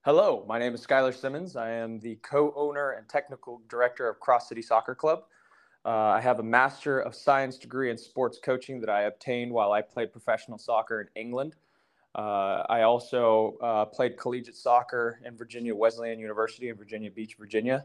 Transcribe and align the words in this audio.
Hello, 0.08 0.46
my 0.48 0.58
name 0.58 0.74
is 0.74 0.88
Skyler 0.88 1.14
Simmonds. 1.14 1.58
I 1.58 1.70
am 1.70 2.00
the 2.00 2.16
co 2.22 2.54
owner 2.56 2.92
and 2.92 3.10
technical 3.10 3.62
director 3.68 4.08
of 4.08 4.22
Cross 4.22 4.48
City 4.48 4.62
Soccer 4.62 4.96
Club. 4.96 5.24
Uh, 5.84 5.90
I 5.90 6.22
have 6.22 6.40
a 6.40 6.44
Master 6.44 7.02
of 7.02 7.14
Science 7.14 7.58
degree 7.58 7.92
in 7.92 7.98
sports 7.98 8.40
coaching 8.42 8.80
that 8.80 8.90
I 8.90 9.02
obtained 9.02 9.52
while 9.52 9.74
I 9.74 9.82
played 9.82 10.14
professional 10.14 10.58
soccer 10.60 11.02
in 11.02 11.08
England. 11.22 11.56
Uh, 12.16 12.64
I 12.70 12.84
also 12.84 13.58
uh, 13.62 13.84
played 13.84 14.18
collegiate 14.18 14.56
soccer 14.56 15.20
in 15.26 15.36
Virginia 15.36 15.76
Wesleyan 15.76 16.20
University 16.20 16.70
in 16.70 16.78
Virginia 16.78 17.12
Beach, 17.12 17.36
Virginia. 17.38 17.84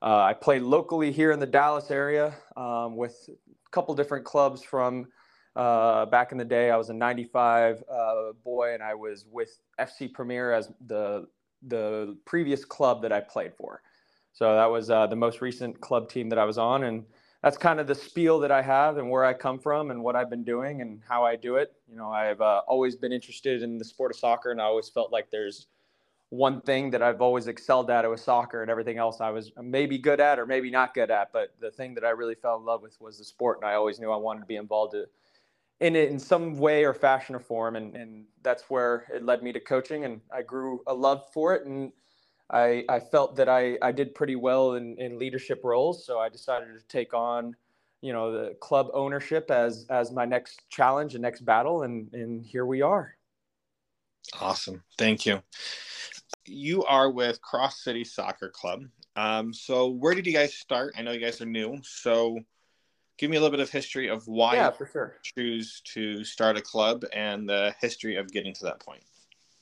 Uh, 0.00 0.20
I 0.20 0.34
played 0.34 0.62
locally 0.62 1.10
here 1.10 1.32
in 1.32 1.40
the 1.40 1.46
Dallas 1.46 1.90
area 1.90 2.36
um, 2.56 2.94
with 2.96 3.28
a 3.28 3.70
couple 3.72 3.96
different 3.96 4.24
clubs 4.24 4.62
from 4.62 5.08
uh, 5.56 6.06
back 6.06 6.30
in 6.30 6.38
the 6.38 6.44
day. 6.44 6.70
I 6.70 6.76
was 6.76 6.88
a 6.90 6.94
95 6.94 7.82
uh, 7.90 8.32
boy 8.44 8.74
and 8.74 8.82
I 8.82 8.94
was 8.94 9.26
with 9.28 9.58
FC 9.80 10.12
Premier 10.12 10.52
as 10.52 10.70
the 10.86 11.26
the 11.62 12.16
previous 12.24 12.64
club 12.64 13.02
that 13.02 13.12
I 13.12 13.20
played 13.20 13.54
for. 13.54 13.82
So 14.32 14.54
that 14.54 14.66
was 14.66 14.90
uh, 14.90 15.06
the 15.06 15.16
most 15.16 15.40
recent 15.40 15.80
club 15.80 16.08
team 16.08 16.28
that 16.28 16.38
I 16.38 16.44
was 16.44 16.58
on, 16.58 16.84
and 16.84 17.04
that's 17.42 17.56
kind 17.56 17.80
of 17.80 17.86
the 17.86 17.94
spiel 17.94 18.38
that 18.40 18.50
I 18.50 18.62
have 18.62 18.96
and 18.96 19.10
where 19.10 19.24
I 19.24 19.32
come 19.32 19.58
from 19.58 19.90
and 19.90 20.02
what 20.02 20.16
I've 20.16 20.30
been 20.30 20.44
doing 20.44 20.80
and 20.80 21.00
how 21.08 21.24
I 21.24 21.36
do 21.36 21.56
it. 21.56 21.72
You 21.88 21.96
know, 21.96 22.10
I've 22.10 22.40
uh, 22.40 22.62
always 22.66 22.96
been 22.96 23.12
interested 23.12 23.62
in 23.62 23.78
the 23.78 23.84
sport 23.84 24.12
of 24.12 24.18
soccer, 24.18 24.50
and 24.50 24.60
I 24.60 24.64
always 24.64 24.88
felt 24.88 25.12
like 25.12 25.30
there's 25.30 25.66
one 26.30 26.60
thing 26.60 26.90
that 26.90 27.02
I've 27.02 27.22
always 27.22 27.46
excelled 27.46 27.90
at 27.90 28.04
it 28.04 28.08
was 28.08 28.22
soccer, 28.22 28.62
and 28.62 28.70
everything 28.70 28.98
else 28.98 29.20
I 29.20 29.30
was 29.30 29.50
maybe 29.60 29.98
good 29.98 30.20
at 30.20 30.38
or 30.38 30.46
maybe 30.46 30.70
not 30.70 30.94
good 30.94 31.10
at. 31.10 31.32
But 31.32 31.54
the 31.60 31.70
thing 31.70 31.94
that 31.94 32.04
I 32.04 32.10
really 32.10 32.34
fell 32.34 32.56
in 32.56 32.64
love 32.64 32.82
with 32.82 33.00
was 33.00 33.18
the 33.18 33.24
sport, 33.24 33.58
and 33.58 33.68
I 33.68 33.74
always 33.74 33.98
knew 33.98 34.10
I 34.10 34.16
wanted 34.16 34.40
to 34.40 34.46
be 34.46 34.56
involved 34.56 34.94
in 35.80 35.94
it 35.94 36.10
in 36.10 36.18
some 36.18 36.56
way 36.56 36.84
or 36.84 36.92
fashion 36.92 37.34
or 37.34 37.40
form 37.40 37.76
and, 37.76 37.94
and 37.94 38.24
that's 38.42 38.64
where 38.68 39.04
it 39.14 39.24
led 39.24 39.42
me 39.42 39.52
to 39.52 39.60
coaching 39.60 40.04
and 40.04 40.20
i 40.32 40.42
grew 40.42 40.82
a 40.86 40.94
love 40.94 41.24
for 41.32 41.54
it 41.54 41.66
and 41.66 41.92
i, 42.50 42.84
I 42.88 42.98
felt 42.98 43.36
that 43.36 43.48
I, 43.48 43.78
I 43.80 43.92
did 43.92 44.14
pretty 44.14 44.36
well 44.36 44.74
in, 44.74 44.96
in 44.98 45.18
leadership 45.18 45.60
roles 45.62 46.04
so 46.04 46.18
i 46.18 46.28
decided 46.28 46.68
to 46.78 46.84
take 46.88 47.14
on 47.14 47.54
you 48.00 48.12
know 48.12 48.32
the 48.32 48.54
club 48.54 48.88
ownership 48.94 49.50
as 49.50 49.86
as 49.90 50.12
my 50.12 50.24
next 50.24 50.62
challenge 50.68 51.14
and 51.14 51.22
next 51.22 51.44
battle 51.44 51.82
and 51.82 52.12
and 52.12 52.44
here 52.44 52.66
we 52.66 52.82
are. 52.82 53.16
Awesome. 54.40 54.82
Thank 54.98 55.26
you. 55.26 55.42
You 56.44 56.84
are 56.84 57.10
with 57.10 57.40
cross 57.40 57.82
city 57.82 58.04
soccer 58.04 58.50
club. 58.50 58.84
Um, 59.16 59.52
so 59.52 59.88
where 59.88 60.14
did 60.14 60.26
you 60.26 60.32
guys 60.32 60.54
start? 60.54 60.94
I 60.96 61.02
know 61.02 61.12
you 61.12 61.20
guys 61.20 61.40
are 61.40 61.46
new. 61.46 61.78
So 61.82 62.38
give 63.18 63.30
me 63.30 63.36
a 63.36 63.40
little 63.40 63.50
bit 63.50 63.60
of 63.60 63.68
history 63.68 64.08
of 64.08 64.26
why 64.26 64.54
yeah, 64.54 64.70
for 64.70 64.86
sure. 64.86 65.16
choose 65.22 65.82
to 65.84 66.24
start 66.24 66.56
a 66.56 66.62
club 66.62 67.04
and 67.12 67.48
the 67.48 67.74
history 67.80 68.16
of 68.16 68.30
getting 68.30 68.54
to 68.54 68.64
that 68.64 68.80
point. 68.80 69.02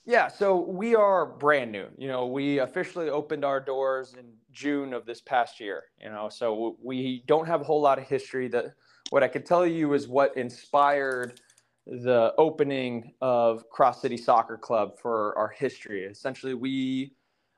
Yeah, 0.04 0.28
so 0.28 0.60
we 0.60 0.94
are 0.94 1.26
brand 1.26 1.72
new. 1.72 1.86
You 1.98 2.06
know, 2.06 2.26
we 2.26 2.58
officially 2.58 3.10
opened 3.10 3.44
our 3.44 3.58
doors 3.58 4.14
in 4.16 4.26
June 4.52 4.94
of 4.94 5.04
this 5.04 5.20
past 5.20 5.58
year. 5.58 5.84
You 6.00 6.10
know, 6.10 6.28
so 6.28 6.76
we 6.80 7.24
don't 7.26 7.46
have 7.46 7.62
a 7.62 7.64
whole 7.64 7.80
lot 7.80 7.98
of 7.98 8.04
history. 8.04 8.46
That 8.46 8.74
what 9.10 9.24
I 9.24 9.28
could 9.28 9.44
tell 9.44 9.66
you 9.66 9.94
is 9.94 10.06
what 10.06 10.36
inspired 10.36 11.40
the 11.86 12.34
opening 12.38 13.14
of 13.20 13.68
Cross 13.68 14.02
City 14.02 14.16
Soccer 14.16 14.56
Club 14.56 14.98
for 15.00 15.36
our 15.36 15.48
history. 15.48 16.04
Essentially, 16.04 16.54
we, 16.54 17.12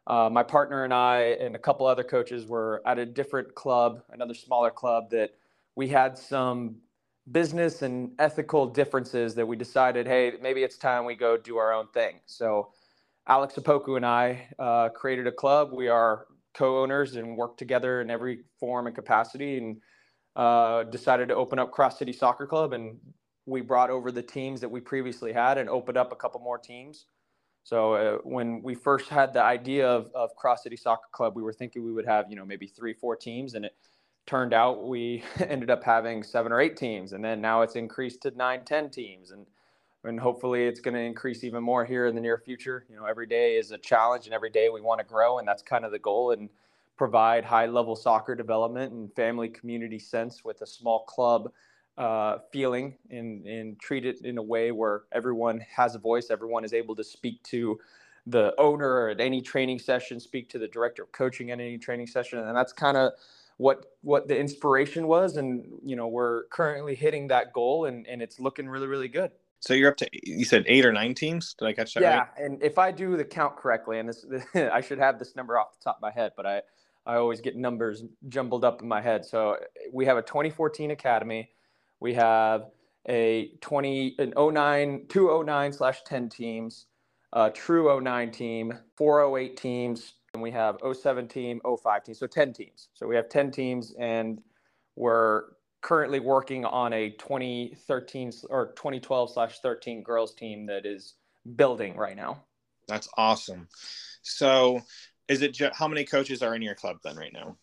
uh, 0.06 0.30
my 0.30 0.42
partner 0.42 0.84
and 0.84 0.94
I, 0.94 1.36
and 1.40 1.54
a 1.54 1.58
couple 1.58 1.86
other 1.86 2.04
coaches 2.04 2.46
were 2.46 2.82
at 2.86 2.98
a 2.98 3.04
different 3.04 3.54
club, 3.54 4.02
another 4.10 4.34
smaller 4.34 4.70
club 4.70 5.10
that 5.10 5.32
we 5.78 5.86
had 5.86 6.18
some 6.18 6.74
business 7.30 7.82
and 7.82 8.10
ethical 8.18 8.66
differences 8.66 9.36
that 9.36 9.46
we 9.46 9.54
decided, 9.54 10.08
hey, 10.08 10.32
maybe 10.42 10.64
it's 10.64 10.76
time 10.76 11.04
we 11.04 11.14
go 11.14 11.36
do 11.36 11.56
our 11.56 11.72
own 11.72 11.86
thing. 11.94 12.18
So 12.26 12.72
Alex 13.28 13.54
Apoku 13.54 13.96
and 13.96 14.04
I 14.04 14.48
uh, 14.58 14.88
created 14.88 15.28
a 15.28 15.32
club. 15.32 15.70
We 15.72 15.86
are 15.86 16.26
co-owners 16.52 17.14
and 17.14 17.36
work 17.36 17.56
together 17.56 18.00
in 18.00 18.10
every 18.10 18.40
form 18.58 18.88
and 18.88 18.96
capacity, 18.96 19.58
and 19.58 19.76
uh, 20.34 20.82
decided 20.82 21.28
to 21.28 21.36
open 21.36 21.60
up 21.60 21.70
Cross 21.70 22.00
City 22.00 22.12
Soccer 22.12 22.48
Club. 22.48 22.72
And 22.72 22.98
we 23.46 23.60
brought 23.60 23.88
over 23.88 24.10
the 24.10 24.22
teams 24.22 24.60
that 24.62 24.68
we 24.68 24.80
previously 24.80 25.32
had 25.32 25.58
and 25.58 25.68
opened 25.68 25.96
up 25.96 26.10
a 26.10 26.16
couple 26.16 26.40
more 26.40 26.58
teams. 26.58 27.06
So 27.62 27.94
uh, 27.94 28.18
when 28.24 28.62
we 28.64 28.74
first 28.74 29.08
had 29.08 29.32
the 29.32 29.44
idea 29.44 29.88
of, 29.88 30.10
of 30.12 30.34
Cross 30.34 30.64
City 30.64 30.76
Soccer 30.76 31.08
Club, 31.12 31.36
we 31.36 31.42
were 31.42 31.52
thinking 31.52 31.84
we 31.84 31.92
would 31.92 32.06
have 32.06 32.26
you 32.28 32.34
know 32.34 32.44
maybe 32.44 32.66
three, 32.66 32.94
four 32.94 33.14
teams, 33.14 33.54
and 33.54 33.64
it 33.64 33.76
turned 34.28 34.52
out 34.52 34.86
we 34.86 35.24
ended 35.40 35.70
up 35.70 35.82
having 35.82 36.22
seven 36.22 36.52
or 36.52 36.60
eight 36.60 36.76
teams 36.76 37.12
and 37.14 37.24
then 37.24 37.40
now 37.40 37.62
it's 37.62 37.76
increased 37.76 38.20
to 38.22 38.30
nine 38.32 38.62
ten 38.64 38.90
teams 38.90 39.30
and 39.30 39.46
and 40.04 40.20
hopefully 40.20 40.66
it's 40.66 40.80
going 40.80 40.94
to 40.94 41.00
increase 41.00 41.42
even 41.42 41.62
more 41.62 41.84
here 41.84 42.06
in 42.06 42.14
the 42.14 42.20
near 42.20 42.38
future. 42.38 42.84
You 42.88 42.96
know 42.96 43.06
every 43.06 43.26
day 43.26 43.56
is 43.56 43.72
a 43.72 43.78
challenge 43.78 44.26
and 44.26 44.34
every 44.34 44.50
day 44.50 44.68
we 44.68 44.80
want 44.80 45.00
to 45.00 45.06
grow 45.06 45.38
and 45.38 45.48
that's 45.48 45.62
kind 45.62 45.84
of 45.84 45.90
the 45.92 45.98
goal 45.98 46.32
and 46.32 46.50
provide 46.96 47.44
high 47.44 47.66
level 47.66 47.96
soccer 47.96 48.34
development 48.34 48.92
and 48.92 49.12
family 49.14 49.48
community 49.48 49.98
sense 49.98 50.44
with 50.44 50.60
a 50.60 50.66
small 50.66 51.04
club 51.04 51.50
uh, 51.96 52.38
feeling 52.52 52.94
and, 53.10 53.46
and 53.46 53.80
treat 53.80 54.04
it 54.04 54.20
in 54.22 54.38
a 54.38 54.42
way 54.42 54.70
where 54.72 55.02
everyone 55.12 55.58
has 55.74 55.94
a 55.94 55.98
voice 55.98 56.28
everyone 56.30 56.64
is 56.64 56.72
able 56.72 56.94
to 56.94 57.02
speak 57.02 57.42
to 57.44 57.78
the 58.26 58.54
owner 58.58 59.08
at 59.08 59.20
any 59.20 59.40
training 59.40 59.78
session 59.78 60.20
speak 60.20 60.48
to 60.48 60.58
the 60.58 60.68
director 60.68 61.02
of 61.02 61.10
coaching 61.12 61.50
at 61.50 61.58
any 61.58 61.78
training 61.78 62.06
session 62.06 62.38
and 62.38 62.56
that's 62.56 62.72
kind 62.72 62.96
of 62.96 63.12
what 63.58 63.86
what 64.02 64.26
the 64.26 64.38
inspiration 64.38 65.06
was 65.06 65.36
and 65.36 65.64
you 65.84 65.94
know 65.94 66.08
we're 66.08 66.44
currently 66.46 66.94
hitting 66.94 67.28
that 67.28 67.52
goal 67.52 67.84
and 67.84 68.06
and 68.06 68.22
it's 68.22 68.40
looking 68.40 68.68
really 68.68 68.86
really 68.86 69.08
good 69.08 69.30
so 69.60 69.74
you're 69.74 69.90
up 69.90 69.96
to 69.96 70.08
you 70.12 70.44
said 70.44 70.64
eight 70.66 70.86
or 70.86 70.92
nine 70.92 71.14
teams 71.14 71.54
did 71.58 71.66
i 71.66 71.72
catch 71.72 71.94
that 71.94 72.02
right? 72.02 72.08
yeah 72.08 72.18
right? 72.18 72.28
and 72.38 72.62
if 72.62 72.78
i 72.78 72.90
do 72.90 73.16
the 73.16 73.24
count 73.24 73.56
correctly 73.56 73.98
and 73.98 74.08
this 74.08 74.24
i 74.72 74.80
should 74.80 74.98
have 74.98 75.18
this 75.18 75.36
number 75.36 75.58
off 75.58 75.72
the 75.78 75.84
top 75.84 75.96
of 75.96 76.02
my 76.02 76.10
head 76.10 76.32
but 76.36 76.46
i 76.46 76.62
I 77.08 77.16
always 77.16 77.40
get 77.40 77.56
numbers 77.56 78.04
jumbled 78.28 78.64
up 78.66 78.82
in 78.82 78.88
my 78.88 79.00
head. 79.00 79.24
So 79.24 79.56
we 79.92 80.04
have 80.04 80.18
a 80.18 80.22
2014 80.22 80.90
academy. 80.90 81.48
We 82.00 82.12
have 82.14 82.66
a 83.08 83.52
20 83.62 84.16
an 84.18 84.34
09 84.36 85.06
209 85.08 85.72
slash 85.72 86.02
10 86.02 86.28
teams, 86.28 86.84
a 87.32 87.50
true 87.50 87.98
09 87.98 88.30
team, 88.30 88.78
408 88.96 89.56
teams, 89.56 90.12
and 90.38 90.42
we 90.42 90.52
have 90.52 90.78
07 90.80 91.26
team, 91.26 91.60
05 91.64 92.04
team. 92.04 92.14
So 92.14 92.28
10 92.28 92.52
teams. 92.52 92.88
So 92.94 93.08
we 93.08 93.16
have 93.16 93.28
10 93.28 93.50
teams 93.50 93.92
and 93.98 94.40
we're 94.94 95.44
currently 95.80 96.20
working 96.20 96.64
on 96.64 96.92
a 96.92 97.10
2013 97.10 98.32
or 98.48 98.68
2012 98.76 99.32
slash 99.32 99.58
13 99.58 100.02
girls 100.02 100.34
team 100.34 100.66
that 100.66 100.86
is 100.86 101.14
building 101.56 101.96
right 101.96 102.16
now. 102.16 102.44
That's 102.86 103.08
awesome. 103.16 103.68
So, 104.22 104.80
is 105.26 105.42
it 105.42 105.52
just, 105.52 105.76
how 105.76 105.88
many 105.88 106.04
coaches 106.04 106.42
are 106.42 106.54
in 106.54 106.62
your 106.62 106.74
club 106.74 106.98
then 107.02 107.16
right 107.16 107.32
now? 107.32 107.56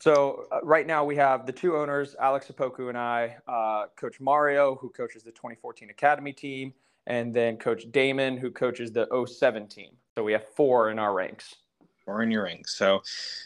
So 0.00 0.46
uh, 0.50 0.60
right 0.62 0.86
now 0.86 1.04
we 1.04 1.16
have 1.16 1.46
the 1.46 1.52
two 1.52 1.76
owners, 1.76 2.16
Alex 2.20 2.50
Apoku 2.50 2.88
and 2.88 2.98
I, 2.98 3.36
uh, 3.46 3.86
Coach 3.96 4.20
Mario, 4.20 4.76
who 4.76 4.88
coaches 4.90 5.22
the 5.22 5.30
2014 5.30 5.90
Academy 5.90 6.32
team, 6.32 6.72
and 7.06 7.34
then 7.34 7.56
Coach 7.58 7.90
Damon, 7.92 8.36
who 8.36 8.50
coaches 8.50 8.92
the 8.92 9.06
07 9.26 9.68
team. 9.68 9.90
So 10.16 10.24
we 10.24 10.32
have 10.32 10.46
four 10.56 10.90
in 10.90 10.98
our 10.98 11.12
ranks. 11.12 11.56
Four 12.04 12.22
in 12.22 12.30
your 12.30 12.44
ranks. 12.44 12.76
So 12.76 13.02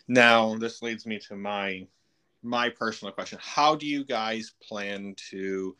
now 0.08 0.56
this 0.56 0.82
leads 0.82 1.06
me 1.06 1.19
to 1.20 1.37
my 1.37 1.87
my 2.43 2.69
personal 2.69 3.12
question: 3.12 3.38
How 3.40 3.75
do 3.75 3.87
you 3.87 4.05
guys 4.05 4.52
plan 4.62 5.14
to 5.31 5.76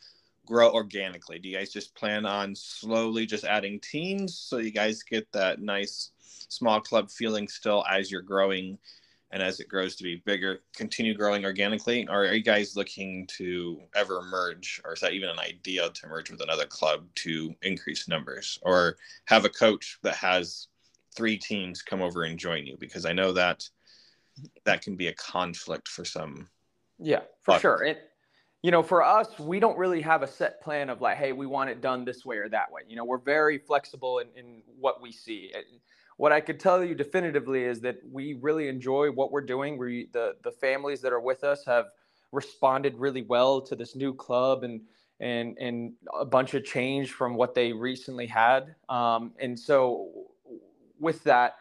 grow 0.47 0.73
organically? 0.73 1.39
Do 1.39 1.49
you 1.49 1.57
guys 1.57 1.73
just 1.73 1.95
plan 1.95 2.25
on 2.25 2.55
slowly 2.55 3.27
just 3.27 3.45
adding 3.45 3.81
teams 3.81 4.39
so 4.39 4.59
you 4.59 4.71
guys 4.71 5.03
get 5.03 5.31
that 5.33 5.61
nice 5.61 6.13
small 6.49 6.81
club 6.81 7.11
feeling 7.11 7.49
still 7.49 7.85
as 7.91 8.11
you're 8.11 8.23
growing 8.23 8.79
and 9.31 9.43
as 9.43 9.61
it 9.61 9.69
grows 9.69 9.95
to 9.95 10.03
be 10.03 10.23
bigger, 10.25 10.61
continue 10.75 11.15
growing 11.15 11.45
organically? 11.45 12.09
Or 12.09 12.25
are 12.25 12.33
you 12.33 12.43
guys 12.43 12.77
looking 12.77 13.27
to 13.37 13.79
ever 13.95 14.23
merge, 14.23 14.81
or 14.85 14.95
is 14.95 15.01
that 15.01 15.13
even 15.13 15.29
an 15.29 15.39
idea 15.39 15.91
to 15.91 16.07
merge 16.07 16.31
with 16.31 16.41
another 16.41 16.65
club 16.65 17.05
to 17.17 17.55
increase 17.61 18.09
numbers, 18.09 18.59
or 18.63 18.97
have 19.27 19.45
a 19.45 19.51
coach 19.51 19.99
that 20.03 20.17
has 20.17 20.69
three 21.19 21.37
teams 21.37 21.83
come 21.83 22.01
over 22.01 22.23
and 22.23 22.39
join 22.39 22.65
you? 22.65 22.77
Because 22.79 23.05
I 23.05 23.13
know 23.13 23.33
that 23.33 23.69
that 24.65 24.83
can 24.83 24.95
be 24.95 25.09
a 25.09 25.15
conflict 25.15 25.89
for 25.89 26.05
some. 26.05 26.49
Yeah, 27.01 27.23
for 27.43 27.59
sure. 27.59 27.83
And 27.83 27.99
you 28.63 28.71
know, 28.71 28.83
for 28.83 29.03
us, 29.03 29.39
we 29.39 29.61
don't 29.61 29.77
really 29.77 30.01
have 30.01 30.23
a 30.23 30.27
set 30.27 30.61
plan 30.63 30.91
of 30.91 31.01
like, 31.01 31.17
hey, 31.17 31.33
we 31.33 31.47
want 31.47 31.71
it 31.71 31.81
done 31.81 32.05
this 32.05 32.25
way 32.25 32.37
or 32.37 32.49
that 32.49 32.71
way. 32.73 32.83
You 32.89 32.97
know, 32.97 33.05
we're 33.05 33.19
very 33.19 33.59
flexible 33.59 34.21
in, 34.21 34.29
in 34.37 34.63
what 34.81 35.03
we 35.03 35.13
see. 35.13 35.53
What 36.17 36.33
I 36.33 36.41
could 36.41 36.59
tell 36.59 36.83
you 36.85 36.95
definitively 36.95 37.65
is 37.65 37.81
that 37.81 37.99
we 38.11 38.35
really 38.35 38.69
enjoy 38.69 39.11
what 39.11 39.31
we're 39.33 39.49
doing. 39.57 39.77
We 39.77 40.09
the 40.13 40.37
the 40.45 40.53
families 40.53 41.01
that 41.03 41.13
are 41.13 41.21
with 41.21 41.43
us 41.43 41.65
have 41.67 41.87
responded 42.31 42.95
really 42.97 43.23
well 43.23 43.61
to 43.63 43.75
this 43.75 43.97
new 43.97 44.15
club 44.15 44.63
and 44.63 44.81
and 45.21 45.57
and 45.59 45.93
a 46.19 46.25
bunch 46.25 46.55
of 46.55 46.65
change 46.65 47.13
from 47.13 47.35
what 47.35 47.55
they 47.55 47.73
recently 47.73 48.27
had. 48.27 48.75
Um, 48.89 49.33
and 49.39 49.59
so 49.59 50.29
with 51.01 51.25
that, 51.25 51.57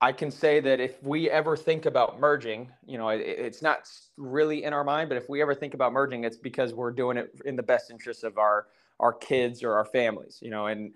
I 0.00 0.12
can 0.12 0.30
say 0.30 0.60
that 0.60 0.78
if 0.80 1.02
we 1.02 1.28
ever 1.28 1.56
think 1.56 1.86
about 1.86 2.20
merging, 2.20 2.70
you 2.86 2.98
know, 2.98 3.08
it, 3.08 3.20
it's 3.20 3.62
not 3.62 3.88
really 4.16 4.62
in 4.64 4.72
our 4.72 4.84
mind, 4.84 5.08
but 5.08 5.18
if 5.18 5.28
we 5.28 5.42
ever 5.42 5.54
think 5.54 5.74
about 5.74 5.92
merging, 5.92 6.24
it's 6.24 6.36
because 6.36 6.72
we're 6.72 6.92
doing 6.92 7.16
it 7.16 7.34
in 7.44 7.56
the 7.56 7.62
best 7.62 7.90
interest 7.90 8.24
of 8.24 8.38
our 8.38 8.66
our 9.00 9.12
kids 9.12 9.62
or 9.62 9.74
our 9.74 9.84
families, 9.84 10.38
you 10.42 10.50
know, 10.50 10.66
and 10.66 10.92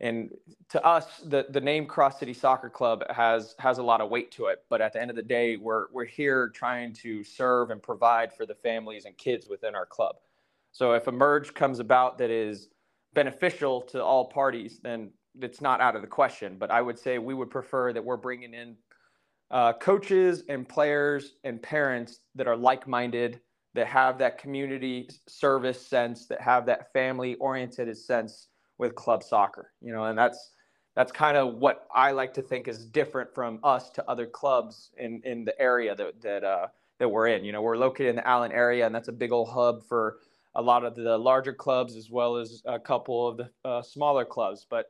and 0.00 0.30
to 0.70 0.84
us, 0.84 1.20
the 1.24 1.46
the 1.50 1.60
name 1.60 1.86
Cross 1.86 2.18
City 2.18 2.34
Soccer 2.34 2.68
Club 2.68 3.02
has 3.10 3.54
has 3.58 3.78
a 3.78 3.82
lot 3.82 4.00
of 4.00 4.10
weight 4.10 4.30
to 4.32 4.46
it. 4.46 4.64
But 4.68 4.80
at 4.80 4.92
the 4.92 5.00
end 5.00 5.10
of 5.10 5.16
the 5.16 5.22
day, 5.22 5.56
we're 5.56 5.86
we're 5.90 6.04
here 6.04 6.50
trying 6.50 6.92
to 6.94 7.24
serve 7.24 7.70
and 7.70 7.82
provide 7.82 8.32
for 8.32 8.44
the 8.46 8.54
families 8.54 9.06
and 9.06 9.16
kids 9.16 9.48
within 9.48 9.74
our 9.74 9.86
club. 9.86 10.16
So 10.72 10.92
if 10.92 11.06
a 11.06 11.12
merge 11.12 11.54
comes 11.54 11.78
about 11.78 12.18
that 12.18 12.30
is 12.30 12.68
beneficial 13.14 13.80
to 13.82 14.04
all 14.04 14.26
parties, 14.26 14.80
then 14.82 15.10
it's 15.40 15.60
not 15.60 15.80
out 15.80 15.96
of 15.96 16.02
the 16.02 16.08
question. 16.08 16.56
But 16.58 16.70
I 16.70 16.82
would 16.82 16.98
say 16.98 17.18
we 17.18 17.34
would 17.34 17.50
prefer 17.50 17.92
that 17.92 18.04
we're 18.04 18.16
bringing 18.16 18.54
in 18.54 18.76
uh, 19.50 19.72
coaches 19.74 20.42
and 20.48 20.68
players 20.68 21.34
and 21.44 21.62
parents 21.62 22.20
that 22.34 22.46
are 22.46 22.56
like-minded, 22.56 23.40
that 23.74 23.86
have 23.86 24.18
that 24.18 24.38
community 24.38 25.08
service 25.28 25.80
sense, 25.86 26.26
that 26.26 26.40
have 26.40 26.66
that 26.66 26.92
family-oriented 26.92 27.96
sense 27.96 28.48
with 28.78 28.94
club 28.94 29.22
soccer. 29.22 29.72
You 29.80 29.92
know, 29.92 30.04
and 30.04 30.18
that's 30.18 30.52
that's 30.94 31.12
kind 31.12 31.36
of 31.36 31.56
what 31.56 31.86
I 31.94 32.12
like 32.12 32.32
to 32.34 32.42
think 32.42 32.68
is 32.68 32.86
different 32.86 33.34
from 33.34 33.60
us 33.62 33.90
to 33.90 34.10
other 34.10 34.26
clubs 34.26 34.90
in 34.96 35.20
in 35.24 35.44
the 35.44 35.58
area 35.60 35.94
that 35.94 36.22
that 36.22 36.44
uh, 36.44 36.68
that 36.98 37.08
we're 37.08 37.28
in. 37.28 37.44
You 37.44 37.52
know, 37.52 37.62
we're 37.62 37.76
located 37.76 38.08
in 38.08 38.16
the 38.16 38.26
Allen 38.26 38.52
area, 38.52 38.86
and 38.86 38.94
that's 38.94 39.08
a 39.08 39.12
big 39.12 39.32
old 39.32 39.50
hub 39.50 39.86
for 39.86 40.18
a 40.54 40.62
lot 40.62 40.84
of 40.84 40.94
the 40.94 41.18
larger 41.18 41.52
clubs 41.52 41.96
as 41.96 42.10
well 42.10 42.36
as 42.36 42.62
a 42.64 42.80
couple 42.80 43.28
of 43.28 43.36
the 43.36 43.50
uh, 43.64 43.82
smaller 43.82 44.24
clubs. 44.24 44.66
But 44.68 44.86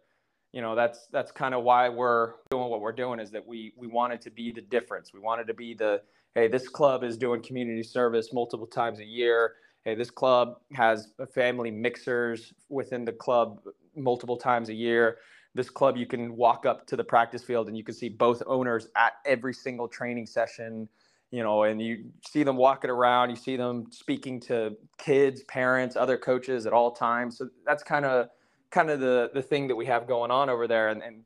you 0.56 0.62
know 0.62 0.74
that's 0.74 1.06
that's 1.12 1.30
kind 1.30 1.54
of 1.54 1.64
why 1.64 1.86
we're 1.90 2.32
doing 2.50 2.70
what 2.70 2.80
we're 2.80 2.90
doing 2.90 3.20
is 3.20 3.30
that 3.30 3.46
we 3.46 3.74
we 3.76 3.86
wanted 3.86 4.22
to 4.22 4.30
be 4.30 4.50
the 4.50 4.62
difference. 4.62 5.12
We 5.12 5.20
wanted 5.20 5.46
to 5.48 5.54
be 5.54 5.74
the 5.74 6.00
hey 6.34 6.48
this 6.48 6.66
club 6.66 7.04
is 7.04 7.18
doing 7.18 7.42
community 7.42 7.82
service 7.82 8.32
multiple 8.32 8.66
times 8.66 8.98
a 8.98 9.04
year. 9.04 9.56
Hey 9.84 9.94
this 9.94 10.10
club 10.10 10.56
has 10.72 11.08
family 11.34 11.70
mixers 11.70 12.54
within 12.70 13.04
the 13.04 13.12
club 13.12 13.60
multiple 13.94 14.38
times 14.38 14.70
a 14.70 14.74
year. 14.74 15.18
This 15.54 15.68
club 15.68 15.98
you 15.98 16.06
can 16.06 16.34
walk 16.34 16.64
up 16.64 16.86
to 16.86 16.96
the 16.96 17.04
practice 17.04 17.44
field 17.44 17.68
and 17.68 17.76
you 17.76 17.84
can 17.84 17.94
see 17.94 18.08
both 18.08 18.42
owners 18.46 18.88
at 18.96 19.12
every 19.26 19.52
single 19.52 19.88
training 19.88 20.24
session 20.24 20.88
you 21.32 21.42
know 21.42 21.64
and 21.64 21.82
you 21.82 22.06
see 22.26 22.44
them 22.44 22.56
walking 22.56 22.88
around 22.88 23.28
you 23.28 23.36
see 23.36 23.56
them 23.56 23.84
speaking 23.90 24.40
to 24.40 24.74
kids 24.96 25.42
parents 25.42 25.96
other 25.96 26.16
coaches 26.16 26.64
at 26.64 26.72
all 26.72 26.92
times. 26.92 27.36
So 27.36 27.50
that's 27.66 27.82
kind 27.82 28.06
of 28.06 28.28
kind 28.76 28.90
of 28.90 29.00
the 29.00 29.30
the 29.32 29.42
thing 29.42 29.66
that 29.68 29.74
we 29.74 29.86
have 29.86 30.06
going 30.06 30.30
on 30.30 30.50
over 30.50 30.68
there. 30.68 30.88
And, 30.88 31.02
and 31.02 31.22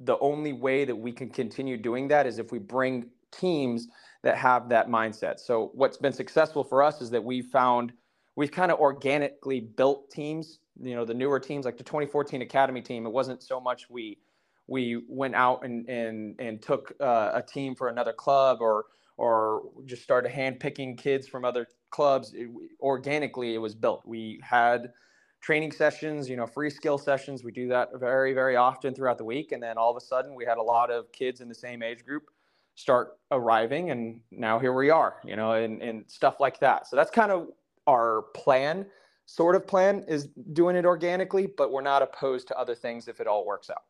the 0.00 0.18
only 0.18 0.52
way 0.52 0.84
that 0.84 0.96
we 0.96 1.12
can 1.12 1.30
continue 1.30 1.76
doing 1.76 2.08
that 2.08 2.26
is 2.26 2.38
if 2.38 2.50
we 2.50 2.58
bring 2.58 3.08
teams 3.30 3.88
that 4.24 4.36
have 4.36 4.68
that 4.68 4.88
mindset. 4.88 5.38
So 5.38 5.70
what's 5.74 5.96
been 5.96 6.12
successful 6.12 6.64
for 6.64 6.82
us 6.82 7.00
is 7.00 7.10
that 7.10 7.22
we 7.22 7.40
found 7.40 7.92
we've 8.34 8.50
kind 8.50 8.72
of 8.72 8.80
organically 8.80 9.60
built 9.60 10.10
teams 10.10 10.58
you 10.80 10.94
know 10.94 11.04
the 11.04 11.14
newer 11.14 11.40
teams 11.40 11.64
like 11.64 11.76
the 11.76 11.84
2014 11.84 12.42
academy 12.42 12.80
team. 12.80 13.06
It 13.06 13.12
wasn't 13.12 13.42
so 13.42 13.60
much 13.60 13.88
we 13.88 14.18
we 14.66 15.02
went 15.08 15.34
out 15.36 15.64
and 15.64 15.88
and 15.88 16.34
and 16.40 16.60
took 16.60 16.92
uh, 17.00 17.30
a 17.34 17.42
team 17.42 17.76
for 17.76 17.88
another 17.88 18.12
club 18.12 18.58
or 18.60 18.86
or 19.16 19.62
just 19.86 20.02
started 20.02 20.32
handpicking 20.32 20.98
kids 20.98 21.26
from 21.28 21.44
other 21.44 21.66
clubs. 21.90 22.32
It, 22.34 22.48
organically 22.80 23.54
it 23.54 23.58
was 23.58 23.74
built. 23.74 24.02
We 24.04 24.40
had 24.42 24.92
training 25.40 25.72
sessions, 25.72 26.28
you 26.28 26.36
know, 26.36 26.46
free 26.46 26.70
skill 26.70 26.98
sessions. 26.98 27.44
We 27.44 27.52
do 27.52 27.68
that 27.68 27.90
very, 27.94 28.32
very 28.32 28.56
often 28.56 28.94
throughout 28.94 29.18
the 29.18 29.24
week. 29.24 29.52
And 29.52 29.62
then 29.62 29.78
all 29.78 29.90
of 29.90 29.96
a 29.96 30.04
sudden, 30.04 30.34
we 30.34 30.44
had 30.44 30.58
a 30.58 30.62
lot 30.62 30.90
of 30.90 31.10
kids 31.12 31.40
in 31.40 31.48
the 31.48 31.54
same 31.54 31.82
age 31.82 32.04
group 32.04 32.30
start 32.74 33.18
arriving. 33.30 33.90
And 33.90 34.20
now 34.30 34.58
here 34.58 34.72
we 34.72 34.90
are, 34.90 35.16
you 35.24 35.36
know, 35.36 35.52
and, 35.52 35.82
and 35.82 36.04
stuff 36.08 36.40
like 36.40 36.60
that. 36.60 36.86
So 36.86 36.96
that's 36.96 37.10
kind 37.10 37.32
of 37.32 37.48
our 37.86 38.22
plan, 38.34 38.86
sort 39.26 39.56
of 39.56 39.66
plan 39.66 40.04
is 40.08 40.28
doing 40.52 40.76
it 40.76 40.84
organically, 40.84 41.46
but 41.46 41.72
we're 41.72 41.82
not 41.82 42.02
opposed 42.02 42.48
to 42.48 42.58
other 42.58 42.74
things 42.74 43.08
if 43.08 43.20
it 43.20 43.26
all 43.26 43.46
works 43.46 43.70
out. 43.70 43.82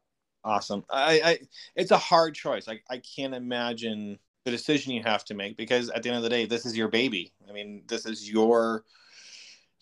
Awesome. 0.45 0.85
I, 0.91 1.21
I 1.25 1.39
it's 1.75 1.91
a 1.91 1.99
hard 1.99 2.35
choice. 2.35 2.69
I, 2.69 2.81
I 2.89 2.99
can't 2.99 3.35
imagine 3.35 4.19
the 4.45 4.51
decision 4.51 4.93
you 4.93 5.03
have 5.03 5.25
to 5.27 5.35
make 5.35 5.57
because 5.57 5.91
at 5.91 6.03
the 6.03 6.09
end 6.09 6.17
of 6.17 6.23
the 6.23 6.29
day, 6.29 6.47
this 6.47 6.65
is 6.65 6.77
your 6.77 6.89
baby. 6.89 7.33
I 7.49 7.53
mean, 7.53 7.83
this 7.89 8.07
is 8.07 8.31
your 8.31 8.85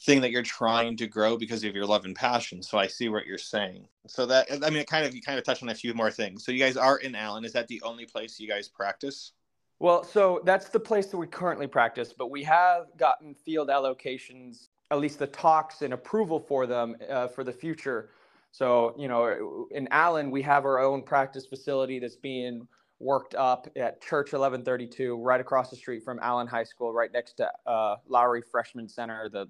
thing 0.00 0.20
that 0.20 0.30
you're 0.30 0.42
trying 0.42 0.96
to 0.96 1.06
grow 1.06 1.36
because 1.36 1.64
of 1.64 1.74
your 1.74 1.86
love 1.86 2.04
and 2.04 2.14
passion. 2.14 2.62
So 2.62 2.78
I 2.78 2.86
see 2.86 3.08
what 3.08 3.26
you're 3.26 3.38
saying. 3.38 3.88
So 4.06 4.26
that 4.26 4.46
I 4.50 4.70
mean, 4.70 4.80
it 4.80 4.86
kind 4.86 5.06
of 5.06 5.14
you 5.14 5.22
kind 5.22 5.38
of 5.38 5.44
touched 5.44 5.62
on 5.62 5.70
a 5.70 5.74
few 5.74 5.94
more 5.94 6.10
things. 6.10 6.44
So 6.44 6.52
you 6.52 6.58
guys 6.58 6.76
are 6.76 6.98
in 6.98 7.14
Allen. 7.14 7.44
Is 7.44 7.52
that 7.52 7.68
the 7.68 7.80
only 7.82 8.04
place 8.04 8.38
you 8.38 8.48
guys 8.48 8.68
practice? 8.68 9.32
Well, 9.78 10.04
so 10.04 10.40
that's 10.44 10.68
the 10.68 10.80
place 10.80 11.06
that 11.08 11.18
we 11.18 11.26
currently 11.26 11.66
practice, 11.66 12.14
but 12.16 12.30
we 12.30 12.42
have 12.44 12.86
gotten 12.96 13.34
field 13.34 13.68
allocations, 13.68 14.68
at 14.90 14.98
least 14.98 15.18
the 15.18 15.26
talks 15.26 15.82
and 15.82 15.92
approval 15.92 16.40
for 16.40 16.66
them 16.66 16.96
uh, 17.10 17.28
for 17.28 17.44
the 17.44 17.52
future. 17.52 18.10
So 18.52 18.94
you 18.98 19.08
know, 19.08 19.66
in 19.70 19.88
Allen, 19.90 20.30
we 20.30 20.42
have 20.42 20.64
our 20.64 20.78
own 20.78 21.02
practice 21.02 21.46
facility 21.46 21.98
that's 21.98 22.16
being 22.16 22.66
worked 22.98 23.34
up 23.34 23.68
at 23.76 24.00
Church 24.00 24.32
1132, 24.32 25.16
right 25.16 25.40
across 25.40 25.68
the 25.68 25.76
street 25.76 26.02
from 26.02 26.18
Allen 26.22 26.46
High 26.46 26.64
School, 26.64 26.92
right 26.92 27.12
next 27.12 27.34
to 27.34 27.50
uh, 27.66 27.96
Lowery 28.08 28.42
Freshman 28.42 28.88
Center, 28.88 29.28
the 29.28 29.46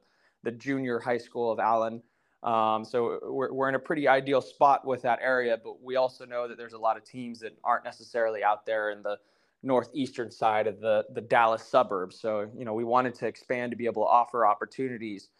the 0.46 0.52
junior 0.52 1.00
high 1.00 1.18
school 1.18 1.50
of 1.50 1.58
Allen. 1.58 2.00
Um, 2.44 2.84
so 2.84 3.18
we're, 3.24 3.52
we're 3.52 3.68
in 3.68 3.74
a 3.74 3.80
pretty 3.80 4.06
ideal 4.06 4.40
spot 4.40 4.86
with 4.86 5.02
that 5.02 5.18
area, 5.20 5.58
but 5.62 5.82
we 5.82 5.96
also 5.96 6.24
know 6.24 6.46
that 6.46 6.56
there's 6.56 6.72
a 6.72 6.78
lot 6.78 6.96
of 6.96 7.02
teams 7.02 7.40
that 7.40 7.58
aren't 7.64 7.84
necessarily 7.84 8.44
out 8.44 8.64
there 8.64 8.90
in 8.90 9.02
the 9.02 9.18
northeastern 9.64 10.30
side 10.30 10.68
of 10.68 10.78
the, 10.78 11.04
the 11.14 11.20
Dallas 11.20 11.64
suburbs. 11.64 12.20
So, 12.20 12.48
you 12.56 12.64
know, 12.64 12.74
we 12.74 12.84
wanted 12.84 13.16
to 13.16 13.26
expand 13.26 13.72
to 13.72 13.76
be 13.76 13.86
able 13.86 14.04
to 14.04 14.08
offer 14.08 14.46
opportunities 14.46 15.30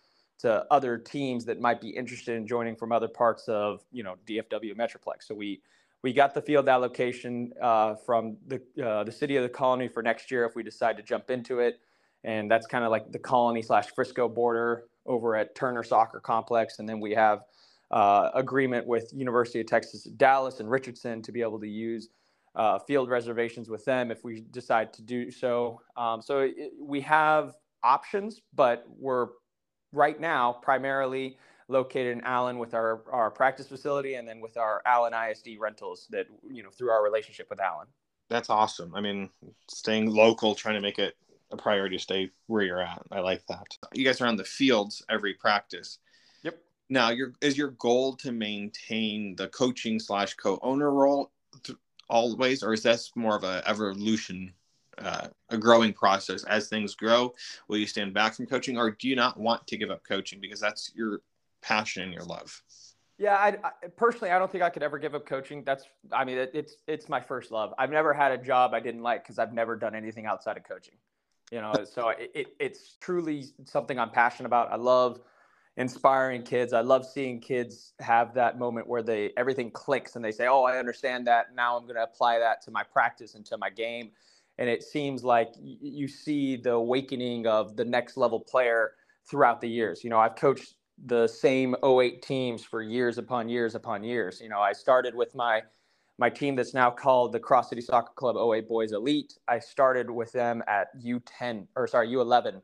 to 0.40 0.66
other 0.72 0.98
teams 0.98 1.44
that 1.44 1.60
might 1.60 1.80
be 1.80 1.90
interested 1.90 2.36
in 2.36 2.44
joining 2.44 2.74
from 2.74 2.90
other 2.90 3.08
parts 3.08 3.44
of, 3.46 3.84
you 3.92 4.02
know, 4.02 4.16
DFW 4.26 4.74
Metroplex. 4.76 5.22
So 5.22 5.36
we, 5.36 5.62
we 6.02 6.12
got 6.12 6.34
the 6.34 6.42
field 6.42 6.68
allocation 6.68 7.52
uh, 7.62 7.94
from 7.94 8.38
the 8.48 8.60
uh, 8.84 9.04
the 9.04 9.12
city 9.12 9.36
of 9.36 9.44
the 9.44 9.48
colony 9.48 9.86
for 9.86 10.02
next 10.02 10.30
year 10.32 10.44
if 10.44 10.56
we 10.56 10.62
decide 10.62 10.96
to 10.96 11.02
jump 11.02 11.30
into 11.30 11.60
it, 11.60 11.80
and 12.22 12.50
that's 12.50 12.66
kind 12.66 12.84
of 12.84 12.90
like 12.90 13.10
the 13.12 13.18
colony 13.18 13.62
slash 13.62 13.86
Frisco 13.94 14.28
border 14.28 14.84
over 15.06 15.36
at 15.36 15.54
Turner 15.54 15.82
Soccer 15.82 16.20
Complex, 16.20 16.78
and 16.78 16.88
then 16.88 17.00
we 17.00 17.12
have 17.12 17.42
uh, 17.90 18.30
agreement 18.34 18.86
with 18.86 19.12
University 19.12 19.60
of 19.60 19.66
Texas 19.66 20.04
Dallas 20.04 20.60
and 20.60 20.70
Richardson 20.70 21.22
to 21.22 21.32
be 21.32 21.40
able 21.40 21.60
to 21.60 21.68
use 21.68 22.08
uh, 22.54 22.78
field 22.78 23.10
reservations 23.10 23.68
with 23.68 23.84
them 23.84 24.10
if 24.10 24.24
we 24.24 24.40
decide 24.50 24.92
to 24.94 25.02
do 25.02 25.30
so. 25.30 25.80
Um, 25.96 26.22
so 26.22 26.40
it, 26.40 26.72
we 26.80 27.00
have 27.02 27.54
options, 27.84 28.40
but 28.54 28.86
we're 28.98 29.28
right 29.92 30.18
now 30.20 30.52
primarily 30.62 31.38
located 31.68 32.16
in 32.16 32.20
Allen 32.22 32.58
with 32.58 32.74
our, 32.74 33.02
our 33.10 33.30
practice 33.30 33.66
facility 33.66 34.14
and 34.14 34.26
then 34.26 34.40
with 34.40 34.56
our 34.56 34.82
Allen 34.86 35.12
ISD 35.12 35.50
rentals 35.58 36.06
that, 36.10 36.26
you 36.50 36.62
know, 36.62 36.70
through 36.70 36.90
our 36.90 37.02
relationship 37.02 37.48
with 37.50 37.60
Allen. 37.60 37.86
That's 38.30 38.50
awesome. 38.50 38.94
I 38.94 39.00
mean, 39.00 39.30
staying 39.68 40.10
local, 40.10 40.54
trying 40.54 40.74
to 40.74 40.80
make 40.80 40.98
it 40.98 41.14
a 41.50 41.56
priority 41.56 41.96
to 41.96 42.02
stay 42.02 42.30
where 42.46 42.62
you're 42.62 42.80
at. 42.80 43.02
I 43.10 43.20
like 43.20 43.46
that. 43.46 43.66
You 43.94 44.04
guys 44.04 44.20
are 44.20 44.26
on 44.26 44.36
the 44.36 44.44
fields 44.44 45.04
every 45.08 45.34
practice. 45.34 45.98
Yep. 46.42 46.58
Now, 46.88 47.10
your 47.10 47.32
is 47.40 47.56
your 47.56 47.70
goal 47.72 48.16
to 48.16 48.32
maintain 48.32 49.36
the 49.36 49.48
coaching 49.48 49.98
slash 50.00 50.34
co-owner 50.34 50.90
role 50.90 51.30
th- 51.62 51.78
always, 52.08 52.62
or 52.62 52.72
is 52.72 52.82
this 52.82 53.12
more 53.14 53.36
of 53.36 53.44
a 53.44 53.62
evolution, 53.66 54.52
uh, 54.98 55.28
a 55.50 55.58
growing 55.58 55.92
process 55.92 56.44
as 56.44 56.68
things 56.68 56.94
grow? 56.94 57.32
Will 57.68 57.78
you 57.78 57.86
stand 57.86 58.14
back 58.14 58.34
from 58.34 58.46
coaching, 58.46 58.76
or 58.76 58.90
do 58.90 59.08
you 59.08 59.16
not 59.16 59.38
want 59.38 59.66
to 59.66 59.76
give 59.76 59.90
up 59.90 60.02
coaching 60.04 60.40
because 60.40 60.60
that's 60.60 60.92
your 60.94 61.20
passion 61.62 62.02
and 62.02 62.12
your 62.12 62.24
love? 62.24 62.62
Yeah, 63.18 63.34
I, 63.36 63.56
I, 63.64 63.88
personally, 63.96 64.30
I 64.30 64.38
don't 64.38 64.52
think 64.52 64.62
I 64.62 64.68
could 64.68 64.82
ever 64.82 64.98
give 64.98 65.14
up 65.14 65.26
coaching. 65.26 65.64
That's, 65.64 65.84
I 66.12 66.24
mean, 66.24 66.36
it, 66.36 66.50
it's 66.52 66.76
it's 66.86 67.08
my 67.08 67.20
first 67.20 67.50
love. 67.50 67.72
I've 67.78 67.90
never 67.90 68.12
had 68.12 68.30
a 68.32 68.36
job 68.36 68.74
I 68.74 68.80
didn't 68.80 69.02
like 69.02 69.22
because 69.22 69.38
I've 69.38 69.54
never 69.54 69.74
done 69.74 69.94
anything 69.94 70.26
outside 70.26 70.58
of 70.58 70.64
coaching. 70.64 70.96
You 71.50 71.60
know, 71.60 71.84
so 71.84 72.08
it, 72.08 72.30
it, 72.34 72.46
it's 72.58 72.96
truly 73.00 73.44
something 73.64 73.98
I'm 73.98 74.10
passionate 74.10 74.46
about. 74.46 74.72
I 74.72 74.76
love 74.76 75.20
inspiring 75.76 76.42
kids. 76.42 76.72
I 76.72 76.80
love 76.80 77.06
seeing 77.06 77.40
kids 77.40 77.92
have 78.00 78.34
that 78.34 78.58
moment 78.58 78.88
where 78.88 79.02
they 79.02 79.32
everything 79.36 79.70
clicks 79.70 80.16
and 80.16 80.24
they 80.24 80.32
say, 80.32 80.46
"Oh, 80.48 80.64
I 80.64 80.78
understand 80.78 81.26
that. 81.28 81.54
Now 81.54 81.76
I'm 81.76 81.84
going 81.84 81.96
to 81.96 82.02
apply 82.02 82.38
that 82.40 82.62
to 82.62 82.70
my 82.70 82.82
practice 82.82 83.34
and 83.34 83.44
to 83.46 83.58
my 83.58 83.70
game." 83.70 84.10
And 84.58 84.70
it 84.70 84.82
seems 84.82 85.22
like 85.22 85.52
you 85.60 86.08
see 86.08 86.56
the 86.56 86.72
awakening 86.72 87.46
of 87.46 87.76
the 87.76 87.84
next 87.84 88.16
level 88.16 88.40
player 88.40 88.92
throughout 89.28 89.60
the 89.60 89.68
years. 89.68 90.02
You 90.02 90.10
know, 90.10 90.18
I've 90.18 90.34
coached 90.34 90.74
the 91.04 91.28
same 91.28 91.76
08 91.84 92.22
teams 92.22 92.64
for 92.64 92.82
years 92.82 93.18
upon 93.18 93.50
years 93.50 93.74
upon 93.74 94.02
years. 94.02 94.40
You 94.40 94.48
know, 94.48 94.60
I 94.60 94.72
started 94.72 95.14
with 95.14 95.34
my 95.34 95.62
my 96.18 96.30
team 96.30 96.56
that's 96.56 96.74
now 96.74 96.90
called 96.90 97.32
the 97.32 97.40
Cross 97.40 97.70
City 97.70 97.80
Soccer 97.82 98.12
Club 98.14 98.36
08 98.36 98.68
Boys 98.68 98.92
Elite. 98.92 99.34
I 99.48 99.58
started 99.58 100.10
with 100.10 100.32
them 100.32 100.62
at 100.66 100.88
U10 101.02 101.66
or 101.76 101.86
sorry 101.86 102.08
U11, 102.08 102.60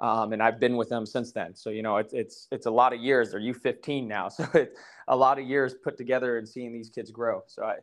um, 0.00 0.32
and 0.32 0.42
I've 0.42 0.58
been 0.58 0.76
with 0.76 0.88
them 0.88 1.06
since 1.06 1.32
then. 1.32 1.54
So 1.54 1.70
you 1.70 1.82
know, 1.82 1.98
it's 1.98 2.12
it's 2.12 2.48
it's 2.50 2.66
a 2.66 2.70
lot 2.70 2.92
of 2.92 3.00
years. 3.00 3.30
They're 3.30 3.40
U15 3.40 4.06
now, 4.06 4.28
so 4.28 4.48
it's 4.54 4.78
a 5.08 5.16
lot 5.16 5.38
of 5.38 5.46
years 5.46 5.74
put 5.74 5.96
together 5.96 6.38
and 6.38 6.48
seeing 6.48 6.72
these 6.72 6.90
kids 6.90 7.10
grow. 7.10 7.42
So 7.46 7.64
I, 7.64 7.76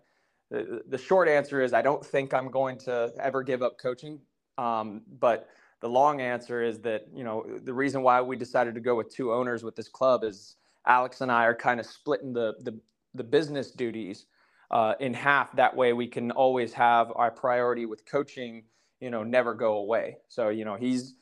the, 0.51 0.81
the 0.87 0.97
short 0.97 1.27
answer 1.29 1.61
is 1.61 1.73
I 1.73 1.81
don't 1.81 2.05
think 2.05 2.33
I'm 2.33 2.51
going 2.51 2.77
to 2.79 3.11
ever 3.19 3.43
give 3.43 3.61
up 3.61 3.77
coaching, 3.79 4.19
um, 4.57 5.01
but 5.19 5.47
the 5.79 5.89
long 5.89 6.21
answer 6.21 6.61
is 6.61 6.79
that 6.81 7.07
you 7.13 7.23
know 7.23 7.45
the 7.63 7.73
reason 7.73 8.03
why 8.03 8.21
we 8.21 8.35
decided 8.35 8.73
to 8.75 8.81
go 8.81 8.95
with 8.95 9.13
two 9.13 9.31
owners 9.33 9.63
with 9.63 9.75
this 9.75 9.87
club 9.87 10.25
is 10.25 10.57
Alex 10.85 11.21
and 11.21 11.31
I 11.31 11.45
are 11.45 11.55
kind 11.55 11.79
of 11.79 11.85
splitting 11.85 12.33
the 12.33 12.55
the, 12.59 12.77
the 13.13 13.23
business 13.23 13.71
duties 13.71 14.25
uh, 14.71 14.93
in 14.99 15.13
half. 15.13 15.55
That 15.55 15.75
way, 15.75 15.93
we 15.93 16.07
can 16.07 16.31
always 16.31 16.73
have 16.73 17.11
our 17.15 17.31
priority 17.31 17.85
with 17.85 18.05
coaching, 18.05 18.63
you 18.99 19.09
know, 19.09 19.23
never 19.23 19.53
go 19.53 19.77
away. 19.77 20.17
So 20.27 20.49
you 20.49 20.65
know 20.65 20.75
he's. 20.75 21.15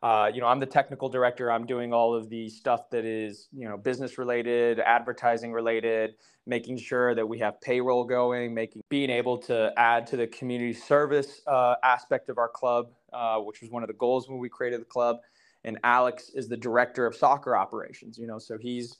Uh, 0.00 0.30
you 0.32 0.40
know, 0.40 0.46
I'm 0.46 0.60
the 0.60 0.66
technical 0.66 1.08
director. 1.08 1.50
I'm 1.50 1.66
doing 1.66 1.92
all 1.92 2.14
of 2.14 2.30
the 2.30 2.48
stuff 2.48 2.88
that 2.90 3.04
is, 3.04 3.48
you 3.52 3.68
know, 3.68 3.76
business 3.76 4.16
related, 4.16 4.78
advertising 4.78 5.52
related, 5.52 6.14
making 6.46 6.78
sure 6.78 7.16
that 7.16 7.28
we 7.28 7.40
have 7.40 7.60
payroll 7.60 8.04
going, 8.04 8.54
making 8.54 8.82
being 8.90 9.10
able 9.10 9.38
to 9.38 9.72
add 9.76 10.06
to 10.06 10.16
the 10.16 10.28
community 10.28 10.72
service 10.72 11.40
uh, 11.48 11.74
aspect 11.82 12.28
of 12.28 12.38
our 12.38 12.48
club 12.48 12.92
uh, 13.12 13.38
which 13.38 13.60
was 13.60 13.70
one 13.70 13.82
of 13.82 13.88
the 13.88 13.94
goals 13.94 14.28
when 14.28 14.38
we 14.38 14.48
created 14.48 14.80
the 14.80 14.86
club. 14.86 15.18
And 15.64 15.78
Alex 15.82 16.30
is 16.34 16.48
the 16.48 16.56
director 16.56 17.06
of 17.06 17.16
soccer 17.16 17.56
operations. 17.56 18.18
You 18.18 18.26
know, 18.26 18.38
so 18.38 18.58
he's 18.58 18.96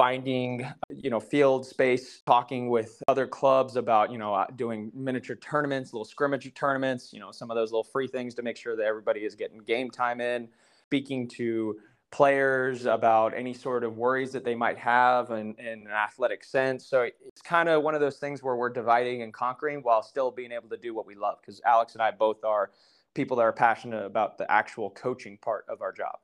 finding 0.00 0.66
you 0.88 1.10
know 1.10 1.20
field 1.20 1.66
space 1.66 2.22
talking 2.26 2.70
with 2.70 3.02
other 3.06 3.26
clubs 3.26 3.76
about 3.76 4.10
you 4.10 4.16
know 4.16 4.32
uh, 4.32 4.46
doing 4.56 4.90
miniature 4.94 5.36
tournaments 5.36 5.92
little 5.92 6.06
scrimmage 6.06 6.50
tournaments 6.54 7.12
you 7.12 7.20
know 7.20 7.30
some 7.30 7.50
of 7.50 7.54
those 7.54 7.70
little 7.70 7.84
free 7.84 8.08
things 8.08 8.34
to 8.34 8.40
make 8.40 8.56
sure 8.56 8.74
that 8.74 8.86
everybody 8.86 9.20
is 9.20 9.34
getting 9.34 9.58
game 9.58 9.90
time 9.90 10.22
in 10.22 10.48
speaking 10.86 11.28
to 11.28 11.78
players 12.10 12.86
about 12.86 13.34
any 13.36 13.52
sort 13.52 13.84
of 13.84 13.98
worries 13.98 14.32
that 14.32 14.42
they 14.42 14.54
might 14.54 14.78
have 14.78 15.30
in, 15.32 15.54
in 15.58 15.86
an 15.86 15.90
athletic 15.90 16.44
sense 16.44 16.86
so 16.86 17.02
it's 17.02 17.42
kind 17.42 17.68
of 17.68 17.82
one 17.82 17.94
of 17.94 18.00
those 18.00 18.16
things 18.16 18.42
where 18.42 18.56
we're 18.56 18.70
dividing 18.70 19.20
and 19.20 19.34
conquering 19.34 19.80
while 19.82 20.02
still 20.02 20.30
being 20.30 20.50
able 20.50 20.70
to 20.70 20.78
do 20.78 20.94
what 20.94 21.04
we 21.04 21.14
love 21.14 21.36
because 21.42 21.60
alex 21.66 21.92
and 21.92 22.00
i 22.00 22.10
both 22.10 22.42
are 22.42 22.70
people 23.14 23.36
that 23.36 23.42
are 23.42 23.52
passionate 23.52 24.04
about 24.04 24.38
the 24.38 24.50
actual 24.50 24.90
coaching 24.90 25.36
part 25.38 25.64
of 25.68 25.82
our 25.82 25.92
job. 25.92 26.18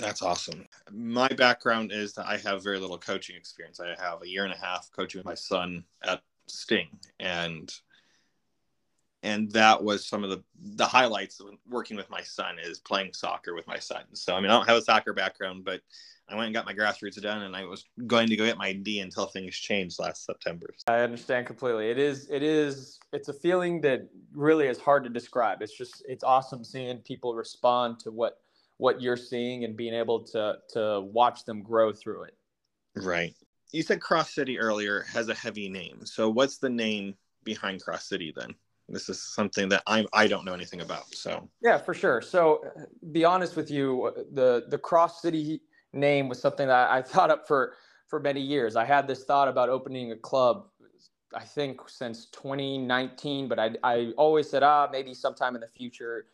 That's 0.00 0.22
awesome. 0.22 0.66
My 0.90 1.28
background 1.28 1.92
is 1.92 2.14
that 2.14 2.26
I 2.26 2.38
have 2.38 2.64
very 2.64 2.78
little 2.78 2.98
coaching 2.98 3.36
experience. 3.36 3.80
I 3.80 3.94
have 4.02 4.22
a 4.22 4.28
year 4.28 4.44
and 4.44 4.52
a 4.52 4.56
half 4.56 4.90
coaching 4.94 5.18
with 5.18 5.26
my 5.26 5.34
son 5.34 5.84
at 6.02 6.22
Sting, 6.46 6.88
and 7.18 7.72
and 9.22 9.50
that 9.52 9.82
was 9.82 10.06
some 10.06 10.24
of 10.24 10.30
the 10.30 10.42
the 10.58 10.86
highlights 10.86 11.40
of 11.40 11.48
working 11.68 11.96
with 11.96 12.08
my 12.10 12.22
son 12.22 12.56
is 12.58 12.78
playing 12.78 13.12
soccer 13.12 13.54
with 13.54 13.66
my 13.66 13.78
son. 13.78 14.02
So 14.14 14.34
I 14.34 14.40
mean, 14.40 14.50
I 14.50 14.56
don't 14.56 14.68
have 14.68 14.78
a 14.78 14.82
soccer 14.82 15.12
background, 15.12 15.64
but 15.64 15.82
I 16.30 16.36
went 16.36 16.46
and 16.46 16.54
got 16.54 16.64
my 16.64 16.74
grassroots 16.74 17.20
done, 17.20 17.42
and 17.42 17.56
I 17.56 17.64
was 17.64 17.84
going 18.06 18.28
to 18.28 18.36
go 18.36 18.44
get 18.44 18.56
my 18.56 18.72
D 18.72 19.00
until 19.00 19.26
things 19.26 19.56
changed 19.56 19.98
last 19.98 20.24
September. 20.24 20.72
I 20.86 21.00
understand 21.00 21.46
completely. 21.46 21.90
It 21.90 21.98
is, 21.98 22.30
it 22.30 22.44
is, 22.44 23.00
it's 23.12 23.28
a 23.28 23.32
feeling 23.32 23.80
that 23.80 24.08
really 24.32 24.68
is 24.68 24.78
hard 24.78 25.02
to 25.04 25.10
describe. 25.10 25.60
It's 25.60 25.76
just, 25.76 26.04
it's 26.08 26.22
awesome 26.22 26.62
seeing 26.62 26.98
people 26.98 27.34
respond 27.34 27.98
to 28.00 28.12
what 28.12 28.38
what 28.80 29.02
you're 29.02 29.16
seeing 29.16 29.64
and 29.64 29.76
being 29.76 29.92
able 29.92 30.24
to 30.24 30.56
to 30.70 31.02
watch 31.02 31.44
them 31.44 31.62
grow 31.62 31.92
through 31.92 32.22
it. 32.22 32.34
Right. 32.96 33.34
You 33.72 33.82
said 33.82 34.00
Cross 34.00 34.34
City 34.34 34.58
earlier 34.58 35.02
has 35.12 35.28
a 35.28 35.34
heavy 35.34 35.68
name. 35.68 36.06
So 36.06 36.30
what's 36.30 36.56
the 36.56 36.70
name 36.70 37.14
behind 37.44 37.82
Cross 37.84 38.08
City 38.08 38.32
then? 38.34 38.54
This 38.88 39.08
is 39.10 39.22
something 39.22 39.68
that 39.68 39.82
I'm 39.86 40.06
I 40.14 40.26
don't 40.26 40.46
know 40.46 40.54
anything 40.54 40.80
about. 40.80 41.14
So 41.14 41.50
yeah, 41.62 41.76
for 41.76 41.92
sure. 41.92 42.22
So 42.22 42.64
be 43.12 43.22
honest 43.22 43.54
with 43.54 43.70
you, 43.70 44.12
the 44.32 44.64
the 44.70 44.78
Cross 44.78 45.20
City 45.20 45.60
name 45.92 46.28
was 46.30 46.40
something 46.40 46.66
that 46.66 46.90
I 46.90 47.02
thought 47.12 47.30
up 47.30 47.46
for 47.46 47.74
for 48.08 48.18
many 48.18 48.40
years. 48.40 48.76
I 48.76 48.86
had 48.86 49.06
this 49.06 49.24
thought 49.24 49.46
about 49.46 49.68
opening 49.68 50.10
a 50.12 50.16
club, 50.16 50.68
I 51.34 51.44
think 51.44 51.86
since 51.86 52.26
2019, 52.30 53.46
but 53.46 53.58
I 53.58 53.76
I 53.84 54.12
always 54.16 54.48
said 54.48 54.62
ah 54.62 54.88
maybe 54.90 55.12
sometime 55.12 55.54
in 55.54 55.60
the 55.60 55.68
future. 55.68 56.24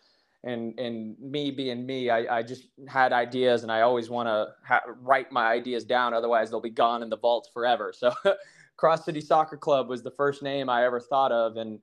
And 0.46 0.78
and 0.80 1.16
me 1.20 1.52
being 1.52 1.86
me, 1.86 2.10
I, 2.10 2.38
I 2.38 2.44
just 2.44 2.68
had 2.88 3.12
ideas, 3.12 3.64
and 3.64 3.72
I 3.72 3.82
always 3.82 4.10
want 4.10 4.28
to 4.28 4.48
ha- 4.66 4.84
write 5.02 5.32
my 5.32 5.48
ideas 5.48 5.84
down. 5.84 6.14
Otherwise, 6.14 6.50
they'll 6.50 6.62
be 6.62 6.70
gone 6.70 7.02
in 7.04 7.10
the 7.10 7.18
vault 7.18 7.50
forever. 7.54 7.92
So, 7.96 8.12
Cross 8.78 9.06
City 9.06 9.22
Soccer 9.22 9.58
Club 9.58 9.90
was 9.90 10.02
the 10.04 10.12
first 10.12 10.42
name 10.42 10.70
I 10.70 10.86
ever 10.86 11.00
thought 11.00 11.32
of, 11.32 11.58
and 11.58 11.80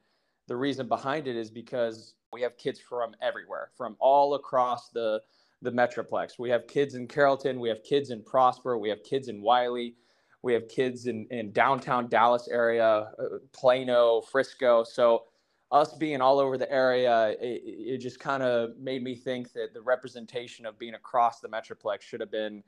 the 0.48 0.58
reason 0.58 0.89
behind 0.89 1.27
it 1.29 1.38
is 1.38 1.51
because 1.51 2.15
we 2.34 2.41
have 2.43 2.58
kids 2.58 2.82
from 2.82 3.15
everywhere, 3.22 3.72
from 3.77 3.98
all 4.01 4.36
across 4.36 4.89
the 4.91 5.22
the 5.63 5.72
Metroplex. 5.72 6.39
We 6.39 6.50
have 6.51 6.67
kids 6.67 6.96
in 6.96 7.08
Carrollton, 7.08 7.60
we 7.60 7.70
have 7.70 7.84
kids 7.84 8.12
in 8.12 8.24
Prosper, 8.24 8.79
we 8.79 8.89
have 8.89 9.03
kids 9.03 9.29
in 9.29 9.43
Wylie, 9.43 9.96
we 10.43 10.53
have 10.53 10.70
kids 10.70 11.08
in, 11.08 11.27
in 11.32 11.53
downtown 11.53 12.10
Dallas 12.10 12.50
area, 12.50 13.12
uh, 13.20 13.39
Plano, 13.53 14.22
Frisco. 14.22 14.86
So 14.86 15.24
us 15.74 15.94
being 15.96 16.22
all 16.22 16.39
over 16.39 16.58
the 16.58 16.72
area, 16.72 17.36
it, 17.42 17.63
it 17.65 17.98
just 17.98 18.20
kind 18.20 18.44
of 18.44 18.77
made 18.77 19.03
me 19.03 19.15
think 19.15 19.51
that 19.53 19.74
the 19.74 19.82
representation 19.82 20.65
of 20.65 20.77
being 20.77 20.94
across 20.94 21.39
the 21.39 21.50
Metroplex 21.50 22.01
should 22.01 22.22
have 22.22 22.32
been 22.32 22.63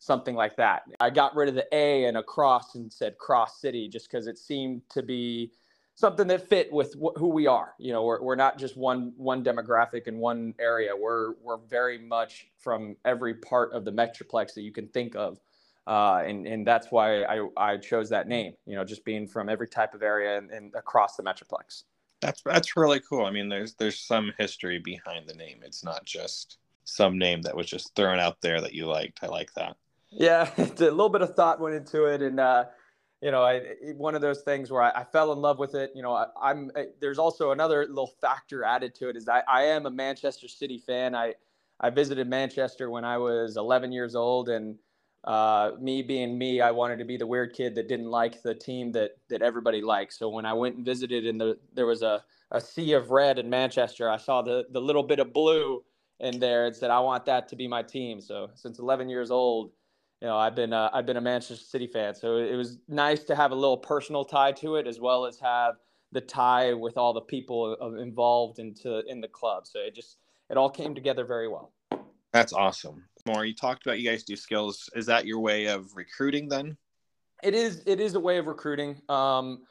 something 0.00 0.34
like 0.34 0.56
that. 0.56 0.82
I 1.00 1.10
got 1.10 1.34
rid 1.36 1.48
of 1.48 1.54
the 1.54 1.66
A 1.72 2.04
and 2.04 2.16
across 2.16 2.74
and 2.74 2.92
said 2.92 3.16
Cross 3.18 3.60
City 3.60 3.88
just 3.88 4.10
because 4.10 4.26
it 4.26 4.38
seemed 4.38 4.82
to 4.90 5.02
be 5.02 5.52
something 5.94 6.26
that 6.28 6.48
fit 6.48 6.72
with 6.72 6.94
wh- 6.94 7.16
who 7.16 7.28
we 7.28 7.46
are. 7.46 7.74
You 7.78 7.92
know, 7.92 8.04
we're, 8.04 8.20
we're 8.22 8.36
not 8.36 8.58
just 8.58 8.76
one 8.76 9.12
one 9.16 9.44
demographic 9.44 10.08
in 10.08 10.18
one 10.18 10.54
area. 10.58 10.90
We're 10.96 11.34
we're 11.40 11.58
very 11.58 11.98
much 11.98 12.48
from 12.58 12.96
every 13.04 13.34
part 13.34 13.72
of 13.72 13.84
the 13.84 13.92
metroplex 13.92 14.54
that 14.54 14.62
you 14.62 14.72
can 14.72 14.88
think 14.88 15.14
of, 15.14 15.40
uh, 15.86 16.22
and 16.24 16.46
and 16.46 16.66
that's 16.66 16.90
why 16.90 17.22
I 17.22 17.46
I 17.56 17.76
chose 17.76 18.08
that 18.10 18.28
name. 18.28 18.54
You 18.66 18.76
know, 18.76 18.84
just 18.84 19.04
being 19.04 19.28
from 19.28 19.48
every 19.48 19.68
type 19.68 19.94
of 19.94 20.02
area 20.02 20.38
and, 20.38 20.50
and 20.50 20.74
across 20.74 21.16
the 21.16 21.22
metroplex. 21.22 21.84
That's 22.20 22.42
that's 22.42 22.76
really 22.76 23.00
cool. 23.00 23.24
I 23.24 23.30
mean, 23.30 23.48
there's 23.48 23.74
there's 23.74 24.00
some 24.00 24.32
history 24.38 24.78
behind 24.78 25.28
the 25.28 25.34
name. 25.34 25.60
It's 25.64 25.84
not 25.84 26.04
just 26.04 26.58
some 26.84 27.18
name 27.18 27.42
that 27.42 27.56
was 27.56 27.66
just 27.66 27.94
thrown 27.94 28.18
out 28.18 28.40
there 28.40 28.60
that 28.60 28.74
you 28.74 28.86
liked. 28.86 29.20
I 29.22 29.26
like 29.26 29.52
that. 29.54 29.76
Yeah, 30.10 30.50
a 30.58 30.62
little 30.62 31.10
bit 31.10 31.22
of 31.22 31.34
thought 31.34 31.60
went 31.60 31.76
into 31.76 32.06
it, 32.06 32.22
and 32.22 32.40
uh, 32.40 32.64
you 33.20 33.30
know, 33.30 33.42
I, 33.42 33.60
one 33.96 34.14
of 34.14 34.20
those 34.20 34.42
things 34.42 34.70
where 34.70 34.82
I, 34.82 34.90
I, 35.00 35.04
fell 35.04 35.32
in 35.32 35.40
love 35.40 35.58
with 35.58 35.74
it. 35.74 35.90
You 35.94 36.02
know, 36.02 36.12
I, 36.14 36.50
am 36.50 36.70
there's 37.00 37.18
also 37.18 37.50
another 37.50 37.86
little 37.86 38.12
factor 38.20 38.64
added 38.64 38.94
to 38.96 39.08
it 39.08 39.16
is 39.16 39.28
I, 39.28 39.42
I 39.48 39.64
am 39.64 39.86
a 39.86 39.90
Manchester 39.90 40.48
City 40.48 40.78
fan. 40.78 41.14
I 41.14 41.34
I 41.80 41.90
visited 41.90 42.28
Manchester 42.28 42.90
when 42.90 43.04
I 43.04 43.18
was 43.18 43.56
11 43.56 43.92
years 43.92 44.14
old, 44.14 44.48
and 44.48 44.76
uh, 45.24 45.72
me 45.80 46.02
being 46.02 46.38
me, 46.38 46.60
I 46.60 46.70
wanted 46.70 46.98
to 46.98 47.04
be 47.04 47.16
the 47.16 47.26
weird 47.26 47.52
kid 47.52 47.74
that 47.74 47.88
didn't 47.88 48.10
like 48.10 48.42
the 48.42 48.54
team 48.54 48.92
that 48.92 49.12
that 49.28 49.42
everybody 49.42 49.82
liked. 49.82 50.14
So 50.14 50.28
when 50.28 50.46
I 50.46 50.52
went 50.52 50.76
and 50.76 50.84
visited, 50.84 51.26
and 51.26 51.40
the 51.40 51.58
there 51.74 51.86
was 51.86 52.02
a 52.02 52.22
a 52.50 52.60
sea 52.60 52.92
of 52.92 53.10
red 53.10 53.38
in 53.38 53.50
Manchester, 53.50 54.08
I 54.08 54.16
saw 54.16 54.42
the 54.42 54.64
the 54.70 54.80
little 54.80 55.02
bit 55.02 55.18
of 55.18 55.32
blue 55.32 55.82
in 56.20 56.38
there 56.38 56.66
and 56.66 56.74
said, 56.74 56.90
I 56.90 57.00
want 57.00 57.24
that 57.26 57.48
to 57.48 57.56
be 57.56 57.68
my 57.68 57.82
team. 57.82 58.20
So 58.20 58.50
since 58.54 58.78
11 58.78 59.08
years 59.08 59.30
old, 59.30 59.70
you 60.20 60.26
know, 60.26 60.36
I've 60.36 60.56
been 60.56 60.72
uh, 60.72 60.90
I've 60.92 61.06
been 61.06 61.16
a 61.16 61.20
Manchester 61.20 61.64
City 61.64 61.86
fan, 61.86 62.14
so 62.14 62.38
it 62.38 62.56
was 62.56 62.78
nice 62.88 63.22
to 63.24 63.36
have 63.36 63.52
a 63.52 63.54
little 63.54 63.76
personal 63.76 64.24
tie 64.24 64.52
to 64.52 64.74
it, 64.74 64.88
as 64.88 64.98
well 64.98 65.26
as 65.26 65.38
have 65.38 65.74
the 66.10 66.20
tie 66.20 66.72
with 66.72 66.96
all 66.96 67.12
the 67.12 67.20
people 67.20 67.76
involved 68.00 68.58
into 68.58 69.00
in 69.06 69.20
the 69.20 69.28
club. 69.28 69.66
So 69.66 69.78
it 69.78 69.94
just 69.94 70.16
it 70.50 70.56
all 70.56 70.70
came 70.70 70.92
together 70.92 71.24
very 71.24 71.46
well. 71.46 71.72
That's 72.32 72.52
awesome. 72.52 73.04
More, 73.28 73.44
you 73.44 73.54
talked 73.54 73.86
about 73.86 74.00
you 74.00 74.08
guys 74.08 74.24
do 74.24 74.36
skills. 74.36 74.88
Is 74.94 75.06
that 75.06 75.26
your 75.26 75.40
way 75.40 75.66
of 75.66 75.94
recruiting 75.94 76.48
then? 76.48 76.76
It 77.42 77.54
is. 77.54 77.82
It 77.86 78.00
is 78.00 78.14
a 78.14 78.20
way 78.20 78.38
of 78.38 78.46
recruiting. 78.46 79.00
Um, 79.08 79.62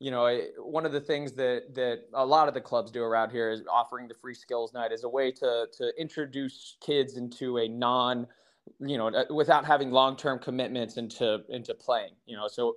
you 0.00 0.10
know, 0.10 0.40
one 0.58 0.84
of 0.84 0.92
the 0.92 1.00
things 1.00 1.32
that 1.32 1.74
that 1.74 2.06
a 2.14 2.26
lot 2.26 2.48
of 2.48 2.54
the 2.54 2.60
clubs 2.60 2.90
do 2.90 3.02
around 3.02 3.30
here 3.30 3.50
is 3.50 3.62
offering 3.70 4.08
the 4.08 4.14
free 4.14 4.34
skills 4.34 4.72
night 4.72 4.90
as 4.90 5.04
a 5.04 5.08
way 5.08 5.30
to 5.30 5.66
to 5.78 5.92
introduce 6.00 6.76
kids 6.80 7.16
into 7.16 7.58
a 7.58 7.68
non 7.68 8.26
you 8.80 8.98
know, 8.98 9.08
uh, 9.08 9.24
without 9.30 9.64
having 9.64 9.90
long-term 9.90 10.38
commitments 10.38 10.96
into 10.96 11.42
into 11.48 11.74
playing. 11.74 12.12
You 12.26 12.36
know, 12.36 12.48
so 12.48 12.76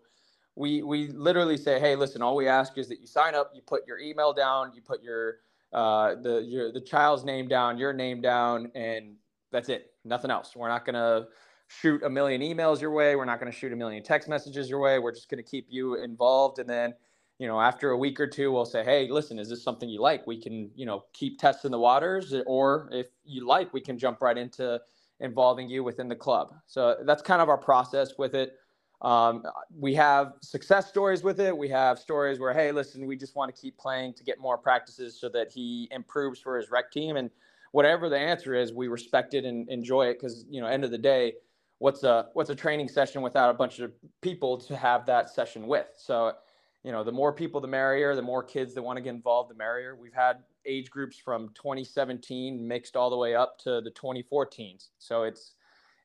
we 0.56 0.84
we 0.84 1.08
literally 1.08 1.58
say, 1.58 1.80
hey, 1.80 1.96
listen, 1.96 2.22
all 2.22 2.36
we 2.36 2.48
ask 2.48 2.78
is 2.78 2.88
that 2.90 3.00
you 3.00 3.08
sign 3.08 3.36
up, 3.36 3.52
you 3.54 3.62
put 3.62 3.88
your 3.88 4.00
email 4.00 4.34
down, 4.34 4.72
you 4.74 4.82
put 4.82 5.04
your 5.04 5.38
uh, 5.74 6.16
the 6.22 6.44
your 6.48 6.72
the 6.72 6.82
child's 6.82 7.24
name 7.24 7.48
down, 7.48 7.78
your 7.78 7.94
name 7.94 8.22
down, 8.22 8.72
and 8.76 9.16
that's 9.52 9.70
it. 9.70 9.92
Nothing 10.06 10.32
else. 10.32 10.56
We're 10.56 10.70
not 10.70 10.86
gonna 10.86 11.26
shoot 11.68 12.04
a 12.04 12.10
million 12.10 12.42
emails 12.42 12.80
your 12.82 12.92
way. 12.92 13.16
We're 13.16 13.26
not 13.26 13.40
gonna 13.40 13.52
shoot 13.52 13.74
a 13.74 13.76
million 13.76 14.04
text 14.04 14.30
messages 14.30 14.70
your 14.70 14.80
way. 14.80 15.00
We're 15.00 15.14
just 15.14 15.30
gonna 15.30 15.44
keep 15.44 15.68
you 15.70 15.96
involved, 15.96 16.60
and 16.60 16.70
then 16.70 16.94
you 17.40 17.48
know 17.48 17.60
after 17.60 17.92
a 17.92 17.98
week 17.98 18.20
or 18.20 18.28
two 18.28 18.52
we'll 18.52 18.66
say 18.66 18.82
hey 18.84 19.10
listen 19.10 19.38
is 19.38 19.50
this 19.50 19.62
something 19.62 19.90
you 19.90 20.00
like 20.02 20.26
we 20.26 20.42
can 20.42 20.72
you 20.74 20.86
know 20.86 21.04
keep 21.12 21.38
testing 21.38 21.70
the 21.70 21.78
waters 21.78 22.34
or 22.48 22.88
if 22.94 23.08
you 23.26 23.46
like 23.46 23.74
we 23.74 23.82
can 23.82 23.98
jump 24.00 24.22
right 24.22 24.38
into 24.38 24.80
involving 25.20 25.70
you 25.70 25.84
within 25.84 26.08
the 26.08 26.16
club. 26.16 26.54
So 26.68 26.98
that's 27.06 27.22
kind 27.22 27.42
of 27.42 27.50
our 27.50 27.58
process 27.58 28.14
with 28.18 28.36
it. 28.36 28.54
Um, 29.02 29.44
we 29.78 29.94
have 29.96 30.34
success 30.42 30.88
stories 30.88 31.24
with 31.24 31.40
it. 31.40 31.56
We 31.56 31.70
have 31.70 32.00
stories 32.00 32.40
where, 32.40 32.54
hey, 32.54 32.72
listen, 32.72 33.06
we 33.06 33.16
just 33.16 33.36
want 33.36 33.54
to 33.54 33.62
keep 33.62 33.78
playing 33.78 34.14
to 34.16 34.24
get 34.24 34.40
more 34.40 34.58
practices 34.58 35.20
so 35.20 35.30
that 35.30 35.52
he 35.52 35.88
improves 35.92 36.40
for 36.40 36.58
his 36.58 36.72
rec 36.72 36.92
team. 36.92 37.18
And 37.18 37.30
whatever 37.76 38.08
the 38.08 38.18
answer 38.18 38.56
is, 38.56 38.72
we 38.72 38.88
respect 38.88 39.34
it 39.34 39.44
and 39.44 39.68
enjoy 39.70 40.06
it 40.06 40.14
because, 40.14 40.46
you 40.50 40.62
know, 40.62 40.68
end 40.68 40.86
of 40.86 40.92
the 40.92 40.98
day, 40.98 41.34
what's 41.80 42.04
a 42.04 42.28
what's 42.32 42.50
a 42.50 42.56
training 42.56 42.88
session 42.88 43.22
without 43.22 43.50
a 43.50 43.54
bunch 43.54 43.80
of 43.80 43.92
people 44.22 44.58
to 44.58 44.78
have 44.78 45.06
that 45.08 45.30
session 45.30 45.68
with? 45.68 45.88
So, 45.98 46.32
you 46.86 46.94
know, 46.94 47.04
the 47.04 47.12
more 47.12 47.34
people, 47.34 47.60
the 47.60 47.68
merrier. 47.68 48.16
The 48.16 48.22
more 48.22 48.44
kids 48.44 48.74
that 48.76 48.82
want 48.82 48.96
to 48.96 49.04
get 49.04 49.10
involved, 49.10 49.50
the 49.50 49.56
merrier. 49.56 49.98
We've 49.98 50.14
had 50.14 50.38
age 50.66 50.90
groups 50.90 51.18
from 51.20 51.50
2017 51.50 52.66
mixed 52.66 52.96
all 52.96 53.10
the 53.10 53.18
way 53.18 53.36
up 53.36 53.60
to 53.66 53.82
the 53.82 53.92
2014s. 53.92 54.88
So 54.98 55.24
it's 55.24 55.56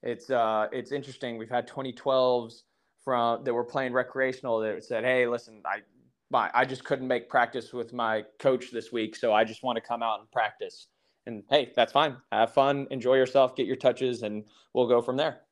it's 0.02 0.28
uh, 0.28 0.66
it's 0.72 0.90
interesting. 0.90 1.38
We've 1.38 1.48
had 1.48 1.68
2012s 1.68 2.62
from 3.04 3.44
that 3.44 3.54
were 3.54 3.62
playing 3.64 3.92
recreational 3.92 4.58
that 4.58 4.82
said, 4.82 5.04
"Hey, 5.04 5.24
listen, 5.28 5.62
I 5.64 5.82
my, 6.30 6.50
I 6.52 6.64
just 6.64 6.82
couldn't 6.82 7.06
make 7.06 7.28
practice 7.28 7.72
with 7.72 7.92
my 7.92 8.24
coach 8.40 8.72
this 8.72 8.90
week, 8.90 9.14
so 9.14 9.32
I 9.32 9.44
just 9.44 9.62
want 9.62 9.76
to 9.76 9.82
come 9.82 10.02
out 10.02 10.18
and 10.18 10.28
practice." 10.32 10.88
And 11.26 11.42
hey, 11.50 11.72
that's 11.76 11.92
fine. 11.92 12.16
Have 12.32 12.52
fun, 12.52 12.86
enjoy 12.90 13.16
yourself, 13.16 13.54
get 13.54 13.66
your 13.66 13.76
touches, 13.76 14.22
and 14.22 14.44
we'll 14.72 14.88
go 14.88 15.02
from 15.02 15.16
there. 15.16 15.42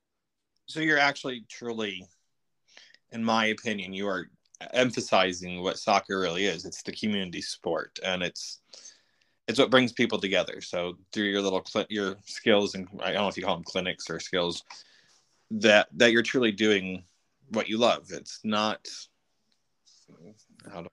So 0.67 0.81
you're 0.81 0.99
actually 0.99 1.45
truly, 1.49 2.07
in 3.13 3.23
my 3.23 3.47
opinion, 3.47 3.93
you 3.93 4.09
are 4.09 4.29
emphasizing 4.73 5.63
what 5.63 5.79
soccer 5.79 6.21
really 6.21 6.47
is. 6.47 6.65
It's 6.65 6.83
the 6.83 6.93
community 6.93 7.43
sport, 7.43 7.99
and 8.05 8.23
it's 8.23 8.61
it's 9.47 9.59
what 9.59 9.71
brings 9.71 9.93
people 9.93 10.19
together. 10.19 10.61
So 10.61 10.99
through 11.13 11.25
your 11.25 11.41
little 11.41 11.65
cl- 11.65 11.87
your 11.89 12.17
skills 12.27 12.75
and 12.75 12.87
I 13.03 13.13
don't 13.13 13.23
know 13.23 13.29
if 13.29 13.37
you 13.37 13.45
call 13.45 13.57
them 13.57 13.65
clinics 13.65 14.11
or 14.11 14.21
skills 14.21 14.63
that 15.51 15.89
that 15.97 16.13
you're 16.13 16.23
truly 16.23 16.53
doing 16.53 17.05
what 17.51 17.69
you 17.69 17.79
love. 17.79 18.07
It's 18.11 18.41
not 18.45 18.87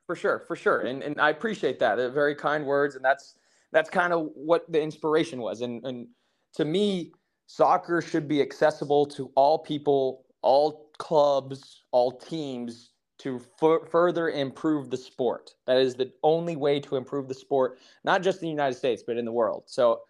for 0.08 0.16
sure, 0.16 0.40
for 0.48 0.56
sure, 0.56 0.82
and 0.82 1.04
and 1.04 1.20
I 1.20 1.30
appreciate 1.30 1.80
that. 1.80 1.96
They're 1.96 2.10
very 2.10 2.36
kind 2.36 2.66
words, 2.66 2.96
and 2.96 3.04
that's 3.04 3.36
that's 3.76 3.92
kind 3.92 4.14
of 4.14 4.30
what 4.36 4.72
the 4.72 4.82
inspiration 4.82 5.42
was. 5.42 5.62
And 5.62 5.86
and 5.86 6.08
to 6.56 6.66
me, 6.66 7.14
soccer 7.48 8.02
should 8.02 8.28
be 8.30 8.42
accessible 8.42 9.06
to 9.08 9.32
all 9.36 9.60
people, 9.60 10.26
all 10.42 10.92
clubs, 10.98 11.84
all 11.92 12.14
teams 12.14 12.92
to 13.20 13.42
f- 13.62 13.90
further 13.92 14.30
improve 14.30 14.92
the 14.92 14.98
sport. 14.98 15.52
That 15.68 15.78
is 15.78 15.96
the 15.96 16.12
only 16.24 16.56
way 16.56 16.80
to 16.82 16.96
improve 16.96 17.28
the 17.28 17.36
sport, 17.36 17.80
not 18.06 18.24
just 18.24 18.40
in 18.42 18.48
the 18.48 18.52
United 18.52 18.76
States, 18.78 19.04
but 19.06 19.18
in 19.18 19.26
the 19.26 19.34
world. 19.34 19.66
So, 19.68 20.02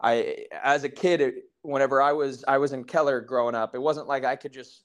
I, 0.00 0.46
as 0.64 0.84
a 0.84 0.90
kid, 0.90 1.20
it, 1.22 1.34
whenever 1.62 2.02
I 2.02 2.12
was 2.12 2.44
I 2.48 2.58
was 2.58 2.72
in 2.72 2.84
Keller 2.84 3.20
growing 3.20 3.54
up, 3.54 3.76
it 3.76 3.80
wasn't 3.82 4.08
like 4.08 4.24
I 4.24 4.36
could 4.36 4.52
just, 4.52 4.84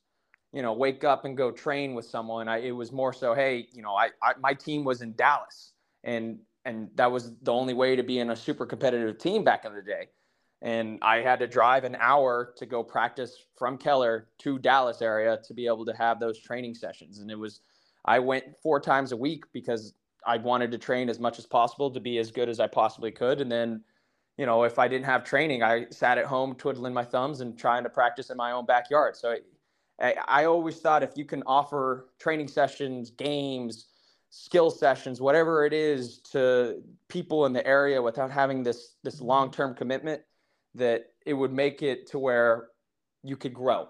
you 0.53 0.61
know, 0.61 0.73
wake 0.73 1.03
up 1.03 1.25
and 1.25 1.35
go 1.35 1.51
train 1.51 1.95
with 1.95 2.05
someone. 2.05 2.47
I, 2.47 2.59
it 2.59 2.71
was 2.71 2.91
more 2.91 3.13
so, 3.13 3.33
hey, 3.33 3.67
you 3.73 3.81
know, 3.81 3.95
I, 3.95 4.09
I 4.23 4.33
my 4.39 4.53
team 4.53 4.83
was 4.85 5.01
in 5.01 5.15
Dallas, 5.15 5.73
and 6.03 6.39
and 6.69 6.89
that 6.95 7.11
was 7.11 7.33
the 7.41 7.51
only 7.51 7.73
way 7.73 7.95
to 7.95 8.03
be 8.03 8.19
in 8.19 8.29
a 8.29 8.35
super 8.35 8.65
competitive 8.65 9.17
team 9.17 9.43
back 9.43 9.65
in 9.65 9.73
the 9.73 9.81
day 9.81 10.07
and 10.61 10.99
I 11.01 11.17
had 11.17 11.39
to 11.39 11.47
drive 11.47 11.83
an 11.83 11.95
hour 11.99 12.53
to 12.57 12.65
go 12.65 12.83
practice 12.83 13.45
from 13.57 13.77
Keller 13.77 14.27
to 14.39 14.59
Dallas 14.59 15.01
area 15.01 15.39
to 15.45 15.53
be 15.53 15.67
able 15.67 15.85
to 15.85 15.93
have 15.93 16.19
those 16.19 16.39
training 16.39 16.75
sessions. 16.75 17.19
And 17.19 17.31
it 17.31 17.37
was, 17.37 17.61
I 18.03 18.19
went 18.19 18.43
four 18.61 18.79
times 18.79 19.13
a 19.13 19.17
week 19.17 19.45
because 19.53 19.93
I 20.27 20.37
wanted 20.37 20.71
to 20.71 20.77
train 20.77 21.09
as 21.09 21.19
much 21.19 21.39
as 21.39 21.45
possible 21.45 21.89
to 21.91 21.99
be 21.99 22.17
as 22.17 22.29
good 22.29 22.49
as 22.49 22.59
I 22.59 22.67
possibly 22.67 23.11
could. 23.11 23.39
And 23.39 23.49
then, 23.49 23.81
you 24.37 24.45
know, 24.45 24.63
if 24.63 24.79
I 24.79 24.89
didn't 24.89 25.05
have 25.05 25.23
training, 25.23 25.63
I 25.63 25.85
sat 25.91 26.17
at 26.17 26.25
home 26.25 26.55
twiddling 26.55 26.93
my 26.93 27.05
thumbs 27.05 27.39
and 27.39 27.57
trying 27.57 27.83
to 27.83 27.89
practice 27.89 28.29
in 28.29 28.35
my 28.35 28.51
own 28.51 28.65
backyard. 28.65 29.15
So 29.15 29.37
I, 30.01 30.15
I 30.27 30.45
always 30.45 30.79
thought 30.79 31.03
if 31.03 31.11
you 31.15 31.23
can 31.23 31.41
offer 31.45 32.09
training 32.19 32.49
sessions, 32.49 33.11
games, 33.11 33.87
skill 34.29 34.69
sessions, 34.69 35.19
whatever 35.19 35.65
it 35.65 35.73
is 35.73 36.19
to 36.19 36.81
people 37.07 37.45
in 37.45 37.53
the 37.53 37.65
area 37.65 38.01
without 38.01 38.31
having 38.31 38.63
this 38.63 38.95
this 39.03 39.17
mm-hmm. 39.17 39.25
long-term 39.25 39.75
commitment, 39.75 40.21
that 40.75 41.05
it 41.25 41.33
would 41.33 41.51
make 41.51 41.81
it 41.81 42.07
to 42.07 42.19
where 42.19 42.69
you 43.23 43.35
could 43.35 43.53
grow 43.53 43.87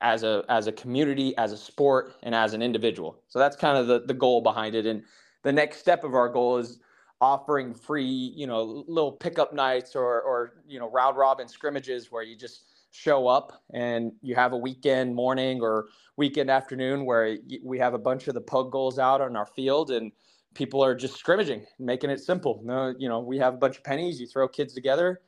as 0.00 0.22
a 0.22 0.44
as 0.48 0.66
a 0.66 0.72
community, 0.72 1.36
as 1.36 1.52
a 1.52 1.56
sport, 1.56 2.14
and 2.22 2.34
as 2.34 2.54
an 2.54 2.62
individual. 2.62 3.22
So 3.28 3.38
that's 3.38 3.56
kind 3.56 3.78
of 3.78 3.86
the 3.86 4.00
the 4.06 4.14
goal 4.14 4.40
behind 4.40 4.74
it. 4.74 4.86
And 4.86 5.02
the 5.42 5.52
next 5.52 5.78
step 5.78 6.04
of 6.04 6.14
our 6.14 6.28
goal 6.28 6.58
is 6.58 6.78
offering 7.20 7.74
free, 7.74 8.32
you 8.36 8.46
know, 8.46 8.84
little 8.88 9.12
pickup 9.12 9.52
nights 9.52 9.94
or 9.94 10.20
or 10.22 10.62
you 10.66 10.78
know 10.78 10.90
round 10.90 11.16
robin 11.16 11.48
scrimmages 11.48 12.10
where 12.10 12.22
you 12.22 12.36
just 12.36 12.64
show 12.94 13.26
up 13.26 13.62
and 13.72 14.12
you 14.22 14.34
have 14.34 14.52
a 14.52 14.56
weekend 14.56 15.14
morning 15.14 15.60
or 15.60 15.88
weekend 16.16 16.50
afternoon 16.50 17.04
where 17.04 17.36
we 17.62 17.78
have 17.78 17.94
a 17.94 17.98
bunch 17.98 18.28
of 18.28 18.34
the 18.34 18.40
Pugg 18.40 18.70
goals 18.70 18.98
out 18.98 19.20
on 19.20 19.36
our 19.36 19.46
field 19.46 19.90
and 19.90 20.12
people 20.54 20.82
are 20.84 20.94
just 20.94 21.16
scrimmaging, 21.16 21.66
making 21.78 22.10
it 22.10 22.20
simple. 22.20 22.60
No, 22.64 22.94
you 22.98 23.08
know, 23.08 23.20
we 23.20 23.38
have 23.38 23.54
a 23.54 23.56
bunch 23.56 23.78
of 23.78 23.84
pennies. 23.84 24.20
You 24.20 24.26
throw 24.26 24.46
kids 24.46 24.74
together 24.74 25.20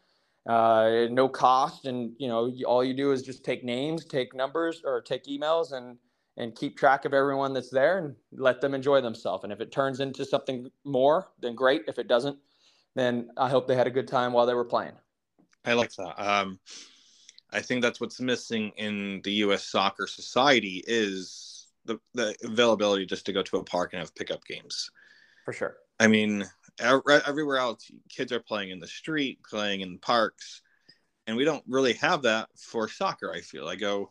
uh, 0.46 1.07
no 1.11 1.29
cost, 1.29 1.87
and 1.87 2.12
you 2.18 2.29
know 2.29 2.52
all 2.66 2.85
you 2.85 2.94
do 2.94 3.12
is 3.12 3.22
just 3.22 3.44
take 3.44 3.64
names, 3.64 4.05
take 4.05 4.35
numbers, 4.35 4.83
or 4.85 5.00
take 5.00 5.24
emails, 5.24 5.72
and 5.72 5.98
and 6.37 6.55
keep 6.55 6.76
track 6.76 7.05
of 7.05 7.14
everyone 7.14 7.52
that's 7.52 7.70
there 7.70 7.98
and 7.98 8.14
let 8.33 8.61
them 8.61 8.74
enjoy 8.74 9.00
themselves. 9.00 9.42
And 9.42 9.52
if 9.52 9.61
it 9.61 9.72
turns 9.72 10.00
into 10.00 10.24
something 10.24 10.70
more, 10.85 11.31
then 11.40 11.55
great. 11.55 11.83
If 11.88 11.98
it 11.98 12.09
doesn't, 12.09 12.38
then 12.94 13.31
I 13.38 13.48
hope 13.48 13.66
they 13.66 13.74
had 13.74 13.87
a 13.87 13.90
good 13.90 14.07
time 14.07 14.33
while 14.33 14.44
they 14.44 14.55
were 14.55 14.64
playing. 14.64 14.92
I 15.64 15.72
like 15.72 15.92
that. 15.94 16.14
Um, 16.22 16.61
I 17.57 17.62
think 17.62 17.81
that's 17.81 18.03
what's 18.03 18.21
missing 18.21 18.71
in 18.77 19.23
the 19.25 19.33
U.S. 19.33 19.64
soccer 19.64 20.07
society 20.07 20.85
is 20.87 21.69
the, 21.87 21.99
the 22.12 22.37
availability 22.45 23.07
just 23.07 23.25
to 23.27 23.33
go 23.33 23.42
to 23.45 23.57
a 23.57 23.64
park 23.64 23.95
and 23.95 24.01
have 24.01 24.14
pickup 24.14 24.45
games. 24.45 24.90
For 25.47 25.55
sure. 25.55 25.79
I 25.99 26.07
mean, 26.07 26.45
everywhere 26.79 27.57
else, 27.57 27.90
kids 28.11 28.31
are 28.31 28.40
playing 28.40 28.73
in 28.73 28.79
the 28.79 28.87
street, 28.87 29.38
playing 29.49 29.81
in 29.81 29.99
parks, 29.99 30.61
and 31.27 31.35
we 31.35 31.45
don't 31.45 31.64
really 31.66 31.95
have 31.95 32.21
that 32.23 32.51
for 32.59 32.90
soccer. 32.90 33.33
I 33.33 33.40
feel 33.40 33.66
I 33.66 33.77
go, 33.77 34.11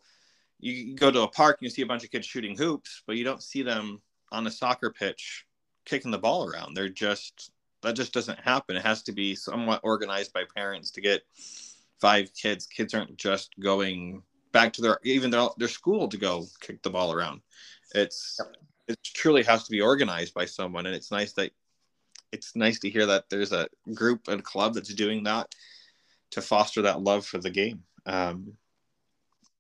you 0.60 0.95
go 0.95 1.12
to 1.12 1.21
a 1.21 1.27
park 1.27 1.58
and 1.60 1.65
you 1.65 1.69
see 1.69 1.84
a 1.84 1.86
bunch 1.86 2.03
of 2.03 2.10
kids 2.10 2.25
shooting 2.25 2.58
hoops, 2.58 3.03
but 3.05 3.15
you 3.15 3.23
don't 3.23 3.43
see 3.43 3.62
them 3.62 4.01
on 4.31 4.47
a 4.47 4.51
soccer 4.51 4.89
pitch 4.89 5.45
kicking 5.86 6.10
the 6.10 6.17
ball 6.17 6.49
around. 6.49 6.73
They're 6.73 6.89
just 6.89 7.51
that 7.84 7.93
just 7.93 8.12
doesn't 8.12 8.39
happen. 8.39 8.75
It 8.75 8.86
has 8.86 9.03
to 9.03 9.12
be 9.12 9.36
somewhat 9.36 9.81
organized 9.84 10.34
by 10.34 10.45
parents 10.55 10.89
to 10.91 11.01
get 11.01 11.21
five 11.99 12.31
kids. 12.34 12.65
Kids 12.65 12.93
aren't 12.93 13.17
just 13.17 13.53
going 13.60 14.21
back 14.51 14.73
to 14.73 14.81
their 14.81 14.99
even 15.03 15.29
their, 15.29 15.49
their 15.58 15.67
school 15.67 16.08
to 16.08 16.17
go 16.17 16.45
kick 16.62 16.81
the 16.81 16.89
ball 16.89 17.12
around. 17.13 17.41
It's 17.93 18.39
yep. 18.39 18.55
it 18.88 19.03
truly 19.03 19.43
has 19.43 19.63
to 19.65 19.71
be 19.71 19.81
organized 19.81 20.34
by 20.34 20.45
someone, 20.45 20.86
and 20.86 20.95
it's 20.95 21.12
nice 21.12 21.34
that 21.34 21.51
it's 22.31 22.55
nice 22.55 22.79
to 22.79 22.89
hear 22.89 23.05
that 23.05 23.25
there's 23.29 23.51
a 23.51 23.67
group 23.93 24.27
and 24.27 24.43
club 24.43 24.73
that's 24.73 24.93
doing 24.93 25.23
that 25.23 25.53
to 26.31 26.41
foster 26.41 26.81
that 26.81 27.01
love 27.01 27.25
for 27.25 27.38
the 27.38 27.49
game. 27.49 27.84
Um, 28.05 28.53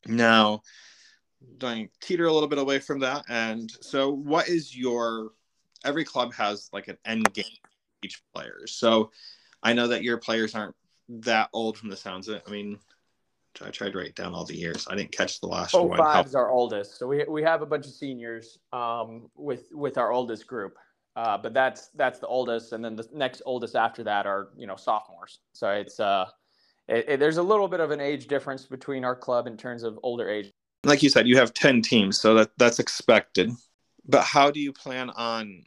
now, 0.07 0.61
going 1.57 1.89
teeter 2.01 2.25
a 2.25 2.33
little 2.33 2.49
bit 2.49 2.59
away 2.59 2.79
from 2.79 2.99
that, 2.99 3.25
and 3.29 3.71
so 3.81 4.11
what 4.11 4.47
is 4.47 4.75
your? 4.75 5.31
Every 5.83 6.03
club 6.03 6.33
has 6.33 6.69
like 6.73 6.87
an 6.87 6.97
end 7.05 7.31
game 7.33 7.45
each 8.01 8.23
player. 8.33 8.61
So 8.65 9.11
I 9.61 9.73
know 9.73 9.87
that 9.87 10.03
your 10.03 10.17
players 10.17 10.55
aren't 10.55 10.75
that 11.09 11.49
old 11.53 11.77
from 11.77 11.89
the 11.89 11.95
sounds 11.95 12.27
of 12.27 12.35
it. 12.35 12.43
I 12.47 12.51
mean, 12.51 12.79
I 13.63 13.69
tried 13.69 13.93
to 13.93 13.97
write 13.97 14.15
down 14.15 14.33
all 14.33 14.45
the 14.45 14.55
years. 14.55 14.87
I 14.89 14.95
didn't 14.95 15.11
catch 15.11 15.39
the 15.39 15.47
last 15.47 15.75
oh, 15.75 15.83
one. 15.83 15.97
Five's 15.97 16.29
is 16.29 16.35
our 16.35 16.51
oldest. 16.51 16.97
So 16.97 17.07
we, 17.07 17.23
we 17.27 17.43
have 17.43 17.61
a 17.61 17.65
bunch 17.65 17.85
of 17.85 17.93
seniors 17.93 18.59
um, 18.73 19.29
with 19.35 19.67
with 19.71 19.97
our 19.97 20.11
oldest 20.11 20.47
group. 20.47 20.77
Uh, 21.15 21.37
but 21.37 21.53
that's 21.53 21.87
that's 21.95 22.19
the 22.19 22.27
oldest, 22.27 22.73
and 22.73 22.83
then 22.83 22.95
the 22.95 23.07
next 23.13 23.41
oldest 23.45 23.75
after 23.75 24.03
that 24.03 24.25
are 24.25 24.49
you 24.57 24.67
know 24.67 24.75
sophomores. 24.75 25.39
So 25.53 25.69
it's 25.69 25.99
uh, 25.99 26.25
it, 26.89 27.05
it, 27.07 27.19
there's 27.19 27.37
a 27.37 27.43
little 27.43 27.69
bit 27.69 27.79
of 27.79 27.91
an 27.91 28.01
age 28.01 28.27
difference 28.27 28.65
between 28.65 29.05
our 29.05 29.15
club 29.15 29.47
in 29.47 29.55
terms 29.55 29.83
of 29.83 29.97
older 30.03 30.29
age. 30.29 30.51
Like 30.83 31.01
you 31.01 31.09
said, 31.09 31.27
you 31.27 31.37
have 31.37 31.53
ten 31.53 31.81
teams, 31.81 32.19
so 32.19 32.33
that 32.35 32.51
that's 32.57 32.79
expected. 32.79 33.51
But 34.05 34.23
how 34.23 34.51
do 34.51 34.59
you 34.59 34.73
plan 34.73 35.09
on 35.11 35.63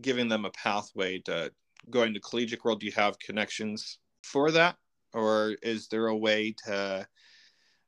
giving 0.00 0.28
them 0.28 0.44
a 0.44 0.50
pathway 0.50 1.20
to 1.20 1.52
going 1.88 2.12
to 2.14 2.20
collegiate 2.20 2.64
world? 2.64 2.80
Do 2.80 2.86
you 2.86 2.92
have 2.92 3.18
connections 3.20 3.98
for 4.22 4.50
that, 4.52 4.76
or 5.12 5.56
is 5.62 5.88
there 5.88 6.06
a 6.06 6.16
way 6.16 6.54
to, 6.66 7.06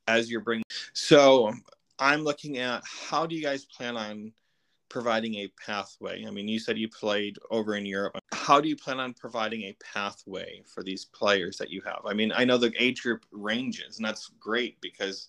as 0.07 0.31
you're 0.31 0.41
bringing? 0.41 0.65
So 0.93 1.53
I'm 1.99 2.23
looking 2.23 2.59
at 2.59 2.83
how 2.85 3.27
do 3.27 3.35
you 3.35 3.43
guys 3.43 3.65
plan 3.65 3.97
on 3.97 4.33
providing 4.89 5.35
a 5.37 5.53
pathway? 5.65 6.25
I 6.27 6.31
mean, 6.31 6.47
you 6.47 6.59
said 6.59 6.79
you 6.79 6.89
played 6.89 7.37
over 7.51 7.75
in 7.75 7.87
Europe. 7.87 8.17
How 8.33 8.61
do 8.61 8.69
you 8.69 8.77
plan 8.77 9.01
on 9.01 9.15
providing 9.15 9.63
a 9.63 9.77
pathway 9.93 10.63
for 10.73 10.83
these 10.83 11.05
players 11.05 11.57
that 11.59 11.71
you 11.71 11.83
have? 11.83 12.03
I 12.05 12.15
mean, 12.15 12.33
I 12.35 12.45
know 12.45 12.59
the 12.59 12.73
age 12.79 13.03
group 13.03 13.25
ranges, 13.33 13.97
and 13.97 14.05
that's 14.05 14.31
great 14.39 14.81
because 14.81 15.29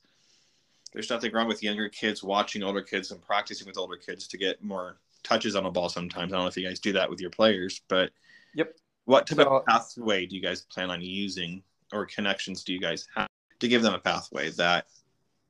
there's 0.94 1.10
nothing 1.10 1.34
wrong 1.34 1.48
with 1.48 1.64
younger 1.64 1.90
kids 1.90 2.24
watching 2.24 2.64
older 2.64 2.82
kids 2.82 3.12
and 3.12 3.22
practicing 3.22 3.68
with 3.68 3.78
older 3.78 3.98
kids 3.98 4.28
to 4.28 4.38
get 4.38 4.64
more 4.64 4.98
touches 5.24 5.56
on 5.56 5.66
a 5.66 5.72
ball 5.72 5.90
sometimes. 5.90 6.32
I 6.32 6.36
don't 6.36 6.46
know 6.46 6.48
if 6.48 6.56
you 6.56 6.68
guys 6.68 6.80
do 6.80 6.94
that 6.94 7.10
with 7.10 7.20
your 7.20 7.32
players, 7.32 7.82
but 7.90 8.12
yep. 8.54 8.76
What 9.06 9.28
type 9.28 9.38
so, 9.38 9.58
of 9.58 9.66
pathway 9.66 10.26
do 10.26 10.36
you 10.36 10.42
guys 10.42 10.62
plan 10.62 10.90
on 10.90 11.02
using 11.02 11.64
or 11.94 12.06
connections 12.06 12.64
do 12.64 12.74
you 12.74 12.80
guys 12.80 13.08
have 13.16 13.28
to 13.60 13.68
give 13.68 13.82
them 13.82 13.94
a 13.94 14.00
pathway 14.00 14.50
that 14.52 14.86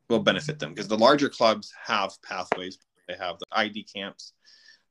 will 0.10 0.20
benefit 0.20 0.60
them? 0.60 0.74
Because 0.74 0.88
the 0.88 0.98
larger 0.98 1.30
clubs 1.30 1.74
have 1.86 2.12
pathways 2.22 2.78
they 3.08 3.16
have 3.16 3.38
the 3.40 3.46
ID 3.52 3.84
camps 3.84 4.34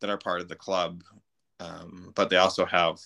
that 0.01 0.11
are 0.11 0.19
part 0.19 0.41
of 0.41 0.49
the 0.49 0.57
club, 0.57 1.03
um, 1.61 2.13
but 2.15 2.31
they 2.31 2.37
also 2.37 2.65
have 2.65 2.99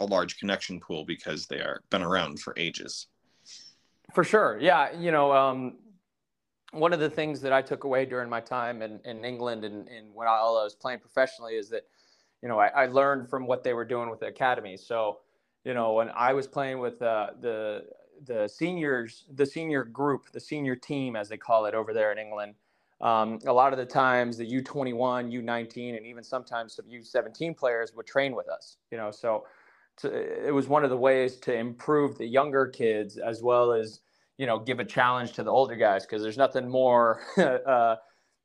a 0.00 0.06
large 0.06 0.38
connection 0.38 0.78
pool 0.80 1.04
because 1.04 1.46
they 1.46 1.58
are 1.60 1.82
been 1.90 2.02
around 2.02 2.40
for 2.40 2.54
ages. 2.56 3.08
For 4.14 4.24
sure, 4.24 4.58
yeah. 4.60 4.92
You 4.96 5.10
know, 5.10 5.32
um, 5.32 5.76
one 6.72 6.92
of 6.92 7.00
the 7.00 7.10
things 7.10 7.40
that 7.40 7.52
I 7.52 7.62
took 7.62 7.84
away 7.84 8.04
during 8.04 8.28
my 8.30 8.40
time 8.40 8.82
in, 8.82 9.00
in 9.04 9.24
England 9.24 9.64
and, 9.64 9.88
and 9.88 10.14
when 10.14 10.28
I 10.28 10.40
was 10.40 10.74
playing 10.74 11.00
professionally 11.00 11.54
is 11.54 11.68
that, 11.70 11.82
you 12.42 12.48
know, 12.48 12.58
I, 12.58 12.68
I, 12.68 12.86
learned 12.86 13.28
from 13.28 13.46
what 13.46 13.64
they 13.64 13.72
were 13.72 13.84
doing 13.84 14.10
with 14.10 14.20
the 14.20 14.26
academy. 14.26 14.76
So, 14.76 15.18
you 15.64 15.74
know, 15.74 15.94
when 15.94 16.10
I 16.14 16.32
was 16.32 16.46
playing 16.46 16.78
with 16.78 17.00
uh, 17.02 17.30
the 17.40 17.84
the 18.26 18.48
seniors, 18.48 19.24
the 19.34 19.46
senior 19.46 19.84
group, 19.84 20.30
the 20.32 20.40
senior 20.40 20.76
team, 20.76 21.16
as 21.16 21.28
they 21.28 21.36
call 21.36 21.66
it 21.66 21.74
over 21.74 21.92
there 21.92 22.12
in 22.12 22.18
England, 22.18 22.54
um, 23.00 23.38
a 23.46 23.52
lot 23.52 23.72
of 23.72 23.78
the 23.78 23.86
times 23.86 24.36
the 24.36 24.46
U21, 24.46 25.32
U19, 25.32 25.96
and 25.96 26.04
even 26.06 26.24
sometimes 26.24 26.74
some 26.74 26.86
U17 26.86 27.56
players 27.56 27.92
would 27.94 28.06
train 28.06 28.34
with 28.34 28.48
us. 28.48 28.76
You 28.90 28.98
know, 28.98 29.10
so 29.10 29.44
to, 29.98 30.46
it 30.46 30.52
was 30.52 30.68
one 30.68 30.84
of 30.84 30.90
the 30.90 30.96
ways 30.96 31.36
to 31.36 31.54
improve 31.54 32.18
the 32.18 32.26
younger 32.26 32.66
kids 32.66 33.16
as 33.16 33.42
well 33.42 33.72
as 33.72 34.00
you 34.36 34.46
know 34.46 34.58
give 34.58 34.80
a 34.80 34.84
challenge 34.84 35.32
to 35.32 35.42
the 35.42 35.50
older 35.50 35.76
guys 35.76 36.06
because 36.06 36.22
there's 36.22 36.38
nothing 36.38 36.68
more 36.68 37.20
uh, 37.66 37.96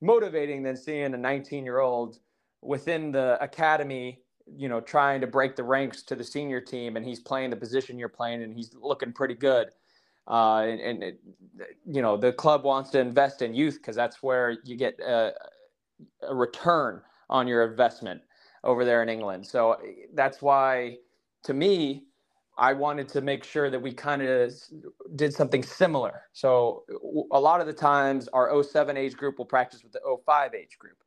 motivating 0.01 0.63
than 0.63 0.75
seeing 0.75 1.13
a 1.13 1.17
19 1.17 1.63
year 1.63 1.79
old 1.79 2.19
within 2.63 3.11
the 3.11 3.37
academy 3.41 4.19
you 4.55 4.67
know 4.67 4.81
trying 4.81 5.21
to 5.21 5.27
break 5.27 5.55
the 5.55 5.63
ranks 5.63 6.03
to 6.03 6.15
the 6.15 6.23
senior 6.23 6.59
team 6.59 6.97
and 6.97 7.05
he's 7.05 7.19
playing 7.19 7.49
the 7.49 7.55
position 7.55 7.97
you're 7.97 8.09
playing 8.09 8.43
and 8.43 8.53
he's 8.53 8.73
looking 8.73 9.13
pretty 9.13 9.35
good 9.35 9.69
uh, 10.27 10.59
and, 10.59 10.79
and 10.79 11.03
it, 11.03 11.19
you 11.85 12.01
know 12.01 12.15
the 12.15 12.31
club 12.31 12.63
wants 12.63 12.89
to 12.89 12.99
invest 12.99 13.41
in 13.41 13.53
youth 13.53 13.75
because 13.75 13.95
that's 13.95 14.23
where 14.23 14.57
you 14.63 14.77
get 14.77 14.97
a, 14.99 15.33
a, 16.21 16.33
return 16.33 17.01
on 17.29 17.47
your 17.47 17.69
investment 17.69 18.21
over 18.63 18.85
there 18.85 19.03
in 19.03 19.09
England. 19.09 19.45
So 19.45 19.77
that's 20.13 20.41
why, 20.41 20.97
to 21.43 21.53
me, 21.53 22.05
I 22.57 22.73
wanted 22.73 23.09
to 23.09 23.21
make 23.21 23.43
sure 23.43 23.69
that 23.69 23.81
we 23.81 23.91
kind 23.91 24.21
of 24.21 24.53
did 25.15 25.33
something 25.33 25.63
similar. 25.63 26.23
So 26.33 26.83
a 27.31 27.39
lot 27.39 27.59
of 27.59 27.67
the 27.67 27.73
times, 27.73 28.29
our 28.29 28.63
07 28.63 28.95
age 28.95 29.17
group 29.17 29.37
will 29.37 29.45
practice 29.45 29.83
with 29.83 29.91
the 29.91 29.99
05 30.25 30.53
age 30.53 30.77
group, 30.77 30.97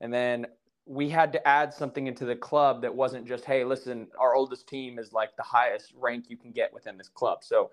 and 0.00 0.12
then 0.12 0.46
we 0.86 1.08
had 1.08 1.32
to 1.32 1.48
add 1.48 1.72
something 1.72 2.06
into 2.06 2.24
the 2.24 2.36
club 2.36 2.82
that 2.82 2.94
wasn't 2.94 3.26
just, 3.26 3.44
hey, 3.44 3.64
listen, 3.64 4.06
our 4.18 4.34
oldest 4.34 4.68
team 4.68 4.98
is 4.98 5.12
like 5.12 5.34
the 5.36 5.42
highest 5.42 5.92
rank 5.96 6.26
you 6.28 6.36
can 6.36 6.50
get 6.50 6.72
within 6.74 6.98
this 6.98 7.08
club. 7.08 7.42
So 7.42 7.70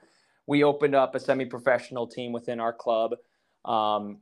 we 0.47 0.63
opened 0.63 0.95
up 0.95 1.13
a 1.15 1.19
semi-professional 1.19 2.07
team 2.07 2.31
within 2.31 2.59
our 2.59 2.73
club 2.73 3.15
um, 3.65 4.19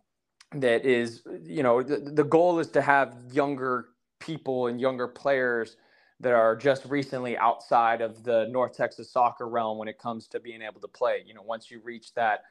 that 0.54 0.86
is, 0.86 1.22
you 1.44 1.62
know, 1.62 1.84
the, 1.84 1.98
the 1.98 2.24
goal 2.24 2.60
is 2.60 2.70
to 2.72 2.82
have 2.82 3.16
younger 3.32 3.90
people 4.20 4.68
and 4.68 4.82
younger 4.82 5.08
players 5.08 5.78
that 6.20 6.34
are 6.34 6.56
just 6.56 6.86
recently 6.86 7.38
outside 7.38 8.02
of 8.02 8.24
the 8.24 8.48
North 8.50 8.76
Texas 8.76 9.12
soccer 9.12 9.48
realm 9.48 9.78
when 9.78 9.88
it 9.88 9.98
comes 9.98 10.28
to 10.28 10.40
being 10.40 10.62
able 10.62 10.82
to 10.82 10.88
play. 10.88 11.24
You 11.26 11.34
know, 11.34 11.44
once 11.44 11.72
you 11.72 11.80
reach 11.84 12.14
that 12.16 12.42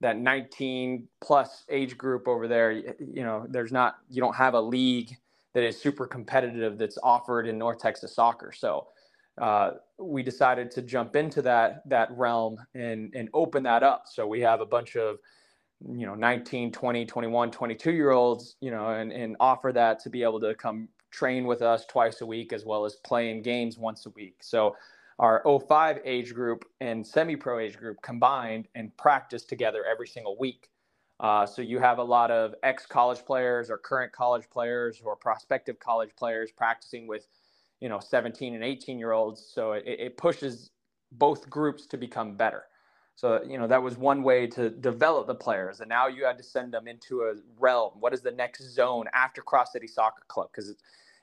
that 0.00 0.16
19 0.16 1.08
plus 1.20 1.64
age 1.68 1.98
group 1.98 2.28
over 2.28 2.46
there, 2.46 2.70
you 2.72 3.24
know, 3.24 3.44
there's 3.48 3.72
not 3.72 3.96
you 4.08 4.22
don't 4.22 4.36
have 4.36 4.54
a 4.54 4.60
league 4.60 5.16
that 5.58 5.66
is 5.66 5.76
super 5.76 6.06
competitive 6.06 6.78
that's 6.78 6.98
offered 7.02 7.48
in 7.48 7.58
North 7.58 7.80
Texas 7.80 8.14
soccer. 8.14 8.52
So 8.52 8.86
uh, 9.38 9.72
we 9.98 10.22
decided 10.22 10.70
to 10.70 10.82
jump 10.82 11.16
into 11.16 11.42
that 11.42 11.82
that 11.88 12.10
realm 12.12 12.58
and 12.74 13.12
and 13.12 13.28
open 13.34 13.64
that 13.64 13.82
up. 13.82 14.04
So 14.06 14.24
we 14.24 14.40
have 14.42 14.60
a 14.60 14.66
bunch 14.66 14.94
of 14.94 15.18
you 15.84 16.06
know 16.06 16.14
19 16.14 16.70
20 16.70 17.06
21 17.06 17.50
22 17.50 17.92
year 17.92 18.10
olds 18.10 18.56
you 18.60 18.70
know 18.70 18.90
and, 18.90 19.12
and 19.12 19.36
offer 19.38 19.72
that 19.72 20.00
to 20.00 20.10
be 20.10 20.22
able 20.24 20.40
to 20.40 20.54
come 20.54 20.88
train 21.12 21.44
with 21.44 21.62
us 21.62 21.86
twice 21.86 22.20
a 22.20 22.26
week 22.26 22.52
as 22.52 22.64
well 22.64 22.84
as 22.84 22.96
playing 23.04 23.42
games 23.42 23.78
once 23.78 24.04
a 24.06 24.10
week 24.10 24.38
so 24.40 24.74
our 25.20 25.40
05 25.68 26.00
age 26.04 26.34
group 26.34 26.64
and 26.80 27.06
semi-pro 27.06 27.60
age 27.60 27.76
group 27.76 27.96
combined 28.02 28.66
and 28.74 28.96
practice 28.96 29.44
together 29.44 29.84
every 29.88 30.08
single 30.08 30.36
week 30.36 30.68
uh, 31.20 31.44
so 31.46 31.62
you 31.62 31.78
have 31.78 31.98
a 31.98 32.02
lot 32.02 32.30
of 32.30 32.54
ex-college 32.62 33.24
players 33.24 33.70
or 33.70 33.78
current 33.78 34.12
college 34.12 34.48
players 34.50 35.00
or 35.04 35.16
prospective 35.16 35.78
college 35.80 36.10
players 36.16 36.50
practicing 36.52 37.06
with 37.06 37.26
you 37.80 37.88
know 37.88 37.98
17 37.98 38.54
and 38.54 38.64
18 38.64 38.98
year 38.98 39.12
olds 39.12 39.44
so 39.52 39.72
it, 39.72 39.84
it 39.86 40.16
pushes 40.16 40.70
both 41.12 41.48
groups 41.48 41.86
to 41.86 41.96
become 41.96 42.36
better. 42.36 42.64
So 43.14 43.42
you 43.42 43.58
know 43.58 43.66
that 43.66 43.82
was 43.82 43.96
one 43.96 44.22
way 44.22 44.46
to 44.48 44.70
develop 44.70 45.26
the 45.26 45.34
players. 45.34 45.80
And 45.80 45.88
now 45.88 46.06
you 46.06 46.24
had 46.24 46.38
to 46.38 46.44
send 46.44 46.72
them 46.72 46.86
into 46.86 47.22
a 47.22 47.34
realm. 47.58 47.92
What 47.98 48.14
is 48.14 48.20
the 48.20 48.30
next 48.30 48.62
zone 48.72 49.06
after 49.12 49.42
cross 49.42 49.72
city 49.72 49.88
soccer 49.88 50.22
club? 50.28 50.50
Because 50.52 50.74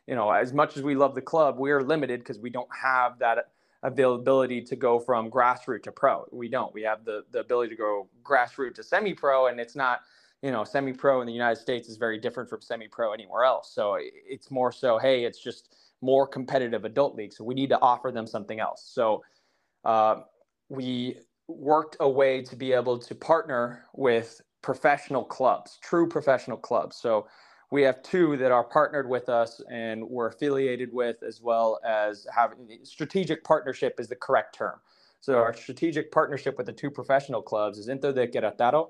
you 0.08 0.16
know 0.16 0.30
as 0.32 0.54
much 0.54 0.76
as 0.76 0.84
we 0.84 0.96
love 0.96 1.16
the 1.16 1.22
club 1.22 1.58
we 1.58 1.72
are 1.72 1.82
limited 1.82 2.20
because 2.20 2.38
we 2.38 2.50
don't 2.50 2.70
have 2.76 3.18
that 3.20 3.52
availability 3.86 4.62
to 4.62 4.76
go 4.76 5.00
from 5.00 5.30
grassroots 5.30 5.84
to 5.84 5.91
pro 5.91 6.26
we 6.32 6.50
don't 6.50 6.74
we 6.74 6.82
have 6.82 7.06
the, 7.06 7.24
the 7.32 7.39
ability 7.39 7.69
to 7.69 7.76
go 7.76 8.10
grassroots 8.24 8.76
to 8.76 8.84
semi-pro 8.84 9.48
and 9.48 9.60
it's 9.60 9.76
not 9.76 10.02
you 10.41 10.52
know 10.52 10.63
semi-pro 10.63 11.21
in 11.21 11.28
the 11.28 11.34
united 11.34 11.60
states 11.60 11.88
is 11.88 11.98
very 11.98 12.19
different 12.19 12.50
from 12.50 12.62
semi-pro 12.62 13.13
anywhere 13.13 13.43
else 13.43 13.71
so 13.74 13.98
it's 14.00 14.50
more 14.52 14.71
so 14.71 14.98
hey 14.98 15.24
it's 15.24 15.41
just 15.41 15.76
more 16.06 16.28
competitive 16.28 16.86
adult 16.86 17.15
league. 17.15 17.34
So 17.34 17.43
we 17.43 17.56
need 17.56 17.69
to 17.69 17.82
offer 17.82 18.12
them 18.12 18.28
something 18.28 18.60
else. 18.60 18.89
So 18.93 19.24
uh, 19.84 20.21
we 20.69 21.17
worked 21.48 21.98
a 22.00 22.10
way 22.10 22.41
to 22.43 22.56
be 22.56 22.71
able 22.74 22.98
to 23.00 23.15
partner 23.15 23.86
with 23.93 24.41
professional 24.62 25.24
clubs, 25.24 25.80
true 25.82 26.08
professional 26.08 26.58
clubs. 26.58 26.98
So 26.98 27.28
we 27.71 27.82
have 27.84 28.01
two 28.04 28.38
that 28.38 28.51
are 28.51 28.63
partnered 28.63 29.10
with 29.10 29.30
us 29.30 29.62
and 29.69 30.08
we're 30.08 30.28
affiliated 30.28 30.89
with, 30.93 31.23
as 31.23 31.41
well 31.41 31.80
as 31.86 32.28
having 32.34 32.80
strategic 32.84 33.43
partnership 33.43 33.99
is 33.99 34.08
the 34.08 34.15
correct 34.15 34.56
term. 34.56 34.80
So 35.21 35.39
our 35.39 35.54
strategic 35.56 36.12
partnership 36.12 36.58
with 36.58 36.67
the 36.67 36.73
two 36.73 36.91
professional 36.91 37.41
clubs 37.41 37.80
is 37.80 37.88
Inter 37.88 38.13
de 38.13 38.28
Querétaro 38.28 38.89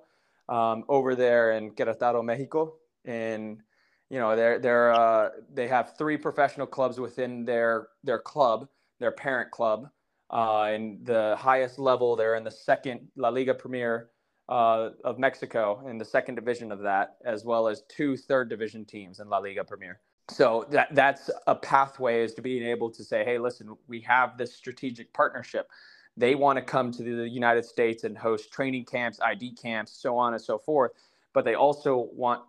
um, 0.49 0.83
over 0.89 1.15
there 1.15 1.53
in 1.53 1.71
Querétaro, 1.71 2.23
Mexico, 2.23 2.75
and 3.05 3.61
you 4.09 4.19
know 4.19 4.35
they're 4.35 4.59
they're 4.59 4.93
uh, 4.93 5.29
they 5.53 5.67
have 5.67 5.97
three 5.97 6.17
professional 6.17 6.67
clubs 6.67 6.99
within 6.99 7.45
their 7.45 7.88
their 8.03 8.19
club 8.19 8.67
their 8.99 9.11
parent 9.11 9.51
club 9.51 9.89
uh, 10.31 10.63
and 10.63 11.05
the 11.05 11.35
highest 11.39 11.79
level 11.79 12.15
they're 12.15 12.35
in 12.35 12.43
the 12.43 12.51
second 12.51 13.07
La 13.15 13.29
Liga 13.29 13.53
Premier 13.53 14.09
uh, 14.49 14.89
of 15.03 15.17
Mexico 15.17 15.86
in 15.88 15.97
the 15.97 16.05
second 16.05 16.36
division 16.36 16.71
of 16.71 16.79
that, 16.79 17.17
as 17.25 17.45
well 17.45 17.67
as 17.67 17.84
two 17.88 18.15
third 18.15 18.49
division 18.49 18.86
teams 18.86 19.19
in 19.19 19.29
La 19.29 19.38
Liga 19.38 19.63
Premier. 19.63 19.99
So 20.29 20.65
that 20.71 20.93
that's 20.93 21.29
a 21.47 21.55
pathway 21.55 22.23
is 22.23 22.34
to 22.36 22.41
being 22.41 22.63
able 22.63 22.89
to 22.91 23.03
say, 23.03 23.23
hey, 23.23 23.38
listen, 23.38 23.75
we 23.88 24.01
have 24.01 24.38
this 24.38 24.55
strategic 24.55 25.13
partnership. 25.13 25.69
They 26.17 26.34
want 26.34 26.58
to 26.58 26.63
come 26.63 26.91
to 26.91 27.03
the 27.03 27.29
United 27.29 27.65
States 27.65 28.03
and 28.03 28.17
host 28.17 28.51
training 28.51 28.86
camps, 28.86 29.19
ID 29.19 29.55
camps, 29.55 29.91
so 29.91 30.17
on 30.17 30.34
and 30.34 30.41
so 30.41 30.58
forth. 30.58 30.91
But 31.34 31.45
they 31.45 31.55
also 31.55 32.10
want 32.13 32.41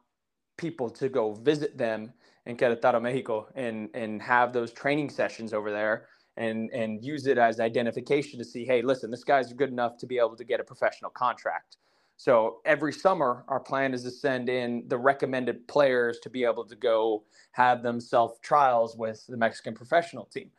people 0.57 0.89
to 0.89 1.09
go 1.09 1.33
visit 1.33 1.77
them 1.77 2.13
in 2.47 2.57
Querétaro, 2.57 3.03
Mexico, 3.03 3.49
and 3.55 3.91
and 3.95 4.23
have 4.23 4.53
those 4.53 4.73
training 4.73 5.11
sessions 5.11 5.53
over 5.53 5.71
there 5.71 6.09
and 6.37 6.71
and 6.71 7.05
use 7.05 7.27
it 7.27 7.39
as 7.39 7.61
identification 7.61 8.39
to 8.39 8.45
see, 8.45 8.65
hey, 8.65 8.83
listen, 8.83 9.11
this 9.11 9.25
guy's 9.25 9.53
good 9.53 9.71
enough 9.71 9.97
to 9.99 10.07
be 10.07 10.19
able 10.19 10.37
to 10.37 10.45
get 10.45 10.61
a 10.61 10.65
professional 10.65 11.11
contract. 11.11 11.77
So 12.17 12.59
every 12.65 12.93
summer, 12.93 13.45
our 13.49 13.61
plan 13.61 13.95
is 13.95 14.03
to 14.05 14.11
send 14.11 14.49
in 14.49 14.85
the 14.89 14.99
recommended 14.99 15.69
players 15.69 16.19
to 16.21 16.31
be 16.31 16.45
able 16.45 16.65
to 16.65 16.77
go 16.77 17.25
have 17.53 17.83
them 17.83 18.01
self 18.01 18.41
trials 18.41 18.97
with 18.97 19.27
the 19.29 19.37
Mexican 19.37 19.75
professional 19.75 20.25
team. 20.27 20.51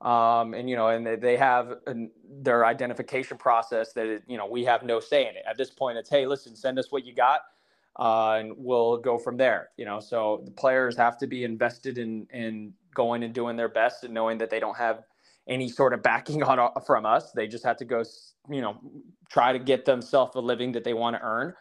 Um, 0.00 0.54
and 0.54 0.68
you 0.68 0.76
know, 0.76 0.88
and 0.88 1.06
they, 1.06 1.16
they 1.16 1.36
have 1.36 1.74
an, 1.86 2.10
their 2.42 2.66
identification 2.66 3.38
process 3.38 3.92
that 3.94 4.22
you 4.26 4.36
know 4.36 4.46
we 4.46 4.64
have 4.64 4.82
no 4.82 5.00
say 5.00 5.22
in 5.28 5.36
it. 5.36 5.44
At 5.48 5.56
this 5.56 5.70
point, 5.70 5.96
it's 5.96 6.10
hey, 6.10 6.26
listen, 6.26 6.54
send 6.54 6.78
us 6.78 6.92
what 6.92 7.06
you 7.06 7.14
got, 7.14 7.40
uh, 7.98 8.32
and 8.40 8.52
we'll 8.58 8.98
go 8.98 9.16
from 9.16 9.38
there. 9.38 9.70
You 9.78 9.86
know, 9.86 10.00
so 10.00 10.42
the 10.44 10.50
players 10.50 10.96
have 10.98 11.16
to 11.18 11.26
be 11.26 11.44
invested 11.44 11.98
in 11.98 12.26
in 12.30 12.74
going 12.94 13.22
and 13.22 13.32
doing 13.32 13.56
their 13.56 13.68
best 13.70 14.04
and 14.04 14.12
knowing 14.12 14.38
that 14.38 14.50
they 14.50 14.60
don't 14.60 14.76
have 14.76 15.02
any 15.48 15.68
sort 15.68 15.94
of 15.94 16.02
backing 16.02 16.42
on 16.44 16.58
uh, 16.58 16.70
from 16.80 17.06
us. 17.06 17.32
They 17.32 17.46
just 17.48 17.64
had 17.64 17.78
to 17.78 17.84
go, 17.84 18.02
you 18.50 18.60
know, 18.60 18.78
try 19.30 19.52
to 19.52 19.58
get 19.58 19.84
themselves 19.84 20.34
a 20.36 20.40
living 20.40 20.72
that 20.72 20.84
they 20.84 20.94
want 20.94 21.16
to 21.16 21.22
earn. 21.22 21.54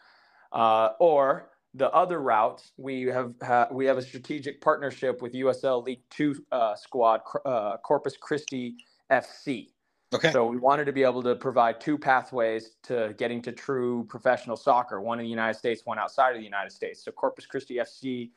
Uh, 0.51 0.89
or 0.99 1.51
the 1.73 1.89
other 1.91 2.21
route, 2.21 2.63
we 2.77 3.03
have 3.03 3.33
ha- 3.43 3.67
we 3.71 3.85
have 3.85 3.97
a 3.97 4.01
strategic 4.01 4.61
partnership 4.61 5.21
with 5.21 5.33
USL 5.33 5.83
League 5.83 6.01
Two 6.09 6.35
uh, 6.51 6.75
squad, 6.75 7.21
uh, 7.45 7.77
Corpus 7.77 8.17
Christi 8.17 8.75
FC. 9.11 9.69
Okay. 10.13 10.31
So 10.31 10.45
we 10.47 10.57
wanted 10.57 10.85
to 10.85 10.93
be 10.93 11.03
able 11.03 11.21
to 11.23 11.35
provide 11.35 11.81
two 11.81 11.97
pathways 11.97 12.77
to 12.83 13.13
getting 13.17 13.41
to 13.43 13.51
true 13.51 14.05
professional 14.05 14.55
soccer, 14.55 15.01
one 15.01 15.19
in 15.19 15.25
the 15.25 15.29
United 15.29 15.57
States, 15.59 15.81
one 15.85 15.99
outside 15.99 16.31
of 16.31 16.37
the 16.37 16.43
United 16.43 16.71
States. 16.71 17.03
So 17.03 17.11
Corpus 17.11 17.45
Christi 17.45 17.75
FC 17.75 18.31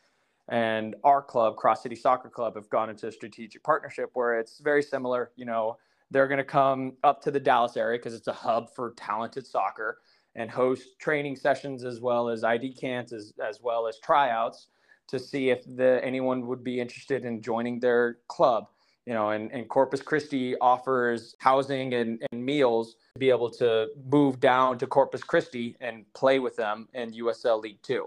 and 0.48 0.96
our 1.04 1.22
club, 1.22 1.56
Cross 1.56 1.82
City 1.82 1.96
Soccer 1.96 2.30
Club, 2.30 2.54
have 2.56 2.70
gone 2.70 2.88
into 2.88 3.06
a 3.08 3.12
strategic 3.12 3.62
partnership 3.62 4.10
where 4.14 4.38
it's 4.38 4.58
very 4.60 4.82
similar. 4.82 5.30
You 5.36 5.44
know, 5.44 5.76
they're 6.10 6.28
going 6.28 6.38
to 6.38 6.44
come 6.44 6.94
up 7.04 7.22
to 7.22 7.30
the 7.30 7.40
Dallas 7.40 7.76
area 7.76 7.98
because 7.98 8.14
it's 8.14 8.28
a 8.28 8.32
hub 8.32 8.74
for 8.74 8.94
talented 8.96 9.46
soccer 9.46 9.98
and 10.34 10.50
host 10.50 10.98
training 10.98 11.36
sessions 11.36 11.84
as 11.84 12.00
well 12.00 12.28
as 12.28 12.44
ID 12.44 12.72
camps 12.74 13.12
as, 13.12 13.34
as 13.46 13.60
well 13.62 13.86
as 13.86 13.98
tryouts 14.02 14.68
to 15.08 15.18
see 15.18 15.50
if 15.50 15.64
the 15.76 16.00
anyone 16.02 16.46
would 16.46 16.62
be 16.62 16.80
interested 16.80 17.24
in 17.24 17.42
joining 17.42 17.80
their 17.80 18.18
club. 18.28 18.68
You 19.04 19.14
know, 19.14 19.30
and, 19.30 19.50
and 19.52 19.66
Corpus 19.68 20.02
Christi 20.02 20.54
offers 20.58 21.34
housing 21.38 21.94
and, 21.94 22.22
and 22.30 22.44
meals 22.44 22.96
to 23.14 23.18
be 23.18 23.30
able 23.30 23.50
to 23.52 23.88
move 24.10 24.38
down 24.38 24.76
to 24.78 24.86
Corpus 24.86 25.22
Christi 25.22 25.76
and 25.80 26.04
play 26.12 26.38
with 26.38 26.56
them 26.56 26.88
in 26.92 27.12
USL 27.12 27.62
League 27.62 27.80
Two. 27.82 28.06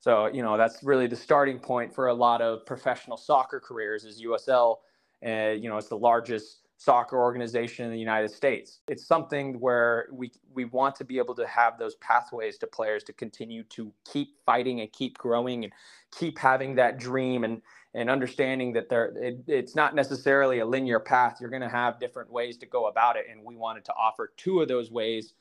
So, 0.00 0.26
you 0.26 0.42
know, 0.42 0.56
that's 0.56 0.82
really 0.82 1.06
the 1.06 1.16
starting 1.16 1.58
point 1.58 1.94
for 1.94 2.08
a 2.08 2.14
lot 2.14 2.40
of 2.40 2.64
professional 2.66 3.16
soccer 3.16 3.60
careers 3.60 4.04
is 4.04 4.22
USL. 4.22 4.76
And, 5.22 5.58
uh, 5.58 5.60
you 5.60 5.68
know, 5.68 5.78
it's 5.78 5.88
the 5.88 5.98
largest 5.98 6.66
soccer 6.78 7.18
organization 7.18 7.86
in 7.86 7.90
the 7.90 7.98
United 7.98 8.30
States. 8.30 8.80
It's 8.86 9.06
something 9.06 9.58
where 9.60 10.08
we, 10.12 10.30
we 10.52 10.66
want 10.66 10.94
to 10.96 11.04
be 11.04 11.18
able 11.18 11.34
to 11.36 11.46
have 11.46 11.78
those 11.78 11.94
pathways 11.96 12.58
to 12.58 12.66
players 12.66 13.02
to 13.04 13.12
continue 13.14 13.62
to 13.64 13.92
keep 14.10 14.36
fighting 14.44 14.80
and 14.80 14.92
keep 14.92 15.16
growing 15.16 15.64
and 15.64 15.72
keep 16.16 16.38
having 16.38 16.74
that 16.74 16.98
dream 16.98 17.44
and, 17.44 17.62
and 17.94 18.10
understanding 18.10 18.74
that 18.74 18.90
there 18.90 19.06
it, 19.16 19.38
it's 19.46 19.74
not 19.74 19.94
necessarily 19.94 20.58
a 20.58 20.66
linear 20.66 21.00
path. 21.00 21.38
You're 21.40 21.50
going 21.50 21.62
to 21.62 21.68
have 21.68 21.98
different 21.98 22.30
ways 22.30 22.58
to 22.58 22.66
go 22.66 22.88
about 22.88 23.16
it. 23.16 23.24
And 23.30 23.42
we 23.42 23.56
wanted 23.56 23.86
to 23.86 23.92
offer 23.94 24.32
two 24.36 24.60
of 24.60 24.68
those 24.68 24.90
ways 24.90 25.32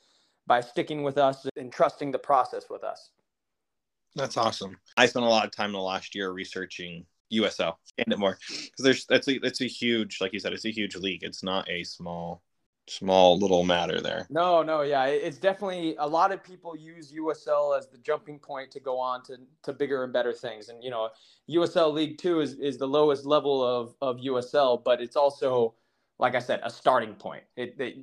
by 0.48 0.62
sticking 0.62 1.04
with 1.04 1.18
us 1.18 1.46
and 1.58 1.72
trusting 1.72 2.12
the 2.12 2.20
process 2.20 2.66
with 2.70 2.84
us. 2.84 3.10
That's 4.16 4.38
awesome. 4.38 4.78
I 4.98 5.06
spent 5.06 5.26
a 5.26 5.30
lot 5.30 5.46
of 5.46 5.52
time 5.52 5.68
in 5.68 5.74
the 5.74 5.80
last 5.80 6.16
year 6.16 6.32
researching 6.32 7.06
USL 7.34 7.74
and 7.98 8.14
it 8.14 8.20
more 8.20 8.38
because 8.48 8.84
there's 8.84 9.06
that's 9.08 9.28
a 9.28 9.44
it's 9.46 9.62
a 9.62 9.66
huge 9.66 10.20
like 10.22 10.32
you 10.32 10.40
said 10.40 10.54
it's 10.54 10.66
a 10.66 10.72
huge 10.72 10.96
league. 10.96 11.24
It's 11.24 11.44
not 11.44 11.70
a 11.70 11.84
small 11.84 12.42
small 12.88 13.38
little 13.40 13.64
matter 13.64 14.00
there. 14.00 14.28
No, 14.30 14.62
no, 14.62 14.84
yeah, 14.84 15.06
it's 15.06 15.38
definitely 15.38 15.96
a 15.98 16.08
lot 16.08 16.32
of 16.32 16.44
people 16.44 16.78
use 16.78 17.12
USL 17.12 17.78
as 17.78 17.88
the 17.88 17.98
jumping 17.98 18.38
point 18.40 18.72
to 18.72 18.80
go 18.80 19.00
on 19.00 19.24
to 19.24 19.38
to 19.64 19.74
bigger 19.74 20.04
and 20.04 20.14
better 20.14 20.34
things. 20.34 20.70
And 20.70 20.84
you 20.84 20.92
know, 20.92 21.10
USL 21.50 21.94
League 21.94 22.18
Two 22.18 22.42
is 22.42 22.54
is 22.54 22.78
the 22.78 22.88
lowest 22.88 23.26
level 23.26 23.64
of 23.64 23.96
of 24.02 24.18
USL, 24.18 24.84
but 24.84 25.02
it's 25.02 25.16
also 25.16 25.74
like 26.18 26.36
I 26.36 26.40
said, 26.40 26.62
a 26.64 26.70
starting 26.70 27.14
point. 27.16 27.44
It, 27.58 27.76
it 27.80 27.98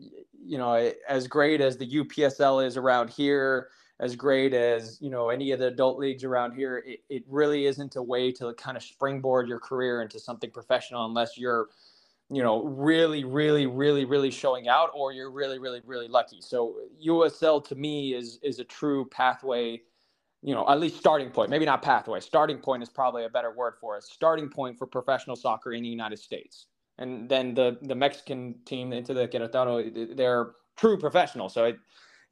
you 0.44 0.58
know, 0.58 0.74
it, 0.74 0.98
as 1.08 1.26
great 1.26 1.60
as 1.60 1.78
the 1.78 1.88
UPSL 1.88 2.66
is 2.66 2.76
around 2.76 3.08
here, 3.08 3.68
as 4.02 4.16
great 4.16 4.52
as 4.52 4.98
you 5.00 5.08
know 5.08 5.30
any 5.30 5.52
of 5.52 5.60
the 5.60 5.68
adult 5.68 5.96
leagues 5.96 6.24
around 6.24 6.54
here 6.54 6.82
it, 6.84 7.00
it 7.08 7.24
really 7.28 7.66
isn't 7.66 7.94
a 7.96 8.02
way 8.02 8.32
to 8.32 8.52
kind 8.54 8.76
of 8.76 8.82
springboard 8.82 9.48
your 9.48 9.60
career 9.60 10.02
into 10.02 10.18
something 10.18 10.50
professional 10.50 11.06
unless 11.06 11.38
you're 11.38 11.68
you 12.28 12.42
know 12.42 12.64
really 12.64 13.24
really 13.24 13.66
really 13.66 14.04
really 14.04 14.30
showing 14.30 14.68
out 14.68 14.90
or 14.92 15.12
you're 15.12 15.30
really 15.30 15.58
really 15.58 15.80
really 15.86 16.08
lucky. 16.08 16.40
So 16.40 16.76
usl 17.06 17.64
to 17.68 17.74
me 17.76 18.12
is 18.14 18.38
is 18.42 18.58
a 18.58 18.64
true 18.64 19.06
pathway 19.06 19.80
you 20.42 20.54
know 20.54 20.68
at 20.68 20.80
least 20.80 20.96
starting 20.96 21.30
point 21.30 21.48
maybe 21.48 21.64
not 21.64 21.80
pathway 21.80 22.18
starting 22.18 22.58
point 22.58 22.82
is 22.82 22.88
probably 22.88 23.24
a 23.24 23.28
better 23.28 23.52
word 23.54 23.74
for 23.80 23.96
it 23.96 24.02
starting 24.02 24.48
point 24.48 24.76
for 24.76 24.86
professional 24.86 25.36
soccer 25.36 25.72
in 25.72 25.82
the 25.82 25.88
united 25.88 26.18
states. 26.18 26.66
And 26.98 27.28
then 27.28 27.54
the 27.54 27.78
the 27.82 27.94
mexican 27.94 28.56
team 28.64 28.92
Inter 28.92 29.14
de 29.14 29.28
querétaro 29.28 30.16
they're 30.16 30.52
true 30.76 30.98
professional 30.98 31.48
so 31.48 31.66
it 31.66 31.76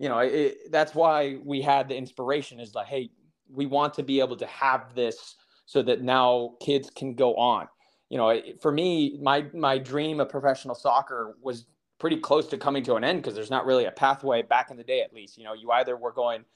you 0.01 0.09
know, 0.09 0.19
it, 0.21 0.73
that's 0.73 0.95
why 0.95 1.37
we 1.45 1.61
had 1.61 1.87
the 1.87 1.95
inspiration 1.95 2.59
is 2.59 2.75
like, 2.75 2.87
hey, 2.87 3.11
we 3.53 3.67
want 3.67 3.93
to 3.95 4.03
be 4.03 4.19
able 4.19 4.37
to 4.39 4.47
have 4.47 4.95
this 4.95 5.37
so 5.67 5.83
that 5.83 6.01
now 6.01 6.55
kids 6.61 6.91
can 6.91 7.15
go 7.15 7.37
on. 7.37 7.69
You 8.09 8.17
know, 8.17 8.41
for 8.63 8.73
me, 8.73 9.19
my 9.23 9.45
my 9.53 9.77
dream 9.77 10.19
of 10.19 10.31
professional 10.31 10.75
soccer 10.75 11.37
was 11.43 11.67
pretty 11.99 12.17
close 12.17 12.49
to 12.49 12.57
coming 12.57 12.83
to 12.85 12.95
an 12.95 13.05
end 13.05 13.23
because 13.23 13.35
there's 13.35 13.51
not 13.51 13.67
really 13.67 13.85
a 13.85 13.91
pathway 13.91 14.41
back 14.41 14.71
in 14.71 14.79
the 14.79 14.83
day, 14.83 15.03
at 15.03 15.13
least. 15.13 15.37
You 15.37 15.45
know, 15.45 15.53
you 15.53 15.71
either 15.71 15.99
were 15.99 16.13
going 16.13 16.47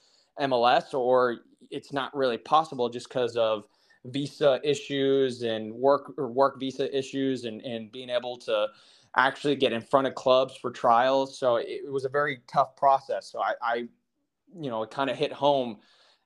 MLS 0.41 0.95
or 0.95 1.41
it's 1.71 1.93
not 1.93 2.17
really 2.17 2.39
possible 2.39 2.89
just 2.89 3.09
because 3.09 3.37
of 3.37 3.65
visa 4.07 4.59
issues 4.65 5.43
and 5.43 5.73
work 5.75 6.15
or 6.17 6.29
work 6.29 6.59
visa 6.59 6.97
issues 6.97 7.45
and, 7.45 7.61
and 7.61 7.93
being 7.93 8.09
able 8.09 8.39
to 8.39 8.69
actually 9.17 9.57
get 9.57 9.73
in 9.73 9.81
front 9.81 10.07
of 10.07 10.15
clubs 10.15 10.57
for 10.57 10.71
trials. 10.71 11.39
So 11.39 11.57
it, 11.57 11.83
it 11.87 11.93
was 11.93 12.05
a 12.05 12.09
very 12.09 12.41
tough 12.47 12.77
process. 12.77 13.31
So 13.31 13.41
I, 13.41 13.55
I 13.63 13.75
you 14.57 14.71
know, 14.71 14.83
it 14.83 14.91
kind 14.91 15.11
of 15.11 15.17
hit 15.17 15.33
home 15.33 15.79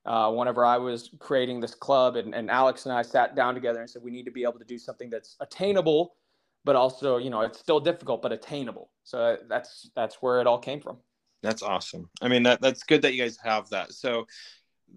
uh, 0.06 0.30
whenever 0.30 0.64
I 0.64 0.78
was 0.78 1.10
creating 1.18 1.60
this 1.60 1.74
club, 1.74 2.16
and, 2.16 2.34
and 2.34 2.50
Alex 2.50 2.86
and 2.86 2.94
I 2.94 3.02
sat 3.02 3.34
down 3.34 3.54
together 3.54 3.80
and 3.80 3.90
said 3.90 4.02
we 4.02 4.10
need 4.10 4.24
to 4.24 4.30
be 4.30 4.42
able 4.42 4.58
to 4.58 4.64
do 4.64 4.78
something 4.78 5.10
that's 5.10 5.36
attainable, 5.40 6.14
but 6.64 6.76
also 6.76 7.18
you 7.18 7.30
know 7.30 7.42
it's 7.42 7.58
still 7.58 7.80
difficult 7.80 8.22
but 8.22 8.32
attainable. 8.32 8.90
So 9.04 9.36
that's 9.48 9.90
that's 9.94 10.16
where 10.16 10.40
it 10.40 10.46
all 10.46 10.58
came 10.58 10.80
from. 10.80 10.98
That's 11.42 11.62
awesome. 11.62 12.08
I 12.22 12.28
mean 12.28 12.42
that 12.44 12.60
that's 12.60 12.84
good 12.84 13.02
that 13.02 13.12
you 13.14 13.22
guys 13.22 13.38
have 13.42 13.68
that. 13.70 13.92
So 13.92 14.26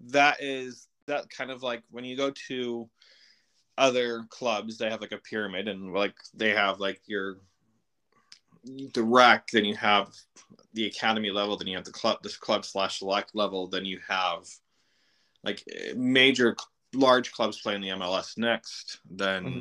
that 0.08 0.42
is 0.42 0.88
that 1.06 1.28
kind 1.28 1.50
of 1.50 1.62
like 1.62 1.82
when 1.90 2.04
you 2.04 2.16
go 2.16 2.32
to 2.48 2.88
other 3.76 4.24
clubs, 4.28 4.78
they 4.78 4.88
have 4.88 5.00
like 5.00 5.12
a 5.12 5.18
pyramid, 5.18 5.68
and 5.68 5.92
like 5.92 6.14
they 6.34 6.50
have 6.50 6.80
like 6.80 7.00
your 7.06 7.38
direct, 8.92 9.52
then 9.52 9.64
you 9.64 9.76
have 9.76 10.08
the 10.74 10.86
academy 10.86 11.30
level, 11.30 11.56
then 11.56 11.66
you 11.66 11.76
have 11.76 11.84
the 11.84 11.92
club, 11.92 12.18
this 12.22 12.36
club 12.36 12.64
slash 12.64 12.98
select 12.98 13.34
level, 13.34 13.68
then 13.68 13.84
you 13.84 13.98
have 14.08 14.46
like 15.44 15.62
major 15.96 16.56
large 16.94 17.32
clubs 17.32 17.60
playing 17.60 17.82
the 17.82 17.88
MLS 17.88 18.38
next. 18.38 19.00
Then 19.10 19.44
mm-hmm. 19.44 19.60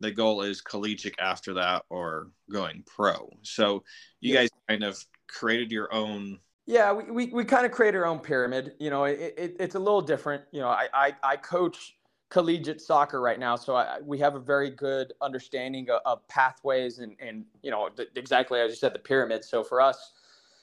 the 0.00 0.10
goal 0.10 0.42
is 0.42 0.60
collegiate 0.60 1.18
after 1.18 1.54
that 1.54 1.84
or 1.88 2.30
going 2.50 2.84
pro. 2.86 3.30
So 3.42 3.84
you 4.20 4.34
yeah. 4.34 4.40
guys 4.40 4.50
kind 4.68 4.84
of 4.84 5.02
created 5.28 5.70
your 5.72 5.92
own. 5.92 6.38
Yeah, 6.66 6.92
we, 6.92 7.10
we, 7.10 7.26
we 7.32 7.44
kind 7.44 7.66
of 7.66 7.72
create 7.72 7.94
our 7.94 8.06
own 8.06 8.20
pyramid. 8.20 8.74
You 8.78 8.90
know, 8.90 9.04
it, 9.04 9.34
it, 9.36 9.56
it's 9.58 9.74
a 9.74 9.78
little 9.78 10.02
different. 10.02 10.44
You 10.52 10.60
know, 10.60 10.68
I, 10.68 10.88
I, 10.92 11.16
I 11.22 11.36
coach 11.36 11.96
collegiate 12.30 12.80
soccer 12.80 13.20
right 13.20 13.38
now. 13.38 13.56
So 13.56 13.74
I, 13.74 13.98
we 14.02 14.18
have 14.18 14.36
a 14.36 14.40
very 14.40 14.70
good 14.70 15.12
understanding 15.20 15.90
of, 15.90 16.00
of 16.06 16.26
pathways 16.28 17.00
and, 17.00 17.16
and, 17.20 17.44
you 17.62 17.70
know, 17.70 17.90
the, 17.94 18.06
exactly 18.16 18.60
as 18.60 18.70
you 18.70 18.76
said, 18.76 18.94
the 18.94 19.00
pyramid. 19.00 19.44
So 19.44 19.62
for 19.62 19.80
us, 19.80 20.12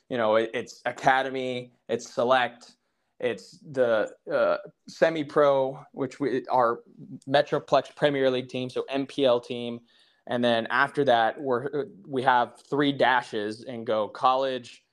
you 0.10 0.17
know, 0.17 0.38
it, 0.38 0.49
it's 0.53 0.82
academy, 0.86 1.73
it's 1.89 2.10
select, 2.10 2.71
it's 3.19 3.60
the 3.71 4.12
uh, 4.32 4.58
semi-pro, 4.88 5.80
which 5.91 6.19
we 6.19 6.45
our 6.47 6.82
Metroplex 7.27 7.95
Premier 7.95 8.30
League 8.30 8.47
team, 8.47 8.69
so 8.69 8.86
MPL 8.93 9.43
team, 9.43 9.82
and 10.27 10.43
then 10.43 10.67
after 10.69 11.03
that, 11.06 11.39
we're 11.39 11.88
we 12.08 12.21
have 12.21 12.62
three 12.69 12.91
dashes 12.91 13.63
and 13.63 13.88
go 13.88 14.08
college, 14.08 14.84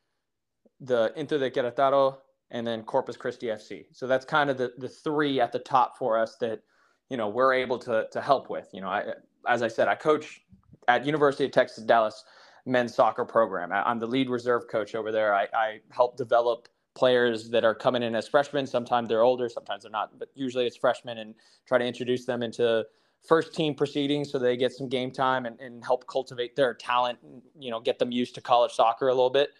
the 0.80 1.12
Inter 1.16 1.38
de 1.38 1.50
Querétaro 1.50 2.16
and 2.50 2.66
then 2.66 2.82
Corpus 2.82 3.16
Christi 3.16 3.46
FC. 3.46 3.86
So 3.92 4.06
that's 4.06 4.24
kind 4.24 4.50
of 4.50 4.58
the 4.58 4.72
the 4.78 4.88
three 4.88 5.40
at 5.40 5.52
the 5.52 5.58
top 5.58 5.98
for 5.98 6.18
us 6.18 6.36
that 6.40 6.62
you 7.10 7.16
know 7.16 7.28
we're 7.28 7.54
able 7.54 7.78
to 7.80 8.06
to 8.10 8.20
help 8.20 8.50
with. 8.50 8.68
You 8.72 8.80
know, 8.80 8.88
I, 8.88 9.14
as 9.48 9.62
I 9.62 9.68
said, 9.68 9.88
I 9.88 9.94
coach 9.94 10.42
at 10.88 11.06
University 11.06 11.44
of 11.44 11.50
Texas 11.50 11.84
Dallas 11.84 12.24
men's 12.66 12.94
soccer 12.94 13.24
program. 13.24 13.72
I'm 13.72 13.98
the 13.98 14.06
lead 14.06 14.30
reserve 14.30 14.68
coach 14.68 14.94
over 14.94 15.12
there. 15.12 15.34
I, 15.34 15.46
I 15.54 15.80
help 15.90 16.16
develop 16.16 16.68
players 16.94 17.50
that 17.50 17.64
are 17.64 17.74
coming 17.74 18.02
in 18.02 18.14
as 18.14 18.28
freshmen. 18.28 18.66
Sometimes 18.66 19.08
they're 19.08 19.22
older, 19.22 19.48
sometimes 19.48 19.82
they're 19.82 19.90
not, 19.90 20.18
but 20.18 20.28
usually 20.34 20.66
it's 20.66 20.76
freshmen 20.76 21.18
and 21.18 21.34
try 21.66 21.78
to 21.78 21.84
introduce 21.84 22.24
them 22.24 22.42
into 22.42 22.84
first 23.26 23.54
team 23.54 23.74
proceedings 23.74 24.30
so 24.30 24.38
they 24.38 24.56
get 24.56 24.72
some 24.72 24.88
game 24.88 25.10
time 25.10 25.46
and, 25.46 25.58
and 25.60 25.84
help 25.84 26.06
cultivate 26.06 26.54
their 26.56 26.74
talent, 26.74 27.18
and, 27.22 27.42
you 27.58 27.70
know, 27.70 27.80
get 27.80 27.98
them 27.98 28.12
used 28.12 28.34
to 28.34 28.40
college 28.40 28.72
soccer 28.72 29.08
a 29.08 29.14
little 29.14 29.30
bit. 29.30 29.50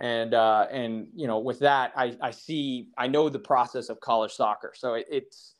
And, 0.00 0.32
uh, 0.34 0.66
and, 0.70 1.08
you 1.14 1.26
know, 1.26 1.38
with 1.38 1.58
that, 1.60 1.92
I, 1.94 2.16
I 2.22 2.30
see, 2.30 2.88
I 2.96 3.06
know 3.06 3.28
the 3.28 3.38
process 3.38 3.90
of 3.90 4.00
college 4.00 4.32
soccer. 4.32 4.72
So 4.74 4.94
it, 4.94 5.06
it's, 5.10 5.54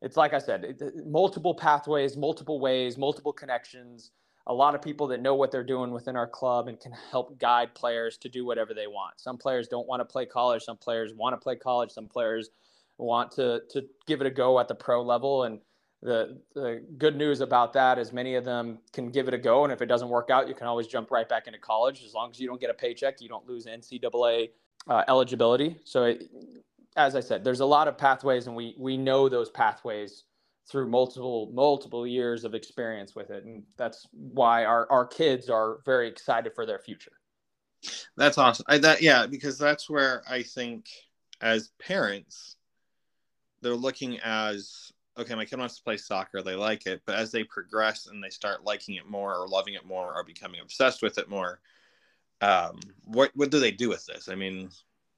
it's 0.00 0.16
like 0.16 0.32
I 0.32 0.38
said, 0.38 0.64
it, 0.64 1.06
multiple 1.06 1.54
pathways, 1.54 2.16
multiple 2.16 2.58
ways, 2.58 2.96
multiple 2.96 3.32
connections 3.32 4.10
a 4.46 4.54
lot 4.54 4.74
of 4.74 4.82
people 4.82 5.06
that 5.08 5.20
know 5.20 5.34
what 5.34 5.50
they're 5.50 5.62
doing 5.62 5.92
within 5.92 6.16
our 6.16 6.26
club 6.26 6.68
and 6.68 6.78
can 6.80 6.92
help 7.10 7.38
guide 7.38 7.74
players 7.74 8.16
to 8.18 8.28
do 8.28 8.44
whatever 8.44 8.74
they 8.74 8.86
want. 8.86 9.20
Some 9.20 9.38
players 9.38 9.68
don't 9.68 9.86
want 9.86 10.00
to 10.00 10.04
play 10.04 10.26
college. 10.26 10.62
Some 10.64 10.76
players 10.76 11.12
want 11.14 11.34
to 11.34 11.36
play 11.36 11.56
college. 11.56 11.90
Some 11.90 12.08
players 12.08 12.50
want 12.98 13.30
to 13.32 13.62
to 13.70 13.84
give 14.06 14.20
it 14.20 14.26
a 14.26 14.30
go 14.30 14.58
at 14.58 14.68
the 14.68 14.74
pro 14.74 15.02
level. 15.02 15.44
And 15.44 15.60
the 16.02 16.40
the 16.54 16.82
good 16.98 17.16
news 17.16 17.40
about 17.40 17.72
that 17.74 17.98
is 17.98 18.12
many 18.12 18.34
of 18.34 18.44
them 18.44 18.78
can 18.92 19.10
give 19.10 19.28
it 19.28 19.34
a 19.34 19.38
go. 19.38 19.64
And 19.64 19.72
if 19.72 19.80
it 19.80 19.86
doesn't 19.86 20.08
work 20.08 20.30
out, 20.30 20.48
you 20.48 20.54
can 20.54 20.66
always 20.66 20.86
jump 20.86 21.10
right 21.10 21.28
back 21.28 21.46
into 21.46 21.58
college 21.58 22.02
as 22.04 22.12
long 22.12 22.30
as 22.30 22.40
you 22.40 22.48
don't 22.48 22.60
get 22.60 22.70
a 22.70 22.74
paycheck. 22.74 23.20
You 23.20 23.28
don't 23.28 23.46
lose 23.46 23.66
NCAA 23.66 24.50
uh, 24.88 25.04
eligibility. 25.08 25.76
So, 25.84 26.04
it, 26.04 26.24
as 26.96 27.14
I 27.14 27.20
said, 27.20 27.44
there's 27.44 27.60
a 27.60 27.66
lot 27.66 27.88
of 27.88 27.96
pathways, 27.96 28.48
and 28.48 28.56
we 28.56 28.74
we 28.78 28.96
know 28.96 29.28
those 29.28 29.50
pathways 29.50 30.24
through 30.68 30.88
multiple 30.88 31.50
multiple 31.52 32.06
years 32.06 32.44
of 32.44 32.54
experience 32.54 33.14
with 33.14 33.30
it 33.30 33.44
and 33.44 33.64
that's 33.76 34.06
why 34.12 34.64
our, 34.64 34.90
our 34.90 35.04
kids 35.04 35.50
are 35.50 35.78
very 35.84 36.08
excited 36.08 36.54
for 36.54 36.64
their 36.64 36.78
future 36.78 37.12
that's 38.16 38.38
awesome 38.38 38.64
I, 38.68 38.78
that 38.78 39.02
yeah 39.02 39.26
because 39.26 39.58
that's 39.58 39.90
where 39.90 40.22
i 40.28 40.42
think 40.42 40.86
as 41.40 41.72
parents 41.80 42.56
they're 43.60 43.74
looking 43.74 44.20
as 44.20 44.92
okay 45.18 45.34
my 45.34 45.44
kid 45.44 45.58
wants 45.58 45.76
to 45.76 45.82
play 45.82 45.96
soccer 45.96 46.42
they 46.42 46.54
like 46.54 46.86
it 46.86 47.02
but 47.04 47.16
as 47.16 47.30
they 47.30 47.44
progress 47.44 48.06
and 48.06 48.22
they 48.22 48.30
start 48.30 48.64
liking 48.64 48.94
it 48.94 49.08
more 49.08 49.34
or 49.36 49.48
loving 49.48 49.74
it 49.74 49.84
more 49.84 50.14
or 50.14 50.24
becoming 50.24 50.60
obsessed 50.60 51.02
with 51.02 51.18
it 51.18 51.28
more 51.28 51.60
um, 52.42 52.80
what 53.04 53.30
what 53.34 53.50
do 53.50 53.60
they 53.60 53.70
do 53.70 53.88
with 53.88 54.04
this? 54.04 54.28
I 54.28 54.34
mean 54.34 54.68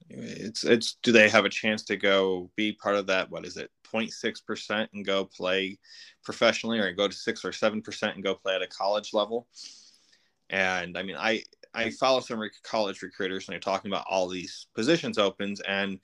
it's 0.09 0.63
it's 0.63 0.97
do 1.01 1.11
they 1.11 1.27
have 1.27 1.45
a 1.45 1.49
chance 1.49 1.83
to 1.83 1.97
go 1.97 2.51
be 2.55 2.71
part 2.71 2.95
of 2.95 3.07
that 3.07 3.31
what 3.31 3.43
is 3.43 3.57
it 3.57 3.71
0.6% 3.91 4.87
and 4.93 5.03
go 5.03 5.25
play 5.25 5.79
professionally 6.23 6.77
or 6.77 6.93
go 6.93 7.07
to 7.07 7.15
6 7.15 7.43
or 7.43 7.49
7% 7.49 8.13
and 8.13 8.23
go 8.23 8.35
play 8.35 8.55
at 8.55 8.61
a 8.61 8.67
college 8.67 9.13
level? 9.13 9.47
And 10.51 10.95
i 10.97 11.01
mean 11.01 11.15
i 11.17 11.43
i 11.73 11.89
follow 11.89 12.19
some 12.19 12.39
college 12.63 13.01
recruiters 13.01 13.47
and 13.47 13.53
they're 13.53 13.59
talking 13.59 13.89
about 13.91 14.05
all 14.07 14.27
these 14.29 14.67
positions 14.75 15.17
opens 15.17 15.59
and 15.61 15.99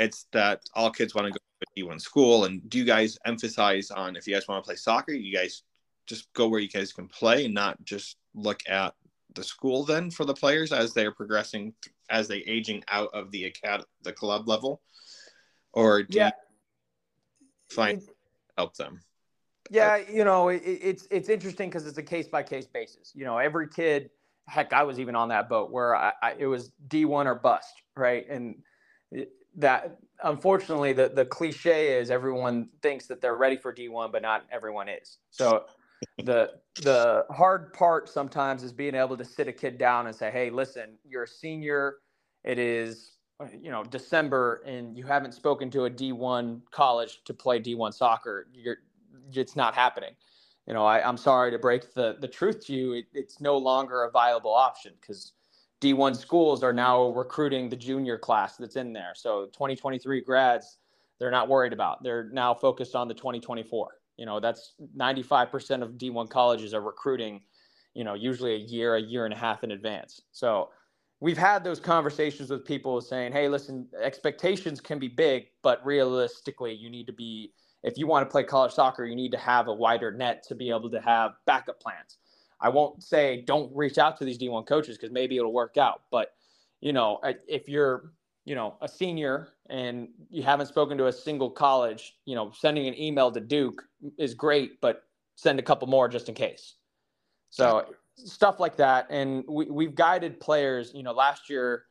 it's 0.00 0.26
that 0.32 0.62
all 0.74 0.90
kids 0.90 1.14
want 1.14 1.28
to 1.28 1.32
go 1.32 1.51
D1 1.76 2.00
school. 2.00 2.44
And 2.44 2.68
do 2.68 2.78
you 2.78 2.84
guys 2.84 3.18
emphasize 3.26 3.90
on 3.90 4.16
if 4.16 4.26
you 4.26 4.34
guys 4.34 4.48
want 4.48 4.62
to 4.62 4.66
play 4.66 4.76
soccer 4.76 5.12
you 5.12 5.34
guys 5.34 5.62
just 6.06 6.32
go 6.32 6.48
where 6.48 6.60
you 6.60 6.68
guys 6.68 6.92
can 6.92 7.08
play 7.08 7.44
and 7.44 7.54
not 7.54 7.82
just 7.84 8.16
look 8.34 8.60
at 8.68 8.94
the 9.34 9.44
school 9.44 9.84
then 9.84 10.10
for 10.10 10.24
the 10.24 10.34
players 10.34 10.72
as 10.72 10.92
they're 10.92 11.12
progressing 11.12 11.72
as 12.10 12.28
they 12.28 12.38
aging 12.38 12.82
out 12.88 13.08
of 13.14 13.30
the 13.30 13.44
acad 13.44 13.84
the 14.02 14.12
club 14.12 14.48
level? 14.48 14.82
Or 15.72 16.02
do 16.02 16.18
yeah. 16.18 16.30
you 17.70 17.76
find 17.76 18.02
help 18.58 18.76
them? 18.76 19.00
Yeah 19.70 19.96
you 19.96 20.24
know 20.24 20.48
it, 20.48 20.62
it's 20.64 21.06
it's 21.10 21.28
interesting 21.28 21.68
because 21.68 21.86
it's 21.86 21.98
a 21.98 22.02
case 22.02 22.28
by 22.28 22.42
case 22.42 22.66
basis. 22.66 23.12
You 23.14 23.24
know 23.24 23.38
every 23.38 23.68
kid 23.68 24.10
heck 24.48 24.72
i 24.72 24.82
was 24.82 24.98
even 24.98 25.14
on 25.14 25.28
that 25.28 25.48
boat 25.48 25.70
where 25.70 25.94
I, 25.94 26.12
I 26.20 26.34
it 26.36 26.46
was 26.46 26.72
d1 26.88 27.26
or 27.26 27.36
bust 27.36 27.82
right? 27.96 28.28
And 28.28 28.56
it, 29.10 29.30
that 29.56 29.98
unfortunately 30.24 30.92
the 30.92 31.08
the 31.08 31.24
cliche 31.24 31.98
is 31.98 32.10
everyone 32.10 32.68
thinks 32.80 33.06
that 33.06 33.20
they're 33.20 33.36
ready 33.36 33.56
for 33.56 33.72
d1 33.72 34.10
but 34.10 34.22
not 34.22 34.44
everyone 34.50 34.88
is 34.88 35.18
so 35.30 35.64
the 36.18 36.52
the 36.82 37.24
hard 37.30 37.72
part 37.72 38.08
sometimes 38.08 38.62
is 38.62 38.72
being 38.72 38.94
able 38.94 39.16
to 39.16 39.24
sit 39.24 39.48
a 39.48 39.52
kid 39.52 39.78
down 39.78 40.06
and 40.06 40.14
say, 40.14 40.30
"Hey, 40.30 40.50
listen, 40.50 40.98
you're 41.04 41.24
a 41.24 41.28
senior. 41.28 41.96
It 42.44 42.58
is 42.58 43.16
you 43.60 43.70
know 43.70 43.84
December, 43.84 44.62
and 44.66 44.96
you 44.96 45.04
haven't 45.04 45.32
spoken 45.32 45.70
to 45.70 45.84
a 45.84 45.90
D1 45.90 46.62
college 46.70 47.22
to 47.24 47.34
play 47.34 47.60
D1 47.60 47.92
soccer. 47.92 48.48
You're 48.52 48.78
it's 49.32 49.56
not 49.56 49.74
happening." 49.74 50.14
You 50.66 50.74
know, 50.74 50.84
I, 50.84 51.06
I'm 51.06 51.16
sorry 51.16 51.50
to 51.50 51.58
break 51.58 51.94
the 51.94 52.16
the 52.20 52.28
truth 52.28 52.66
to 52.66 52.72
you. 52.72 52.92
It, 52.94 53.06
it's 53.12 53.40
no 53.40 53.56
longer 53.56 54.04
a 54.04 54.10
viable 54.10 54.54
option 54.54 54.94
because 55.00 55.32
D1 55.82 56.16
schools 56.16 56.62
are 56.62 56.72
now 56.72 57.08
recruiting 57.08 57.68
the 57.68 57.74
junior 57.74 58.16
class 58.16 58.56
that's 58.56 58.76
in 58.76 58.92
there. 58.92 59.12
So 59.16 59.46
2023 59.46 60.20
grads, 60.20 60.78
they're 61.18 61.32
not 61.32 61.48
worried 61.48 61.72
about. 61.72 62.04
They're 62.04 62.30
now 62.32 62.54
focused 62.54 62.94
on 62.94 63.08
the 63.08 63.14
2024. 63.14 63.88
You 64.16 64.26
know, 64.26 64.38
that's 64.38 64.74
95% 64.96 65.82
of 65.82 65.92
D1 65.92 66.30
colleges 66.30 66.72
are 66.72 66.80
recruiting, 66.80 67.40
you 67.94 68.04
know, 68.04 68.14
usually 68.14 68.54
a 68.54 68.58
year, 68.58 68.94
a 68.94 69.02
year 69.02 69.24
and 69.24 69.34
a 69.34 69.36
half 69.36 69.64
in 69.64 69.72
advance. 69.72 70.22
So 70.30 70.70
we've 71.18 71.38
had 71.38 71.64
those 71.64 71.80
conversations 71.80 72.48
with 72.50 72.64
people 72.64 73.00
saying, 73.00 73.32
hey, 73.32 73.48
listen, 73.48 73.88
expectations 74.00 74.80
can 74.80 75.00
be 75.00 75.08
big, 75.08 75.46
but 75.62 75.84
realistically, 75.84 76.72
you 76.74 76.90
need 76.90 77.08
to 77.08 77.12
be, 77.12 77.52
if 77.82 77.98
you 77.98 78.06
want 78.06 78.24
to 78.24 78.30
play 78.30 78.44
college 78.44 78.72
soccer, 78.72 79.04
you 79.04 79.16
need 79.16 79.32
to 79.32 79.38
have 79.38 79.66
a 79.66 79.74
wider 79.74 80.12
net 80.12 80.44
to 80.46 80.54
be 80.54 80.70
able 80.70 80.90
to 80.90 81.00
have 81.00 81.32
backup 81.44 81.80
plans. 81.80 82.18
I 82.62 82.68
won't 82.68 83.02
say 83.02 83.42
don't 83.46 83.74
reach 83.74 83.98
out 83.98 84.16
to 84.18 84.24
these 84.24 84.38
D1 84.38 84.66
coaches 84.66 84.96
because 84.96 85.12
maybe 85.12 85.36
it'll 85.36 85.52
work 85.52 85.76
out. 85.76 86.02
But, 86.10 86.32
you 86.80 86.92
know, 86.92 87.20
if 87.48 87.68
you're 87.68 88.12
you 88.44 88.54
know 88.54 88.76
a 88.80 88.88
senior 88.88 89.48
and 89.70 90.08
you 90.28 90.42
haven't 90.42 90.66
spoken 90.66 90.98
to 90.98 91.06
a 91.06 91.12
single 91.12 91.50
college 91.50 92.16
you 92.24 92.34
know 92.34 92.50
sending 92.54 92.88
an 92.88 93.00
email 93.00 93.30
to 93.30 93.40
duke 93.40 93.84
is 94.18 94.34
great 94.34 94.80
but 94.80 95.04
send 95.36 95.58
a 95.58 95.62
couple 95.62 95.86
more 95.88 96.08
just 96.08 96.28
in 96.28 96.34
case 96.34 96.74
so 97.50 97.86
stuff 98.16 98.60
like 98.60 98.76
that 98.76 99.06
and 99.10 99.44
we, 99.48 99.66
we've 99.66 99.94
guided 99.94 100.40
players 100.40 100.92
you 100.94 101.02
know 101.02 101.12
last 101.12 101.48
year 101.48 101.84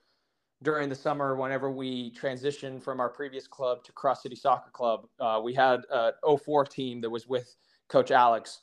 during 0.63 0.89
the 0.89 0.95
summer 0.95 1.35
whenever 1.35 1.71
we 1.71 2.11
transitioned 2.11 2.83
from 2.83 2.99
our 2.99 3.09
previous 3.09 3.47
club 3.47 3.83
to 3.83 3.91
cross 3.93 4.21
city 4.23 4.35
soccer 4.35 4.69
club 4.71 5.07
uh, 5.19 5.39
we 5.43 5.53
had 5.53 5.81
a 5.91 6.11
04 6.37 6.65
team 6.65 7.01
that 7.01 7.09
was 7.09 7.27
with 7.27 7.55
coach 7.87 8.11
alex 8.11 8.59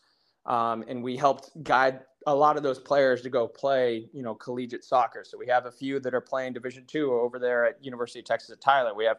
um, 0.46 0.84
and 0.88 1.02
we 1.02 1.16
helped 1.16 1.50
guide 1.62 2.00
a 2.26 2.34
lot 2.34 2.56
of 2.56 2.62
those 2.62 2.78
players 2.78 3.22
to 3.22 3.30
go 3.30 3.46
play, 3.46 4.08
you 4.12 4.22
know, 4.22 4.34
collegiate 4.34 4.84
soccer. 4.84 5.24
So 5.24 5.38
we 5.38 5.46
have 5.46 5.66
a 5.66 5.70
few 5.70 6.00
that 6.00 6.14
are 6.14 6.20
playing 6.20 6.52
Division 6.52 6.84
two 6.86 7.12
over 7.12 7.38
there 7.38 7.64
at 7.66 7.82
University 7.82 8.18
of 8.18 8.24
Texas 8.24 8.50
at 8.50 8.60
Tyler. 8.60 8.94
We 8.94 9.04
have 9.04 9.18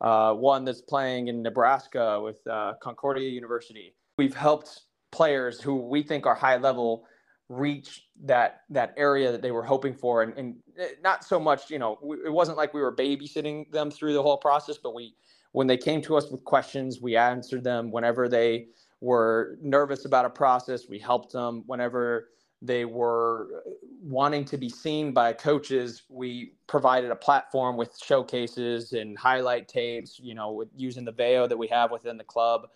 uh, 0.00 0.34
one 0.34 0.64
that's 0.64 0.80
playing 0.80 1.28
in 1.28 1.42
Nebraska 1.42 2.20
with 2.20 2.44
uh, 2.46 2.74
Concordia 2.80 3.28
University. 3.28 3.94
We've 4.16 4.34
helped 4.34 4.82
players 5.10 5.60
who 5.60 5.76
we 5.76 6.02
think 6.02 6.26
are 6.26 6.34
high 6.34 6.56
level 6.56 7.04
reach 7.48 8.06
that 8.24 8.62
that 8.68 8.92
area 8.96 9.32
that 9.32 9.40
they 9.40 9.50
were 9.50 9.62
hoping 9.62 9.94
for, 9.94 10.22
and, 10.22 10.34
and 10.36 10.56
not 11.02 11.24
so 11.24 11.40
much, 11.40 11.70
you 11.70 11.78
know, 11.78 11.98
it 12.24 12.32
wasn't 12.32 12.56
like 12.56 12.74
we 12.74 12.80
were 12.80 12.94
babysitting 12.94 13.70
them 13.70 13.90
through 13.90 14.12
the 14.12 14.22
whole 14.22 14.36
process, 14.36 14.76
but 14.76 14.94
we 14.94 15.14
when 15.52 15.66
they 15.66 15.78
came 15.78 16.02
to 16.02 16.16
us 16.16 16.30
with 16.30 16.44
questions, 16.44 17.00
we 17.00 17.16
answered 17.16 17.64
them 17.64 17.90
whenever 17.90 18.28
they 18.28 18.66
were 19.00 19.58
nervous 19.62 20.04
about 20.04 20.24
a 20.24 20.30
process. 20.30 20.88
We 20.88 20.98
helped 20.98 21.32
them 21.32 21.62
whenever 21.66 22.30
they 22.60 22.84
were 22.84 23.62
wanting 24.02 24.44
to 24.46 24.56
be 24.56 24.68
seen 24.68 25.12
by 25.12 25.32
coaches. 25.32 26.02
We 26.08 26.54
provided 26.66 27.10
a 27.10 27.16
platform 27.16 27.76
with 27.76 27.96
showcases 28.02 28.92
and 28.92 29.16
highlight 29.16 29.68
tapes, 29.68 30.18
you 30.18 30.34
know, 30.34 30.52
with 30.52 30.68
using 30.76 31.04
the 31.04 31.12
VEO 31.12 31.46
that 31.46 31.56
we 31.56 31.68
have 31.68 31.92
within 31.92 32.16
the 32.16 32.24
club 32.24 32.68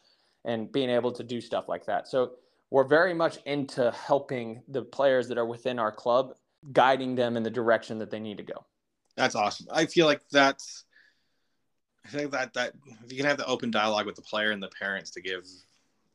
and 0.44 0.70
being 0.70 0.90
able 0.90 1.12
to 1.12 1.24
do 1.24 1.40
stuff 1.40 1.68
like 1.68 1.86
that. 1.86 2.07
So 2.07 2.32
we're 2.70 2.84
very 2.84 3.14
much 3.14 3.38
into 3.44 3.90
helping 3.90 4.62
the 4.68 4.82
players 4.82 5.28
that 5.28 5.38
are 5.38 5.46
within 5.46 5.78
our 5.78 5.92
club, 5.92 6.34
guiding 6.72 7.16
them 7.16 7.36
in 7.36 7.42
the 7.42 7.51
direction 7.51 7.99
that 7.99 8.11
they 8.11 8.20
need 8.20 8.38
to 8.38 8.44
go. 8.44 8.64
That's 9.16 9.34
awesome. 9.34 9.66
I 9.70 9.86
feel 9.86 10.07
like 10.07 10.22
that's 10.30 10.84
I 12.05 12.09
think 12.09 12.32
that 12.32 12.55
that 12.55 12.72
if 13.05 13.12
you 13.12 13.18
can 13.18 13.26
have 13.26 13.36
the 13.36 13.46
open 13.46 13.70
dialogue 13.70 14.07
with 14.07 14.16
the 14.16 14.22
player 14.22 14.51
and 14.51 14.62
the 14.62 14.70
parents 14.70 15.11
to 15.12 15.20
give 15.20 15.44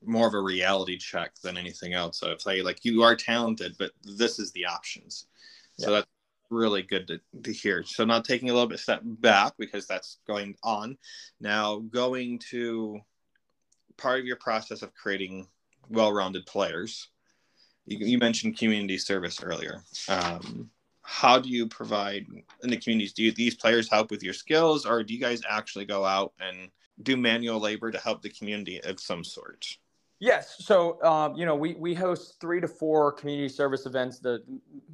more 0.08 0.28
of 0.28 0.34
a 0.34 0.42
reality 0.42 0.98
check 0.98 1.36
than 1.44 1.58
anything 1.58 1.94
else. 1.94 2.20
So 2.20 2.32
it's 2.32 2.46
like 2.46 2.64
like 2.64 2.84
you 2.84 3.04
are 3.04 3.16
talented, 3.16 3.76
but 3.78 3.92
this 4.04 4.40
is 4.40 4.52
the 4.52 4.66
options. 4.66 5.28
So 5.80 5.92
that's 5.92 6.08
really 6.50 6.82
good 6.82 7.08
to, 7.08 7.20
to 7.44 7.54
hear. 7.54 7.84
So 7.84 8.04
now 8.06 8.22
taking 8.22 8.50
a 8.50 8.54
little 8.54 8.70
bit 8.70 8.80
step 8.80 9.02
back 9.04 9.54
because 9.60 9.86
that's 9.86 10.18
going 10.26 10.56
on. 10.64 10.98
Now 11.40 11.78
going 11.78 12.40
to 12.50 13.00
part 13.98 14.20
of 14.20 14.26
your 14.26 14.38
process 14.38 14.82
of 14.82 14.94
creating 14.94 15.48
well-rounded 15.90 16.46
players. 16.46 17.10
You, 17.86 17.98
you 18.06 18.18
mentioned 18.18 18.58
community 18.58 18.98
service 18.98 19.42
earlier. 19.42 19.84
Um, 20.10 20.70
how 21.02 21.40
do 21.40 21.50
you 21.50 21.68
provide 21.68 22.26
in 22.64 22.70
the 22.70 22.78
communities? 22.78 23.14
Do 23.14 23.24
you, 23.24 23.32
these 23.32 23.56
players 23.56 23.90
help 23.90 24.12
with 24.12 24.24
your 24.24 24.34
skills, 24.34 24.86
or 24.86 25.04
do 25.04 25.14
you 25.14 25.20
guys 25.20 25.42
actually 25.50 25.86
go 25.86 26.04
out 26.04 26.34
and 26.40 26.70
do 27.02 27.16
manual 27.16 27.60
labor 27.60 27.92
to 27.92 28.00
help 28.00 28.22
the 28.22 28.30
community 28.30 28.82
of 28.84 29.00
some 29.00 29.24
sort? 29.24 29.78
Yes. 30.20 30.56
So, 30.60 31.02
um, 31.04 31.36
you 31.36 31.46
know, 31.46 31.56
we, 31.56 31.76
we 31.76 31.94
host 31.94 32.42
three 32.42 32.60
to 32.60 32.68
four 32.68 33.12
community 33.12 33.50
service 33.50 33.86
events, 33.86 34.20
the 34.20 34.44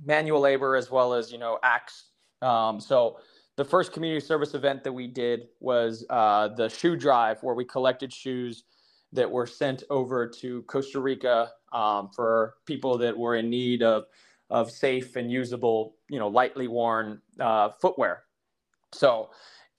manual 0.06 0.42
labor 0.42 0.76
as 0.76 0.92
well 0.92 1.14
as, 1.14 1.32
you 1.32 1.38
know, 1.38 1.60
acts. 1.64 2.10
Um, 2.42 2.80
so, 2.80 3.18
the 3.56 3.64
first 3.64 3.94
community 3.94 4.20
service 4.26 4.56
event 4.56 4.84
that 4.84 4.92
we 4.92 5.06
did 5.06 5.48
was 5.60 6.04
uh, 6.10 6.48
the 6.48 6.68
shoe 6.70 6.96
drive, 6.96 7.38
where 7.44 7.54
we 7.54 7.64
collected 7.64 8.12
shoes 8.12 8.64
that 9.12 9.30
were 9.30 9.46
sent 9.46 9.84
over 9.92 10.28
to 10.28 10.64
Costa 10.64 11.00
Rica 11.00 11.52
um, 11.72 12.10
for 12.16 12.56
people 12.66 12.98
that 12.98 13.16
were 13.16 13.36
in 13.36 13.52
need 13.52 13.84
of, 13.84 14.06
of 14.50 14.72
safe 14.72 15.16
and 15.18 15.32
usable, 15.32 15.96
you 16.10 16.18
know, 16.18 16.30
lightly 16.30 16.68
worn 16.68 17.22
uh, 17.40 17.70
footwear. 17.80 18.24
So, 18.92 19.30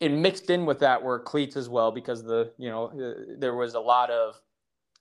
and 0.01 0.23
mixed 0.23 0.51
in 0.51 0.67
with 0.67 0.79
that 0.79 1.03
were 1.03 1.19
cleats 1.19 1.57
as 1.57 1.69
well, 1.69 1.91
because 1.91 2.23
the, 2.23 2.53
you 2.59 2.69
know, 2.69 2.87
uh, 2.91 3.35
there 3.39 3.57
was 3.57 3.75
a 3.75 3.81
lot 3.81 4.09
of 4.11 4.41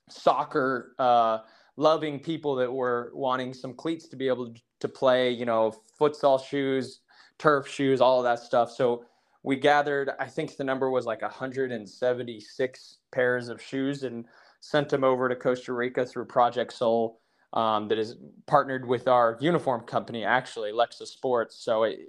soccer 0.08 0.94
uh, 0.98 1.38
loving 1.76 2.20
people 2.20 2.54
that 2.56 2.72
were 2.72 3.10
wanting 3.14 3.52
some 3.52 3.74
cleats 3.74 4.08
to 4.08 4.16
be 4.16 4.28
able 4.28 4.54
to 4.80 4.88
play, 4.88 5.30
you 5.30 5.44
know, 5.44 5.74
futsal 6.00 6.44
shoes, 6.44 7.00
turf 7.38 7.66
shoes, 7.66 8.00
all 8.00 8.18
of 8.18 8.24
that 8.24 8.38
stuff. 8.38 8.70
So 8.70 9.04
we 9.42 9.56
gathered, 9.56 10.10
I 10.18 10.26
think 10.26 10.56
the 10.56 10.64
number 10.64 10.90
was 10.90 11.06
like 11.06 11.22
176 11.22 12.98
pairs 13.12 13.48
of 13.48 13.60
shoes 13.60 14.02
and 14.02 14.24
sent 14.60 14.88
them 14.88 15.04
over 15.04 15.28
to 15.28 15.36
Costa 15.36 15.72
Rica 15.72 16.06
through 16.06 16.26
Project 16.26 16.72
Soul. 16.72 17.20
Um, 17.52 17.86
that 17.86 17.98
is 17.98 18.16
partnered 18.46 18.84
with 18.84 19.06
our 19.06 19.38
uniform 19.40 19.82
company, 19.82 20.24
actually, 20.24 20.72
Lexa 20.72 21.06
Sports. 21.06 21.54
So 21.56 21.84
it, 21.84 22.00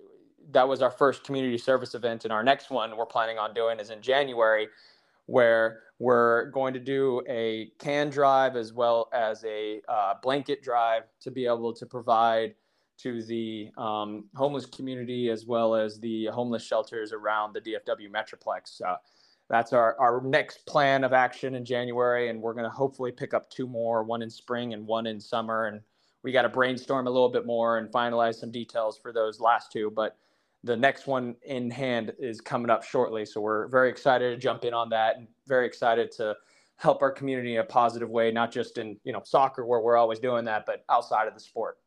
that 0.50 0.68
was 0.68 0.82
our 0.82 0.90
first 0.90 1.24
community 1.24 1.60
service 1.60 1.94
event. 1.94 2.24
And 2.24 2.34
our 2.34 2.42
next 2.42 2.72
one 2.72 2.98
we're 2.98 3.06
planning 3.06 3.38
on 3.38 3.54
doing 3.54 3.80
is 3.80 3.92
in 3.92 4.02
January, 4.02 4.70
where 5.26 5.82
we're 6.00 6.50
going 6.52 6.74
to 6.74 6.80
do 6.80 7.22
a 7.30 7.72
can 7.80 8.10
drive 8.10 8.56
as 8.56 8.74
well 8.74 9.10
as 9.14 9.44
a 9.46 9.82
uh, 9.88 10.14
blanket 10.22 10.62
drive 10.62 11.04
to 11.22 11.32
be 11.32 11.46
able 11.46 11.74
to 11.74 11.86
provide 11.86 12.54
to 12.98 13.22
the 13.24 13.70
um, 13.78 14.26
homeless 14.36 14.66
community 14.66 15.30
as 15.30 15.46
well 15.46 15.76
as 15.76 16.00
the 16.00 16.28
homeless 16.28 16.64
shelters 16.64 17.12
around 17.12 17.54
the 17.54 17.62
DFW 17.62 18.10
Metroplex. 18.10 18.82
Uh, 18.82 18.96
that's 19.50 19.74
our, 19.74 19.96
our 20.00 20.22
next 20.24 20.66
plan 20.66 21.04
of 21.04 21.14
action 21.14 21.56
in 21.56 21.66
January, 21.66 22.30
and 22.30 22.42
we're 22.42 22.54
going 22.54 22.64
to 22.64 22.70
hopefully 22.70 23.12
pick 23.12 23.34
up 23.34 23.50
two 23.50 23.68
more, 23.68 24.04
one 24.04 24.22
in 24.22 24.30
spring 24.30 24.74
and 24.74 24.88
one 24.88 25.06
in 25.06 25.20
summer. 25.20 25.68
And 25.68 25.82
we 26.24 26.32
got 26.32 26.44
to 26.44 26.50
brainstorm 26.50 27.06
a 27.06 27.12
little 27.12 27.30
bit 27.30 27.46
more 27.46 27.78
and 27.78 27.90
finalize 27.92 28.36
some 28.36 28.52
details 28.52 28.98
for 28.98 29.14
those 29.14 29.40
last 29.40 29.72
two. 29.72 29.92
But 29.96 30.18
the 30.66 30.76
next 30.76 31.06
one 31.06 31.36
in 31.44 31.70
hand 31.70 32.12
is 32.18 32.42
coming 32.42 32.70
up 32.70 32.84
shortly. 32.84 33.24
So 33.26 33.40
we're 33.40 33.68
very 33.68 33.90
excited 33.90 34.32
to 34.32 34.38
jump 34.38 34.66
in 34.66 34.74
on 34.74 34.90
that 34.90 35.18
and 35.18 35.28
very 35.48 35.68
excited 35.68 36.12
to 36.14 36.36
help 36.78 37.02
our 37.02 37.12
community 37.12 37.56
in 37.56 37.62
a 37.62 37.64
positive 37.64 38.10
way, 38.10 38.32
not 38.32 38.52
just 38.52 38.78
in, 38.78 38.98
you 39.04 39.14
know, 39.14 39.22
soccer 39.24 39.64
where 39.64 39.80
we're 39.80 39.96
always 39.96 40.20
doing 40.20 40.44
that, 40.46 40.66
but 40.66 40.84
outside 40.90 41.28
of 41.28 41.36
the 41.36 41.40
sport. 41.40 41.78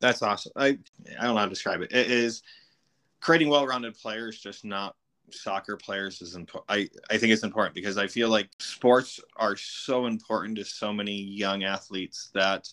That's 0.00 0.22
awesome. 0.22 0.52
I, 0.54 0.78
I 1.18 1.24
don't 1.24 1.34
know 1.34 1.36
how 1.36 1.44
to 1.44 1.50
describe 1.50 1.80
it. 1.80 1.92
It 1.92 2.10
is 2.10 2.42
creating 3.20 3.48
well-rounded 3.48 3.98
players, 3.98 4.38
just 4.38 4.66
not 4.66 4.96
soccer 5.30 5.78
players 5.78 6.20
is 6.20 6.36
important. 6.36 6.66
I, 6.68 6.88
I 7.12 7.16
think 7.16 7.32
it's 7.32 7.42
important 7.42 7.74
because 7.74 7.96
I 7.96 8.06
feel 8.06 8.28
like 8.28 8.50
sports 8.58 9.18
are 9.36 9.56
so 9.56 10.04
important 10.04 10.58
to 10.58 10.64
so 10.66 10.92
many 10.92 11.14
young 11.14 11.64
athletes 11.64 12.30
that 12.34 12.68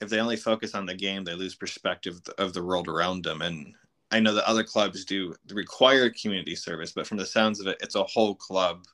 if 0.00 0.08
they 0.08 0.20
only 0.20 0.36
focus 0.36 0.74
on 0.74 0.86
the 0.86 0.94
game, 0.94 1.22
they 1.22 1.34
lose 1.34 1.54
perspective 1.54 2.20
of 2.38 2.54
the 2.54 2.62
world 2.62 2.88
around 2.88 3.24
them. 3.24 3.42
And 3.42 3.74
I 4.12 4.20
know 4.20 4.34
that 4.34 4.46
other 4.46 4.62
clubs 4.62 5.04
do 5.06 5.34
require 5.50 6.10
community 6.10 6.54
service, 6.54 6.92
but 6.92 7.06
from 7.06 7.16
the 7.16 7.24
sounds 7.24 7.60
of 7.60 7.66
it, 7.66 7.78
it's 7.80 7.94
a 7.94 8.04
whole 8.04 8.34
club 8.34 8.84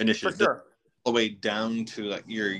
initiative. 0.00 0.38
Sure. 0.38 0.64
All 1.04 1.12
the 1.12 1.16
way 1.16 1.28
down 1.28 1.84
to 1.86 2.02
like 2.02 2.24
your 2.26 2.56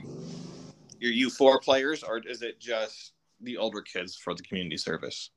your 1.00 1.12
U 1.12 1.28
four 1.28 1.58
players, 1.58 2.04
or 2.04 2.18
is 2.18 2.42
it 2.42 2.60
just 2.60 3.12
the 3.40 3.56
older 3.56 3.82
kids 3.82 4.16
for 4.16 4.34
the 4.34 4.42
community 4.44 4.76
service? 4.76 5.30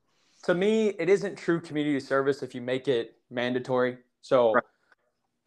To 0.43 0.53
me, 0.53 0.89
it 0.99 1.09
isn't 1.09 1.37
true 1.37 1.59
community 1.59 1.99
service 1.99 2.43
if 2.43 2.53
you 2.53 2.61
make 2.61 2.87
it 2.87 3.17
mandatory. 3.31 3.97
So 4.21 4.53
right. 4.53 4.63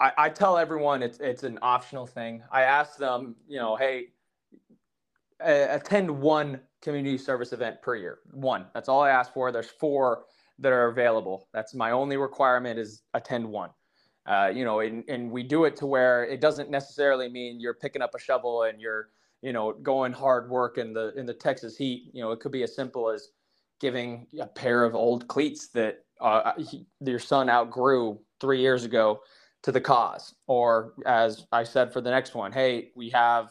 I, 0.00 0.12
I 0.18 0.28
tell 0.28 0.58
everyone 0.58 1.04
it's 1.04 1.18
it's 1.20 1.44
an 1.44 1.58
optional 1.62 2.06
thing. 2.06 2.42
I 2.50 2.62
ask 2.62 2.96
them, 2.98 3.36
you 3.46 3.58
know, 3.58 3.76
hey, 3.76 4.08
attend 5.40 6.10
one 6.10 6.60
community 6.82 7.16
service 7.16 7.52
event 7.52 7.80
per 7.80 7.94
year. 7.94 8.18
One. 8.32 8.66
That's 8.74 8.88
all 8.88 9.00
I 9.00 9.10
ask 9.10 9.32
for. 9.32 9.52
There's 9.52 9.70
four 9.70 10.24
that 10.58 10.72
are 10.72 10.88
available. 10.88 11.48
That's 11.52 11.74
my 11.74 11.90
only 11.90 12.16
requirement 12.16 12.78
is 12.78 13.02
attend 13.14 13.46
one. 13.46 13.70
Uh, 14.26 14.52
you 14.54 14.64
know, 14.64 14.80
and, 14.80 15.02
and 15.08 15.30
we 15.30 15.42
do 15.42 15.64
it 15.64 15.74
to 15.76 15.86
where 15.86 16.24
it 16.24 16.40
doesn't 16.40 16.70
necessarily 16.70 17.28
mean 17.28 17.60
you're 17.60 17.74
picking 17.74 18.02
up 18.02 18.14
a 18.14 18.20
shovel 18.20 18.62
and 18.62 18.80
you're, 18.80 19.08
you 19.40 19.52
know, 19.52 19.72
going 19.72 20.12
hard 20.12 20.48
work 20.48 20.78
in 20.78 20.92
the 20.92 21.12
in 21.18 21.26
the 21.26 21.34
Texas 21.34 21.76
heat. 21.76 22.10
You 22.12 22.22
know, 22.22 22.30
it 22.30 22.38
could 22.38 22.52
be 22.52 22.62
as 22.62 22.74
simple 22.74 23.10
as 23.10 23.30
giving 23.80 24.28
a 24.40 24.46
pair 24.46 24.84
of 24.84 24.94
old 24.94 25.26
cleats 25.26 25.68
that 25.68 26.04
uh, 26.20 26.52
he, 26.56 26.86
your 27.00 27.18
son 27.18 27.50
outgrew 27.50 28.16
three 28.40 28.60
years 28.60 28.84
ago 28.84 29.20
to 29.62 29.72
the 29.72 29.80
cause. 29.80 30.34
Or 30.46 30.94
as 31.04 31.46
I 31.50 31.64
said 31.64 31.92
for 31.92 32.00
the 32.00 32.10
next 32.10 32.34
one, 32.34 32.52
hey, 32.52 32.90
we 32.94 33.10
have 33.10 33.48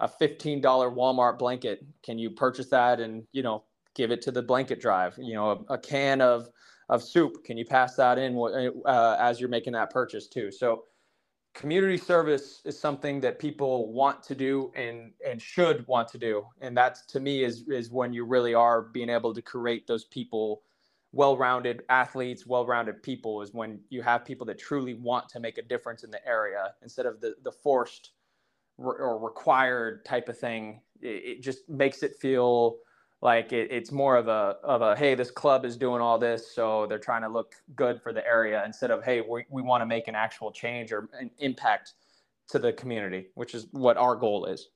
a 0.00 0.08
$15 0.08 0.62
Walmart 0.62 1.38
blanket. 1.38 1.84
Can 2.04 2.18
you 2.18 2.30
purchase 2.30 2.68
that 2.68 3.00
and, 3.00 3.24
you 3.32 3.42
know, 3.42 3.64
give 3.94 4.10
it 4.10 4.22
to 4.22 4.30
the 4.30 4.42
blanket 4.42 4.80
drive? 4.80 5.18
You 5.18 5.34
know, 5.34 5.64
a, 5.68 5.74
a 5.74 5.78
can 5.78 6.20
of, 6.20 6.48
of 6.88 7.02
soup. 7.02 7.44
Can 7.44 7.56
you 7.56 7.64
pass 7.64 7.96
that 7.96 8.18
in 8.18 8.36
uh, 8.86 9.16
as 9.18 9.40
you're 9.40 9.48
making 9.48 9.72
that 9.74 9.90
purchase 9.90 10.28
too? 10.28 10.50
So 10.50 10.84
community 11.54 11.96
service 11.96 12.60
is 12.64 12.78
something 12.78 13.20
that 13.20 13.38
people 13.38 13.92
want 13.92 14.22
to 14.24 14.34
do 14.34 14.72
and, 14.74 15.12
and 15.26 15.40
should 15.40 15.86
want 15.86 16.08
to 16.08 16.18
do. 16.18 16.44
And 16.60 16.76
that's 16.76 17.06
to 17.06 17.20
me 17.20 17.44
is, 17.44 17.64
is 17.68 17.90
when 17.90 18.12
you 18.12 18.24
really 18.24 18.54
are 18.54 18.82
being 18.82 19.08
able 19.08 19.32
to 19.32 19.42
create 19.42 19.86
those 19.86 20.04
people 20.04 20.62
well-rounded 21.12 21.84
athletes, 21.90 22.44
well-rounded 22.44 23.00
people 23.04 23.40
is 23.40 23.54
when 23.54 23.78
you 23.88 24.02
have 24.02 24.24
people 24.24 24.44
that 24.46 24.58
truly 24.58 24.94
want 24.94 25.28
to 25.28 25.38
make 25.38 25.58
a 25.58 25.62
difference 25.62 26.02
in 26.02 26.10
the 26.10 26.26
area 26.26 26.74
instead 26.82 27.06
of 27.06 27.20
the 27.20 27.36
the 27.44 27.52
forced 27.52 28.10
or 28.78 29.16
required 29.18 30.04
type 30.04 30.28
of 30.28 30.36
thing. 30.36 30.80
It, 31.00 31.22
it 31.24 31.42
just 31.42 31.68
makes 31.68 32.02
it 32.02 32.16
feel 32.16 32.78
like 33.24 33.54
it, 33.54 33.72
it's 33.72 33.90
more 33.90 34.16
of 34.16 34.28
a 34.28 34.56
of 34.62 34.82
a 34.82 34.94
hey, 34.94 35.14
this 35.14 35.30
club 35.30 35.64
is 35.64 35.76
doing 35.76 36.00
all 36.00 36.18
this, 36.18 36.54
so 36.54 36.86
they're 36.86 36.98
trying 36.98 37.22
to 37.22 37.28
look 37.28 37.54
good 37.74 38.00
for 38.00 38.12
the 38.12 38.24
area 38.24 38.62
instead 38.64 38.90
of 38.90 39.02
hey, 39.02 39.22
we 39.22 39.44
we 39.48 39.62
want 39.62 39.80
to 39.80 39.86
make 39.86 40.06
an 40.06 40.14
actual 40.14 40.52
change 40.52 40.92
or 40.92 41.08
an 41.18 41.30
impact 41.38 41.94
to 42.50 42.58
the 42.58 42.72
community, 42.74 43.28
which 43.34 43.54
is 43.54 43.66
what 43.72 43.96
our 43.96 44.14
goal 44.14 44.44
is. 44.44 44.68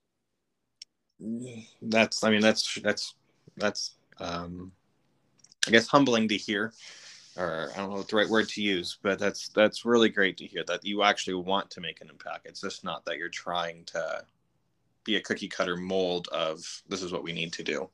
That's 1.82 2.24
I 2.24 2.30
mean 2.30 2.40
that's 2.40 2.74
that's 2.82 3.14
that's 3.58 3.94
um 4.18 4.72
I 5.66 5.70
guess 5.70 5.86
humbling 5.86 6.26
to 6.28 6.36
hear, 6.38 6.72
or 7.36 7.68
I 7.74 7.76
don't 7.76 7.90
know 7.90 7.96
what 7.96 8.08
the 8.08 8.16
right 8.16 8.28
word 8.28 8.48
to 8.50 8.62
use, 8.62 8.98
but 9.02 9.18
that's 9.18 9.50
that's 9.50 9.84
really 9.84 10.08
great 10.08 10.38
to 10.38 10.46
hear 10.46 10.64
that 10.68 10.86
you 10.86 11.02
actually 11.02 11.34
want 11.34 11.68
to 11.72 11.82
make 11.82 12.00
an 12.00 12.08
impact. 12.08 12.46
It's 12.46 12.62
just 12.62 12.82
not 12.82 13.04
that 13.04 13.18
you're 13.18 13.28
trying 13.28 13.84
to 13.86 14.24
be 15.08 15.16
a 15.16 15.20
cookie 15.20 15.48
cutter 15.48 15.76
mold 15.76 16.28
of 16.28 16.82
this 16.86 17.02
is 17.02 17.10
what 17.10 17.24
we 17.24 17.32
need 17.32 17.52
to 17.54 17.62
do. 17.62 17.88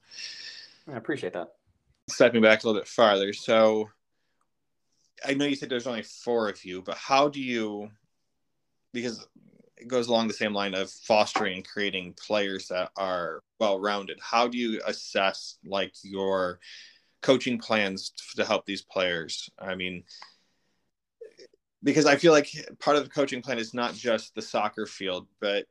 I 0.93 0.97
appreciate 0.97 1.33
that. 1.35 1.53
Stepping 2.11 2.43
back 2.43 2.63
a 2.63 2.67
little 2.67 2.81
bit 2.81 2.89
farther, 2.89 3.33
so 3.33 3.89
I 5.25 5.35
know 5.35 5.47
you 5.47 5.55
said 5.55 5.71
there's 5.71 5.87
only 5.87 6.03
four 6.03 6.49
of 6.49 6.63
you, 6.65 6.83
but 6.83 6.97
how 6.97 7.29
do 7.29 7.41
you? 7.41 7.91
Because 8.93 9.27
it 9.77 9.89
goes 9.89 10.09
along 10.09 10.29
the 10.29 10.35
same 10.35 10.53
line 10.53 10.75
of 10.75 10.91
fostering 10.91 11.55
and 11.55 11.67
creating 11.67 12.15
players 12.15 12.69
that 12.69 12.91
are 12.97 13.41
well 13.61 13.81
rounded. 13.81 14.19
How 14.21 14.49
do 14.49 14.59
you 14.59 14.81
assess 14.85 15.57
like 15.65 15.95
your 16.03 16.59
coaching 17.23 17.59
plans 17.59 18.13
to 18.37 18.45
help 18.45 18.67
these 18.67 18.83
players? 18.83 19.49
I 19.59 19.77
mean, 19.77 20.03
because 21.83 22.07
I 22.07 22.17
feel 22.17 22.33
like 22.33 22.51
part 22.81 22.97
of 22.97 23.05
the 23.05 23.11
coaching 23.11 23.41
plan 23.41 23.59
is 23.59 23.73
not 23.73 23.95
just 23.95 24.35
the 24.35 24.43
soccer 24.43 24.85
field, 24.85 25.29
but 25.41 25.67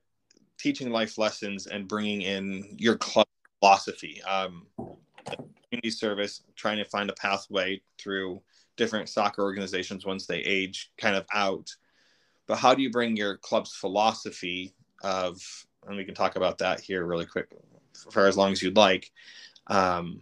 teaching 0.64 0.91
life 0.91 1.18
lessons 1.18 1.68
and 1.68 1.89
bringing 1.89 2.22
in 2.22 2.64
your 2.78 2.95
club 2.95 3.28
philosophy, 3.59 4.24
um, 4.24 4.66
community 4.78 5.89
service, 5.89 6.41
trying 6.55 6.78
to 6.78 6.86
find 6.86 7.09
a 7.09 7.14
pathway 7.14 7.82
through 7.99 8.41
different 8.78 9.09
soccer 9.09 9.43
organizations 9.43 10.05
once 10.05 10.26
they 10.26 10.38
age 10.38 10.89
kind 10.97 11.18
of 11.18 11.26
out. 11.34 11.70
But 12.47 12.59
how 12.59 12.74
do 12.74 12.82
you 12.82 12.89
bring 12.89 13.18
your 13.18 13.36
club's 13.38 13.76
philosophy 13.76 14.74
of, 15.03 15.41
and 15.86 15.97
we 15.97 16.05
can 16.05 16.16
talk 16.16 16.38
about 16.38 16.59
that 16.59 16.80
here 16.80 17.05
really 17.05 17.26
quick 17.26 17.47
for 18.09 18.26
as 18.26 18.38
long 18.38 18.53
as 18.53 18.64
you'd 18.64 18.78
like, 18.78 19.11
um, 19.68 20.22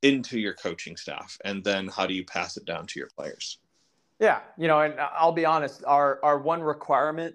into 0.00 0.38
your 0.38 0.54
coaching 0.54 0.96
staff 0.96 1.36
and 1.44 1.62
then 1.64 1.88
how 1.88 2.06
do 2.06 2.14
you 2.14 2.24
pass 2.24 2.56
it 2.56 2.64
down 2.64 2.86
to 2.86 3.00
your 3.00 3.08
players 3.16 3.58
yeah 4.20 4.38
you 4.56 4.68
know 4.68 4.80
and 4.80 4.94
i'll 5.00 5.32
be 5.32 5.44
honest 5.44 5.82
our 5.84 6.20
our 6.22 6.38
one 6.38 6.62
requirement 6.62 7.34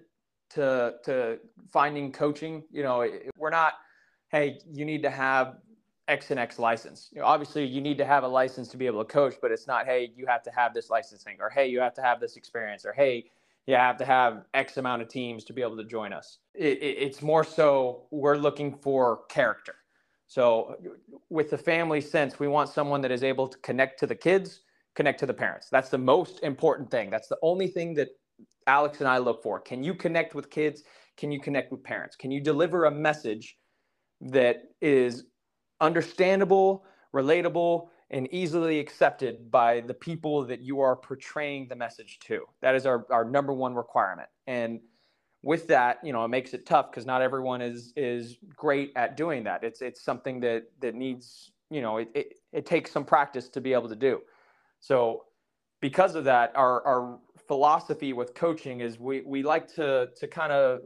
to 0.54 0.96
to 1.04 1.40
finding 1.72 2.12
coaching 2.12 2.64
you 2.72 2.84
know 2.84 3.08
we're 3.38 3.50
not 3.50 3.74
hey 4.30 4.60
you 4.72 4.86
need 4.86 5.04
to 5.04 5.10
have 5.10 5.58
X 6.08 6.32
and 6.32 6.40
X 6.40 6.60
license. 6.60 7.10
You 7.14 7.22
know, 7.22 7.28
obviously, 7.28 7.66
you 7.66 7.82
need 7.82 7.98
to 7.98 8.06
have 8.06 8.24
a 8.24 8.28
license 8.28 8.68
to 8.70 8.78
be 8.78 8.86
able 8.86 9.04
to 9.04 9.12
coach, 9.12 9.36
but 9.42 9.52
it's 9.52 9.68
not, 9.68 9.86
hey, 9.86 10.12
you 10.16 10.26
have 10.28 10.44
to 10.44 10.52
have 10.52 10.74
this 10.74 10.90
licensing, 10.90 11.38
or 11.40 11.50
hey, 11.50 11.68
you 11.68 11.80
have 11.80 11.94
to 11.96 12.02
have 12.02 12.20
this 12.20 12.36
experience, 12.36 12.86
or 12.86 12.92
hey, 12.92 13.26
you 13.68 13.76
have 13.76 13.98
to 13.98 14.06
have 14.06 14.44
X 14.54 14.78
amount 14.78 15.02
of 15.02 15.08
teams 15.08 15.46
to 15.46 15.54
be 15.54 15.62
able 15.62 15.78
to 15.78 15.86
join 15.86 16.12
us. 16.12 16.40
It, 16.54 16.80
it, 16.80 16.98
it's 17.00 17.22
more 17.22 17.44
so 17.44 18.04
we're 18.12 18.36
looking 18.36 18.76
for 18.76 19.22
character. 19.30 19.76
So, 20.28 20.76
with 21.30 21.50
the 21.50 21.58
family 21.58 22.02
sense, 22.02 22.40
we 22.40 22.48
want 22.48 22.70
someone 22.70 23.02
that 23.02 23.12
is 23.12 23.24
able 23.24 23.48
to 23.48 23.58
connect 23.60 24.00
to 24.00 24.08
the 24.08 24.16
kids, 24.16 24.62
connect 24.96 25.20
to 25.20 25.26
the 25.26 25.34
parents. 25.34 25.70
That's 25.70 25.90
the 25.90 25.98
most 25.98 26.44
important 26.44 26.92
thing. 26.92 27.10
That's 27.10 27.28
the 27.28 27.38
only 27.42 27.68
thing 27.68 27.94
that 27.96 28.10
Alex 28.68 29.00
and 29.00 29.08
I 29.08 29.18
look 29.18 29.44
for. 29.44 29.60
Can 29.60 29.84
you 29.84 29.94
connect 29.94 30.36
with 30.36 30.50
kids? 30.50 30.84
Can 31.18 31.32
you 31.32 31.40
connect 31.40 31.72
with 31.72 31.84
parents? 31.84 32.16
Can 32.16 32.32
you 32.32 32.42
deliver 32.42 32.86
a 32.86 32.92
message 32.92 33.58
that 34.22 34.64
is 34.82 35.26
understandable, 35.82 36.86
relatable, 37.14 37.88
and 38.10 38.32
easily 38.34 38.80
accepted 38.80 39.50
by 39.52 39.82
the 39.82 39.94
people 39.94 40.46
that 40.46 40.62
you 40.62 40.80
are 40.80 40.96
portraying 40.96 41.68
the 41.68 41.76
message 41.76 42.20
to? 42.26 42.46
That 42.62 42.76
is 42.76 42.86
our, 42.86 43.06
our 43.12 43.26
number 43.26 43.54
one 43.54 43.76
requirement. 43.76 44.30
And 44.48 44.80
with 45.44 45.68
that, 45.68 46.00
you 46.04 46.14
know, 46.14 46.24
it 46.24 46.30
makes 46.30 46.54
it 46.54 46.66
tough 46.66 46.90
because 46.90 47.06
not 47.06 47.22
everyone 47.22 47.62
is 47.62 47.94
is 47.98 48.38
great 48.56 48.94
at 48.96 49.18
doing 49.18 49.44
that. 49.44 49.64
It's 49.64 49.82
it's 49.82 50.02
something 50.02 50.40
that 50.40 50.64
that 50.82 50.96
needs, 50.96 51.52
you 51.70 51.82
know, 51.82 51.98
it, 51.98 52.10
it, 52.16 52.40
it 52.54 52.66
takes 52.66 52.92
some 52.92 53.04
practice 53.04 53.50
to 53.50 53.62
be 53.62 53.74
able 53.74 53.90
to 53.90 53.96
do. 53.96 54.22
So 54.80 55.26
because 55.82 56.16
of 56.16 56.24
that, 56.24 56.54
our 56.56 56.86
our 56.86 57.20
philosophy 57.54 58.14
with 58.14 58.34
coaching 58.34 58.82
is 58.82 59.00
we 59.00 59.22
we 59.22 59.44
like 59.44 59.68
to 59.76 60.10
to 60.20 60.28
kind 60.28 60.52
of 60.52 60.82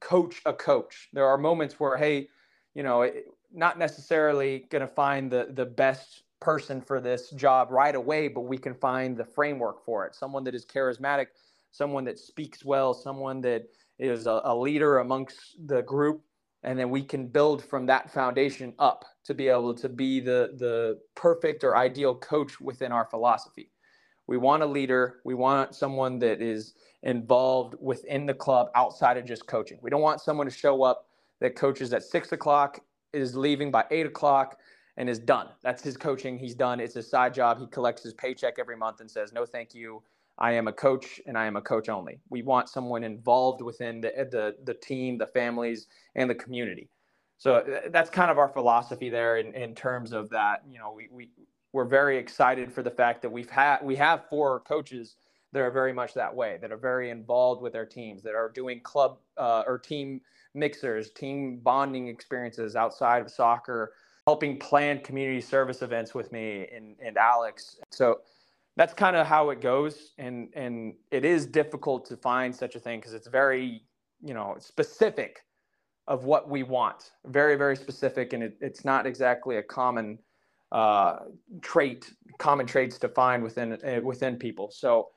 coach 0.00 0.40
a 0.46 0.52
coach. 0.52 1.08
There 1.12 1.26
are 1.26 1.36
moments 1.36 1.80
where 1.80 1.96
hey, 1.98 2.28
you 2.74 2.84
know, 2.84 3.10
not 3.52 3.76
necessarily 3.76 4.66
going 4.70 4.82
to 4.88 4.94
find 5.04 5.32
the 5.32 5.48
the 5.52 5.66
best 5.66 6.22
person 6.40 6.80
for 6.80 7.00
this 7.00 7.30
job 7.32 7.72
right 7.72 7.96
away, 7.96 8.28
but 8.28 8.42
we 8.42 8.56
can 8.58 8.74
find 8.74 9.16
the 9.16 9.24
framework 9.24 9.84
for 9.84 10.06
it. 10.06 10.14
Someone 10.14 10.44
that 10.44 10.54
is 10.54 10.64
charismatic, 10.64 11.28
someone 11.72 12.04
that 12.04 12.20
speaks 12.20 12.64
well, 12.64 12.94
someone 12.94 13.40
that 13.42 13.64
is 13.98 14.28
a, 14.28 14.42
a 14.44 14.56
leader 14.56 14.98
amongst 15.00 15.56
the 15.66 15.82
group, 15.82 16.22
and 16.62 16.78
then 16.78 16.90
we 16.90 17.02
can 17.02 17.26
build 17.26 17.64
from 17.64 17.86
that 17.86 18.12
foundation 18.12 18.74
up 18.78 19.04
to 19.24 19.34
be 19.34 19.48
able 19.48 19.74
to 19.74 19.88
be 19.90 20.20
the 20.20 20.40
the 20.64 21.00
perfect 21.16 21.64
or 21.64 21.76
ideal 21.76 22.14
coach 22.14 22.60
within 22.60 22.92
our 22.92 23.06
philosophy. 23.06 23.72
We 24.26 24.36
want 24.38 24.62
a 24.62 24.66
leader. 24.66 25.20
We 25.24 25.34
want 25.34 25.74
someone 25.74 26.18
that 26.20 26.40
is 26.40 26.74
involved 27.02 27.74
within 27.80 28.26
the 28.26 28.34
club 28.34 28.68
outside 28.74 29.16
of 29.16 29.24
just 29.24 29.46
coaching. 29.46 29.78
We 29.82 29.90
don't 29.90 30.02
want 30.02 30.20
someone 30.20 30.46
to 30.46 30.52
show 30.52 30.82
up 30.82 31.06
that 31.40 31.56
coaches 31.56 31.92
at 31.92 32.02
six 32.02 32.32
o'clock, 32.32 32.80
is 33.12 33.34
leaving 33.34 33.70
by 33.70 33.84
eight 33.90 34.06
o'clock, 34.06 34.58
and 34.96 35.08
is 35.08 35.18
done. 35.18 35.48
That's 35.62 35.82
his 35.82 35.96
coaching. 35.96 36.38
He's 36.38 36.54
done. 36.54 36.78
It's 36.78 36.96
a 36.96 37.02
side 37.02 37.34
job. 37.34 37.58
He 37.58 37.66
collects 37.66 38.02
his 38.02 38.14
paycheck 38.14 38.58
every 38.58 38.76
month 38.76 39.00
and 39.00 39.10
says, 39.10 39.32
no, 39.32 39.44
thank 39.44 39.74
you. 39.74 40.02
I 40.38 40.52
am 40.52 40.68
a 40.68 40.72
coach 40.72 41.20
and 41.26 41.36
I 41.36 41.46
am 41.46 41.56
a 41.56 41.62
coach 41.62 41.88
only. 41.88 42.20
We 42.30 42.42
want 42.42 42.68
someone 42.68 43.04
involved 43.04 43.62
within 43.62 44.00
the, 44.00 44.10
the, 44.30 44.56
the 44.64 44.74
team, 44.74 45.18
the 45.18 45.26
families, 45.26 45.86
and 46.14 46.28
the 46.28 46.34
community. 46.34 46.88
So 47.38 47.56
uh, 47.56 47.88
that's 47.90 48.10
kind 48.10 48.30
of 48.30 48.38
our 48.38 48.48
philosophy 48.48 49.10
there 49.10 49.38
in, 49.38 49.54
in 49.54 49.74
terms 49.74 50.12
of 50.12 50.30
that. 50.30 50.62
You 50.70 50.78
know, 50.78 50.92
we, 50.94 51.08
we, 51.10 51.30
we're 51.72 51.84
very 51.84 52.18
excited 52.18 52.72
for 52.72 52.82
the 52.82 52.90
fact 52.90 53.22
that 53.22 53.30
we've 53.30 53.50
had 53.50 53.78
we 53.82 53.96
have 53.96 54.28
four 54.28 54.60
coaches 54.60 55.16
that 55.52 55.60
are 55.60 55.70
very 55.70 55.92
much 55.92 56.14
that 56.14 56.34
way 56.34 56.58
that 56.60 56.72
are 56.72 56.78
very 56.78 57.10
involved 57.10 57.62
with 57.62 57.72
their 57.72 57.86
teams 57.86 58.22
that 58.22 58.34
are 58.34 58.50
doing 58.54 58.80
club 58.80 59.18
uh, 59.36 59.62
or 59.66 59.78
team 59.78 60.20
mixers 60.54 61.10
team 61.10 61.58
bonding 61.62 62.08
experiences 62.08 62.76
outside 62.76 63.22
of 63.22 63.30
soccer 63.30 63.92
helping 64.26 64.58
plan 64.58 65.00
community 65.00 65.40
service 65.40 65.82
events 65.82 66.14
with 66.14 66.30
me 66.32 66.68
and, 66.74 66.96
and 67.04 67.16
alex. 67.16 67.78
So 67.90 68.20
that's 68.76 68.94
kind 68.94 69.16
of 69.16 69.26
how 69.26 69.50
it 69.50 69.60
goes. 69.60 70.12
And 70.18 70.48
and 70.54 70.94
it 71.10 71.24
is 71.24 71.46
difficult 71.46 72.06
to 72.06 72.16
find 72.16 72.54
such 72.54 72.74
a 72.74 72.78
thing 72.78 73.00
because 73.00 73.14
it's 73.14 73.28
very 73.28 73.82
you 74.22 74.34
know 74.34 74.56
specific 74.58 75.44
of 76.08 76.24
what 76.24 76.48
we 76.48 76.62
want. 76.62 77.12
Very 77.26 77.56
very 77.56 77.76
specific 77.76 78.32
and 78.32 78.42
it, 78.42 78.56
it's 78.60 78.84
not 78.84 79.06
exactly 79.06 79.56
a 79.56 79.62
common 79.62 80.18
uh, 80.72 81.18
trait, 81.60 82.10
common 82.38 82.66
traits 82.66 82.98
to 82.98 83.08
find 83.08 83.42
within 83.42 83.74
uh, 83.74 84.00
within 84.02 84.36
people. 84.36 84.70
So 84.70 85.10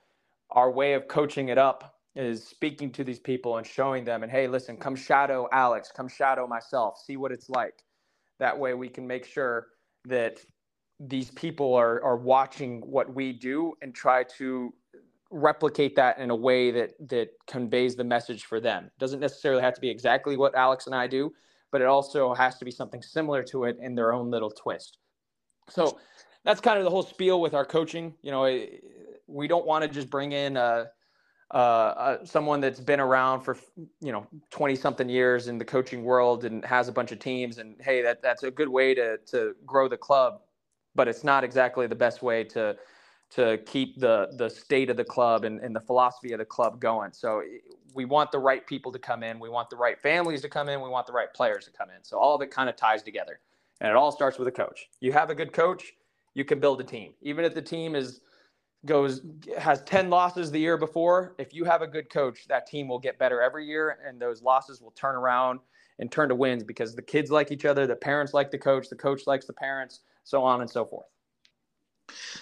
our 0.51 0.69
way 0.69 0.93
of 0.93 1.07
coaching 1.07 1.47
it 1.47 1.57
up 1.57 1.95
is 2.15 2.45
speaking 2.45 2.91
to 2.91 3.03
these 3.03 3.19
people 3.19 3.57
and 3.57 3.65
showing 3.65 4.05
them 4.05 4.23
and 4.23 4.31
hey 4.31 4.47
listen 4.47 4.77
come 4.77 4.95
shadow 4.95 5.49
alex 5.51 5.91
come 5.93 6.07
shadow 6.07 6.47
myself 6.47 7.01
see 7.03 7.17
what 7.17 7.31
it's 7.31 7.49
like. 7.49 7.83
That 8.39 8.57
way 8.57 8.73
we 8.73 8.89
can 8.89 9.07
make 9.07 9.25
sure 9.25 9.67
that 10.05 10.39
these 10.99 11.31
people 11.31 11.73
are 11.73 12.03
are 12.03 12.17
watching 12.17 12.81
what 12.81 13.13
we 13.13 13.31
do 13.31 13.73
and 13.81 13.95
try 13.95 14.23
to 14.37 14.73
replicate 15.31 15.95
that 15.95 16.19
in 16.19 16.31
a 16.31 16.35
way 16.35 16.69
that 16.71 16.91
that 17.09 17.29
conveys 17.47 17.95
the 17.95 18.03
message 18.03 18.43
for 18.43 18.59
them. 18.59 18.85
It 18.85 18.99
doesn't 18.99 19.21
necessarily 19.21 19.61
have 19.61 19.73
to 19.73 19.81
be 19.81 19.89
exactly 19.89 20.35
what 20.35 20.53
alex 20.53 20.85
and 20.85 20.95
i 20.95 21.07
do 21.07 21.31
but 21.71 21.81
it 21.81 21.87
also 21.87 22.33
has 22.33 22.57
to 22.57 22.65
be 22.65 22.71
something 22.71 23.01
similar 23.01 23.43
to 23.43 23.65
it 23.65 23.77
in 23.81 23.95
their 23.95 24.13
own 24.13 24.29
little 24.31 24.51
twist 24.51 24.99
so 25.69 25.99
that's 26.43 26.61
kind 26.61 26.77
of 26.77 26.83
the 26.83 26.89
whole 26.89 27.03
spiel 27.03 27.41
with 27.41 27.53
our 27.53 27.65
coaching. 27.65 28.13
You 28.21 28.31
know, 28.31 28.65
we 29.27 29.47
don't 29.47 29.65
want 29.65 29.83
to 29.83 29.89
just 29.89 30.09
bring 30.09 30.31
in 30.31 30.57
uh, 30.57 30.85
uh, 31.53 31.57
uh, 31.57 32.25
someone 32.25 32.61
that's 32.61 32.79
been 32.79 32.99
around 32.99 33.41
for 33.41 33.57
you 34.01 34.11
know 34.11 34.27
20 34.51 34.75
something 34.75 35.09
years 35.09 35.47
in 35.47 35.57
the 35.57 35.65
coaching 35.65 36.03
world 36.03 36.45
and 36.45 36.65
has 36.65 36.87
a 36.87 36.91
bunch 36.91 37.11
of 37.11 37.19
teams 37.19 37.59
and 37.59 37.75
hey 37.81 38.01
that 38.01 38.21
that's 38.21 38.43
a 38.43 38.49
good 38.49 38.67
way 38.67 38.95
to 38.95 39.17
to 39.27 39.55
grow 39.63 39.87
the 39.87 39.97
club 39.97 40.41
but 40.95 41.07
it's 41.07 41.23
not 41.23 41.43
exactly 41.43 41.85
the 41.85 41.95
best 41.95 42.23
way 42.23 42.43
to 42.43 42.75
to 43.29 43.57
keep 43.65 43.99
the 43.99 44.29
the 44.37 44.49
state 44.49 44.89
of 44.89 44.97
the 44.97 45.03
club 45.03 45.43
and, 45.43 45.59
and 45.59 45.75
the 45.75 45.79
philosophy 45.79 46.31
of 46.31 46.39
the 46.39 46.45
club 46.45 46.79
going. 46.79 47.11
So 47.11 47.41
we 47.93 48.05
want 48.05 48.31
the 48.31 48.39
right 48.39 48.65
people 48.65 48.91
to 48.91 48.99
come 48.99 49.23
in. 49.23 49.39
We 49.39 49.49
want 49.49 49.69
the 49.69 49.75
right 49.75 49.99
families 50.01 50.41
to 50.41 50.49
come 50.49 50.69
in. 50.69 50.81
We 50.81 50.89
want 50.89 51.07
the 51.07 51.13
right 51.13 51.33
players 51.33 51.65
to 51.65 51.71
come 51.71 51.89
in. 51.89 52.03
So 52.03 52.17
all 52.17 52.35
of 52.35 52.41
it 52.41 52.51
kind 52.51 52.69
of 52.69 52.75
ties 52.75 53.03
together 53.03 53.39
and 53.81 53.89
it 53.89 53.95
all 53.95 54.11
starts 54.11 54.37
with 54.37 54.47
a 54.47 54.51
coach. 54.51 54.87
You 54.99 55.11
have 55.11 55.29
a 55.29 55.35
good 55.35 55.53
coach, 55.53 55.93
you 56.33 56.45
can 56.45 56.59
build 56.59 56.81
a 56.81 56.83
team. 56.83 57.13
Even 57.21 57.45
if 57.45 57.53
the 57.53 57.61
team 57.61 57.95
is 57.95 58.21
goes 58.85 59.21
has 59.57 59.81
10 59.83 60.09
losses 60.09 60.51
the 60.51 60.59
year 60.59 60.77
before, 60.77 61.35
if 61.39 61.53
you 61.53 61.63
have 61.63 61.81
a 61.81 61.87
good 61.87 62.09
coach, 62.09 62.47
that 62.47 62.67
team 62.67 62.87
will 62.87 62.99
get 62.99 63.17
better 63.17 63.41
every 63.41 63.65
year 63.65 63.97
and 64.05 64.21
those 64.21 64.41
losses 64.41 64.81
will 64.81 64.91
turn 64.91 65.15
around 65.15 65.59
and 65.99 66.11
turn 66.11 66.29
to 66.29 66.35
wins 66.35 66.63
because 66.63 66.95
the 66.95 67.01
kids 67.01 67.31
like 67.31 67.51
each 67.51 67.65
other, 67.65 67.87
the 67.87 67.95
parents 67.95 68.33
like 68.33 68.51
the 68.51 68.57
coach, 68.57 68.89
the 68.89 68.95
coach 68.95 69.21
likes 69.27 69.45
the 69.45 69.53
parents, 69.53 70.01
so 70.23 70.43
on 70.43 70.61
and 70.61 70.69
so 70.69 70.85
forth. 70.85 71.07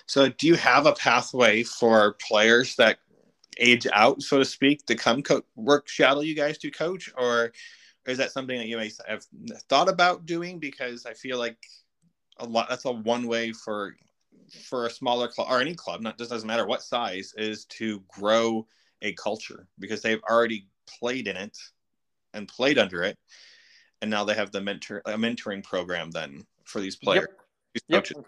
So, 0.06 0.28
do 0.28 0.48
you 0.48 0.56
have 0.56 0.86
a 0.86 0.94
pathway 0.94 1.64
for 1.64 2.18
players 2.28 2.76
that 2.76 2.98
age 3.58 3.88
out, 3.94 4.22
so 4.22 4.40
to 4.40 4.46
speak, 4.46 4.86
to 4.88 4.96
come 4.96 5.22
co- 5.22 5.44
work 5.56 5.88
shadow 5.88 6.22
you 6.22 6.36
guys 6.36 6.58
to 6.60 6.72
coach, 6.72 7.12
or 7.18 7.52
is 8.08 8.18
that 8.18 8.32
something 8.32 8.58
that 8.58 8.68
you 8.68 8.78
may 8.78 8.91
have 9.08 9.26
thought 9.70 9.89
about 9.89 10.26
doing? 10.26 10.60
Because 10.60 11.06
I 11.06 11.14
feel 11.14 11.38
like 11.38 11.58
a 12.38 12.45
lot 12.45 12.70
that's 12.70 12.86
a 12.86 12.91
one 12.91 13.28
way 13.28 13.51
for 13.51 13.95
for 14.66 14.86
a 14.86 14.89
smaller 14.89 15.28
club 15.28 15.47
or 15.49 15.62
any 15.62 15.74
club, 15.74 16.01
not 16.01 16.18
just 16.18 16.30
doesn't 16.30 16.47
matter 16.47 16.66
what 16.66 16.82
size, 16.82 17.34
is 17.38 17.66
to 17.66 18.01
grow 18.08 18.68
a 19.01 19.14
culture 19.14 19.68
because 19.80 20.01
they've 20.01 20.22
already 20.30 20.68
played 20.99 21.28
in 21.28 21.38
it 21.38 21.58
and 22.34 22.47
played 22.47 22.78
under 22.78 23.04
it, 23.04 23.18
and 24.01 24.12
now 24.12 24.24
they 24.24 24.34
have 24.34 24.51
the 24.51 24.62
mentor 24.62 25.01
a 25.06 25.14
mentoring 25.14 25.64
program 25.64 26.12
then 26.12 26.45
for 26.66 26.82
these 26.82 26.95
players. 26.95 27.28
Yep. 27.88 28.08
Yep. 28.10 28.26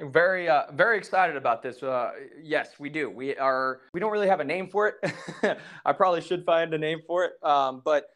Very, 0.00 0.48
uh, 0.48 0.64
very 0.72 0.98
excited 0.98 1.36
about 1.36 1.62
this. 1.62 1.82
Uh, 1.82 2.10
yes, 2.42 2.70
we 2.80 2.90
do. 2.90 3.08
We 3.08 3.36
are. 3.36 3.82
We 3.92 4.00
don't 4.00 4.10
really 4.10 4.26
have 4.26 4.40
a 4.40 4.44
name 4.44 4.68
for 4.68 4.88
it. 4.88 5.58
I 5.84 5.92
probably 5.92 6.20
should 6.20 6.44
find 6.44 6.74
a 6.74 6.78
name 6.78 7.00
for 7.06 7.24
it. 7.24 7.32
Um, 7.42 7.80
but 7.84 8.08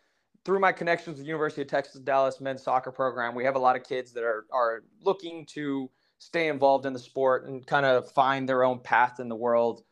through 0.45 0.61
my 0.61 0.73
connections 0.73 1.17
with 1.17 1.25
the 1.25 1.29
University 1.29 1.63
of 1.63 1.69
Texas 1.69 2.01
Dallas 2.01 2.41
men's 2.41 2.63
soccer 2.63 2.91
program, 2.91 3.35
we 3.35 3.45
have 3.45 3.57
a 3.57 3.59
lot 3.59 3.77
of 3.77 3.85
kids 3.85 4.13
that 4.13 4.25
are 4.25 4.47
are 4.53 4.83
looking 5.03 5.47
to 5.47 5.91
stay 6.19 6.49
involved 6.49 6.85
in 6.87 6.93
the 6.93 6.99
sport 6.99 7.47
and 7.47 7.67
kind 7.67 7.87
of 7.87 8.11
find 8.11 8.49
their 8.49 8.65
own 8.65 8.81
path 8.81 9.21
in 9.21 9.29
the 9.29 9.37
world. 9.37 9.83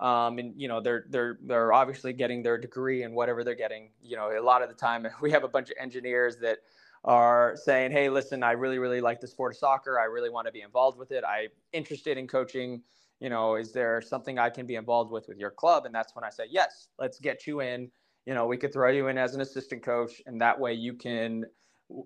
Um, 0.00 0.38
and 0.38 0.60
you 0.60 0.66
know 0.66 0.80
they're 0.80 1.04
they're 1.08 1.38
they're 1.42 1.72
obviously 1.72 2.12
getting 2.12 2.42
their 2.42 2.58
degree 2.58 3.04
and 3.04 3.14
whatever 3.14 3.44
they're 3.44 3.54
getting. 3.54 3.90
You 4.02 4.16
know, 4.16 4.30
a 4.36 4.42
lot 4.42 4.62
of 4.62 4.68
the 4.68 4.74
time 4.74 5.06
we 5.20 5.30
have 5.30 5.44
a 5.44 5.48
bunch 5.48 5.70
of 5.70 5.76
engineers 5.80 6.36
that 6.38 6.58
are 7.04 7.56
saying, 7.56 7.92
"Hey, 7.92 8.08
listen, 8.08 8.42
I 8.42 8.52
really 8.52 8.78
really 8.78 9.00
like 9.00 9.20
the 9.20 9.28
sport 9.28 9.52
of 9.52 9.58
soccer. 9.58 9.98
I 10.00 10.04
really 10.04 10.30
want 10.30 10.46
to 10.46 10.52
be 10.52 10.62
involved 10.62 10.98
with 10.98 11.12
it. 11.12 11.24
I'm 11.26 11.50
interested 11.72 12.18
in 12.18 12.26
coaching." 12.26 12.82
You 13.20 13.30
know, 13.30 13.54
is 13.54 13.72
there 13.72 14.02
something 14.02 14.38
I 14.38 14.50
can 14.50 14.66
be 14.66 14.74
involved 14.74 15.10
with 15.10 15.28
with 15.28 15.38
your 15.38 15.52
club? 15.52 15.86
And 15.86 15.94
that's 15.94 16.14
when 16.14 16.24
I 16.24 16.30
say, 16.30 16.44
yes, 16.50 16.88
let's 16.98 17.20
get 17.20 17.46
you 17.46 17.60
in 17.60 17.90
you 18.26 18.34
know, 18.34 18.46
we 18.46 18.56
could 18.56 18.72
throw 18.72 18.90
you 18.90 19.08
in 19.08 19.18
as 19.18 19.34
an 19.34 19.40
assistant 19.40 19.82
coach, 19.82 20.22
and 20.26 20.40
that 20.40 20.58
way 20.58 20.72
you 20.72 20.94
can 20.94 21.44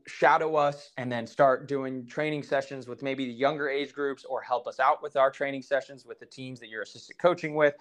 shadow 0.07 0.57
us 0.57 0.91
and 0.97 1.11
then 1.11 1.27
start 1.27 1.69
doing 1.69 2.07
training 2.07 2.43
sessions 2.43 2.89
with 2.89 3.03
maybe 3.03 3.27
the 3.27 3.33
younger 3.33 3.69
age 3.69 3.93
groups 3.93 4.25
or 4.25 4.41
help 4.41 4.67
us 4.67 4.81
out 4.81 5.03
with 5.03 5.17
our 5.17 5.31
training 5.31 5.63
sessions 5.63 6.05
with 6.05 6.19
the 6.19 6.27
teams 6.27 6.59
that 6.61 6.69
you're 6.69 6.83
assistant 6.83 7.19
coaching 7.19 7.55
with 7.55 7.75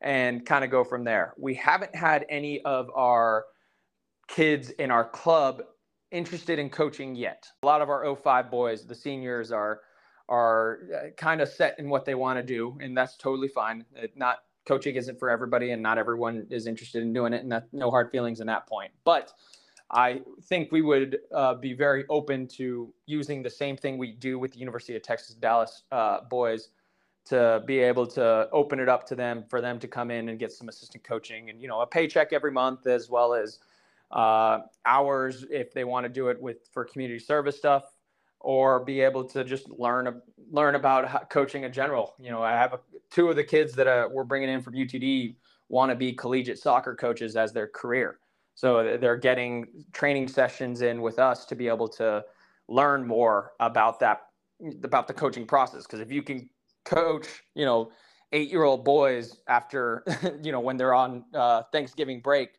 and 0.00 0.44
kind 0.44 0.64
of 0.64 0.70
go 0.70 0.82
from 0.82 1.04
there. 1.04 1.34
We 1.38 1.54
haven't 1.54 1.94
had 1.94 2.26
any 2.28 2.60
of 2.62 2.90
our 2.94 3.46
kids 4.28 4.70
in 4.70 4.90
our 4.90 5.04
club 5.04 5.62
interested 6.10 6.58
in 6.58 6.68
coaching 6.68 7.14
yet. 7.14 7.46
A 7.62 7.66
lot 7.66 7.80
of 7.80 7.88
our 7.88 8.14
05 8.14 8.50
boys, 8.50 8.86
the 8.86 8.94
seniors 8.94 9.52
are 9.52 9.80
are 10.28 10.80
uh, 10.92 11.10
kind 11.16 11.40
of 11.40 11.48
set 11.48 11.78
in 11.78 11.88
what 11.88 12.04
they 12.04 12.16
want 12.16 12.36
to 12.36 12.42
do, 12.42 12.76
and 12.80 12.96
that's 12.98 13.16
totally 13.16 13.46
fine. 13.46 13.84
It, 13.94 14.16
not 14.16 14.38
coaching 14.66 14.96
isn't 14.96 15.18
for 15.18 15.30
everybody, 15.30 15.70
and 15.70 15.82
not 15.82 15.98
everyone 15.98 16.46
is 16.50 16.66
interested 16.66 17.02
in 17.02 17.12
doing 17.12 17.32
it, 17.32 17.42
and 17.42 17.52
that, 17.52 17.68
no 17.72 17.90
hard 17.90 18.10
feelings 18.10 18.40
in 18.40 18.46
that 18.48 18.66
point. 18.66 18.92
But 19.04 19.32
I 19.90 20.22
think 20.44 20.72
we 20.72 20.82
would 20.82 21.18
uh, 21.32 21.54
be 21.54 21.72
very 21.72 22.04
open 22.08 22.48
to 22.48 22.92
using 23.06 23.42
the 23.42 23.50
same 23.50 23.76
thing 23.76 23.98
we 23.98 24.12
do 24.12 24.38
with 24.38 24.52
the 24.52 24.58
University 24.58 24.96
of 24.96 25.02
Texas 25.02 25.36
Dallas 25.36 25.84
uh, 25.92 26.22
boys 26.28 26.70
to 27.26 27.62
be 27.66 27.78
able 27.78 28.06
to 28.06 28.48
open 28.52 28.78
it 28.80 28.88
up 28.88 29.06
to 29.06 29.14
them 29.14 29.44
for 29.48 29.60
them 29.60 29.78
to 29.80 29.88
come 29.88 30.10
in 30.10 30.28
and 30.28 30.38
get 30.38 30.52
some 30.52 30.68
assistant 30.68 31.02
coaching 31.04 31.50
and 31.50 31.60
you 31.60 31.68
know 31.68 31.80
a 31.80 31.86
paycheck 31.86 32.32
every 32.32 32.52
month 32.52 32.86
as 32.86 33.10
well 33.10 33.34
as 33.34 33.58
uh, 34.12 34.60
hours 34.84 35.44
if 35.50 35.74
they 35.74 35.82
want 35.84 36.04
to 36.04 36.08
do 36.08 36.28
it 36.28 36.40
with 36.40 36.68
for 36.72 36.84
community 36.84 37.18
service 37.18 37.56
stuff 37.56 37.95
or 38.46 38.78
be 38.78 39.00
able 39.00 39.24
to 39.24 39.42
just 39.42 39.68
learn 39.70 40.22
learn 40.52 40.76
about 40.76 41.28
coaching 41.30 41.64
in 41.64 41.72
general. 41.72 42.14
You 42.20 42.30
know, 42.30 42.44
I 42.44 42.52
have 42.52 42.74
a, 42.74 42.80
two 43.10 43.28
of 43.28 43.34
the 43.34 43.42
kids 43.42 43.72
that 43.72 43.88
uh, 43.88 44.08
we're 44.08 44.22
bringing 44.22 44.48
in 44.48 44.62
from 44.62 44.74
UTD 44.74 45.34
want 45.68 45.90
to 45.90 45.96
be 45.96 46.12
collegiate 46.12 46.60
soccer 46.60 46.94
coaches 46.94 47.34
as 47.34 47.52
their 47.52 47.66
career. 47.66 48.20
So 48.54 48.96
they're 48.98 49.16
getting 49.16 49.66
training 49.92 50.28
sessions 50.28 50.82
in 50.82 51.02
with 51.02 51.18
us 51.18 51.44
to 51.46 51.56
be 51.56 51.66
able 51.66 51.88
to 51.88 52.24
learn 52.68 53.04
more 53.04 53.50
about 53.58 53.98
that 53.98 54.20
about 54.84 55.08
the 55.08 55.14
coaching 55.14 55.44
process. 55.44 55.82
Because 55.82 55.98
if 55.98 56.12
you 56.12 56.22
can 56.22 56.48
coach, 56.84 57.26
you 57.56 57.64
know, 57.64 57.90
eight 58.30 58.48
year 58.48 58.62
old 58.62 58.84
boys 58.84 59.40
after, 59.48 60.04
you 60.40 60.52
know, 60.52 60.60
when 60.60 60.76
they're 60.76 60.94
on 60.94 61.24
uh, 61.34 61.64
Thanksgiving 61.72 62.20
break, 62.20 62.50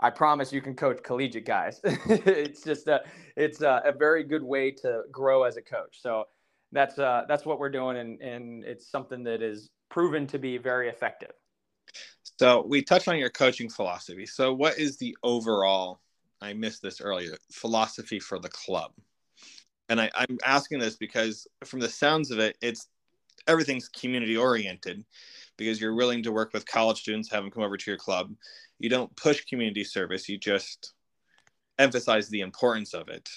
I 0.00 0.10
promise 0.10 0.52
you 0.52 0.60
can 0.60 0.74
coach 0.74 1.02
collegiate 1.02 1.46
guys. 1.46 1.80
it's 1.84 2.62
just 2.62 2.88
a, 2.88 3.02
it's 3.36 3.62
a, 3.62 3.82
a, 3.84 3.92
very 3.92 4.24
good 4.24 4.42
way 4.42 4.70
to 4.70 5.02
grow 5.10 5.44
as 5.44 5.56
a 5.56 5.62
coach. 5.62 6.00
So 6.00 6.24
that's, 6.72 6.98
uh, 6.98 7.22
that's 7.28 7.46
what 7.46 7.58
we're 7.58 7.70
doing. 7.70 7.96
And, 7.96 8.20
and 8.20 8.64
it's 8.64 8.90
something 8.90 9.22
that 9.24 9.40
is 9.40 9.70
proven 9.90 10.26
to 10.28 10.38
be 10.38 10.58
very 10.58 10.88
effective. 10.88 11.30
So 12.38 12.64
we 12.66 12.82
touched 12.82 13.06
on 13.06 13.18
your 13.18 13.30
coaching 13.30 13.68
philosophy. 13.68 14.26
So 14.26 14.52
what 14.52 14.78
is 14.78 14.96
the 14.96 15.16
overall, 15.22 16.00
I 16.40 16.52
missed 16.52 16.82
this 16.82 17.00
earlier, 17.00 17.36
philosophy 17.52 18.18
for 18.18 18.40
the 18.40 18.48
club? 18.48 18.92
And 19.88 20.00
I, 20.00 20.10
I'm 20.14 20.38
asking 20.44 20.80
this 20.80 20.96
because 20.96 21.46
from 21.64 21.78
the 21.78 21.88
sounds 21.88 22.30
of 22.30 22.40
it, 22.40 22.56
it's 22.60 22.88
everything's 23.46 23.88
community 23.88 24.36
oriented 24.36 25.04
because 25.56 25.80
you're 25.80 25.94
willing 25.94 26.22
to 26.22 26.32
work 26.32 26.52
with 26.52 26.66
college 26.66 27.00
students, 27.00 27.30
have 27.30 27.42
them 27.42 27.50
come 27.50 27.62
over 27.62 27.76
to 27.76 27.90
your 27.90 27.98
club. 27.98 28.32
You 28.78 28.88
don't 28.88 29.14
push 29.16 29.44
community 29.44 29.84
service, 29.84 30.28
you 30.28 30.38
just 30.38 30.94
emphasize 31.78 32.28
the 32.28 32.40
importance 32.40 32.94
of 32.94 33.08
it. 33.08 33.28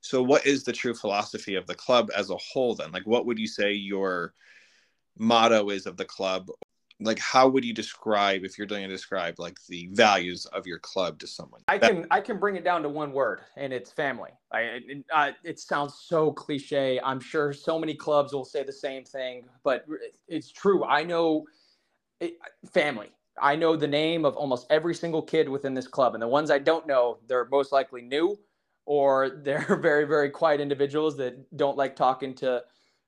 So, 0.00 0.22
what 0.22 0.46
is 0.46 0.64
the 0.64 0.72
true 0.72 0.94
philosophy 0.94 1.54
of 1.54 1.66
the 1.66 1.74
club 1.74 2.10
as 2.16 2.30
a 2.30 2.36
whole 2.36 2.74
then? 2.74 2.90
Like, 2.90 3.06
what 3.06 3.26
would 3.26 3.38
you 3.38 3.46
say 3.46 3.72
your 3.72 4.34
motto 5.16 5.70
is 5.70 5.86
of 5.86 5.96
the 5.96 6.04
club 6.04 6.48
like 7.04 7.18
how 7.18 7.48
would 7.48 7.64
you 7.64 7.72
describe 7.72 8.44
if 8.44 8.58
you're 8.58 8.66
going 8.66 8.82
to 8.82 8.88
describe 8.88 9.38
like 9.38 9.58
the 9.68 9.88
values 9.92 10.46
of 10.46 10.66
your 10.66 10.78
club 10.78 11.18
to 11.20 11.26
someone? 11.26 11.62
I 11.68 11.78
can 11.78 12.06
i 12.10 12.20
can 12.20 12.38
bring 12.38 12.56
it 12.56 12.64
down 12.64 12.82
to 12.82 12.88
one 12.88 13.12
word 13.12 13.40
and 13.56 13.72
it's 13.72 13.90
family. 13.90 14.30
I, 14.52 14.60
it, 14.60 15.04
uh, 15.12 15.30
it 15.44 15.60
sounds 15.60 15.94
so 16.06 16.32
cliche. 16.32 17.00
I'm 17.02 17.20
sure 17.20 17.52
so 17.52 17.78
many 17.78 17.94
clubs 17.94 18.32
will 18.32 18.44
say 18.44 18.62
the 18.62 18.72
same 18.72 19.04
thing 19.04 19.44
but 19.64 19.84
it's 20.28 20.50
true. 20.50 20.84
I 20.84 21.04
know 21.04 21.44
it, 22.20 22.34
family. 22.72 23.12
I 23.40 23.56
know 23.56 23.76
the 23.76 23.88
name 23.88 24.24
of 24.24 24.36
almost 24.36 24.66
every 24.70 24.94
single 24.94 25.22
kid 25.22 25.48
within 25.48 25.74
this 25.74 25.88
club 25.88 26.14
and 26.14 26.22
the 26.22 26.28
ones 26.28 26.50
i 26.50 26.58
don't 26.58 26.86
know 26.86 27.18
they're 27.26 27.46
most 27.46 27.72
likely 27.72 28.02
new 28.02 28.38
or 28.84 29.30
they're 29.42 29.78
very 29.80 30.04
very 30.04 30.30
quiet 30.30 30.60
individuals 30.60 31.16
that 31.16 31.56
don't 31.56 31.76
like 31.76 31.96
talking 31.96 32.34
to 32.34 32.62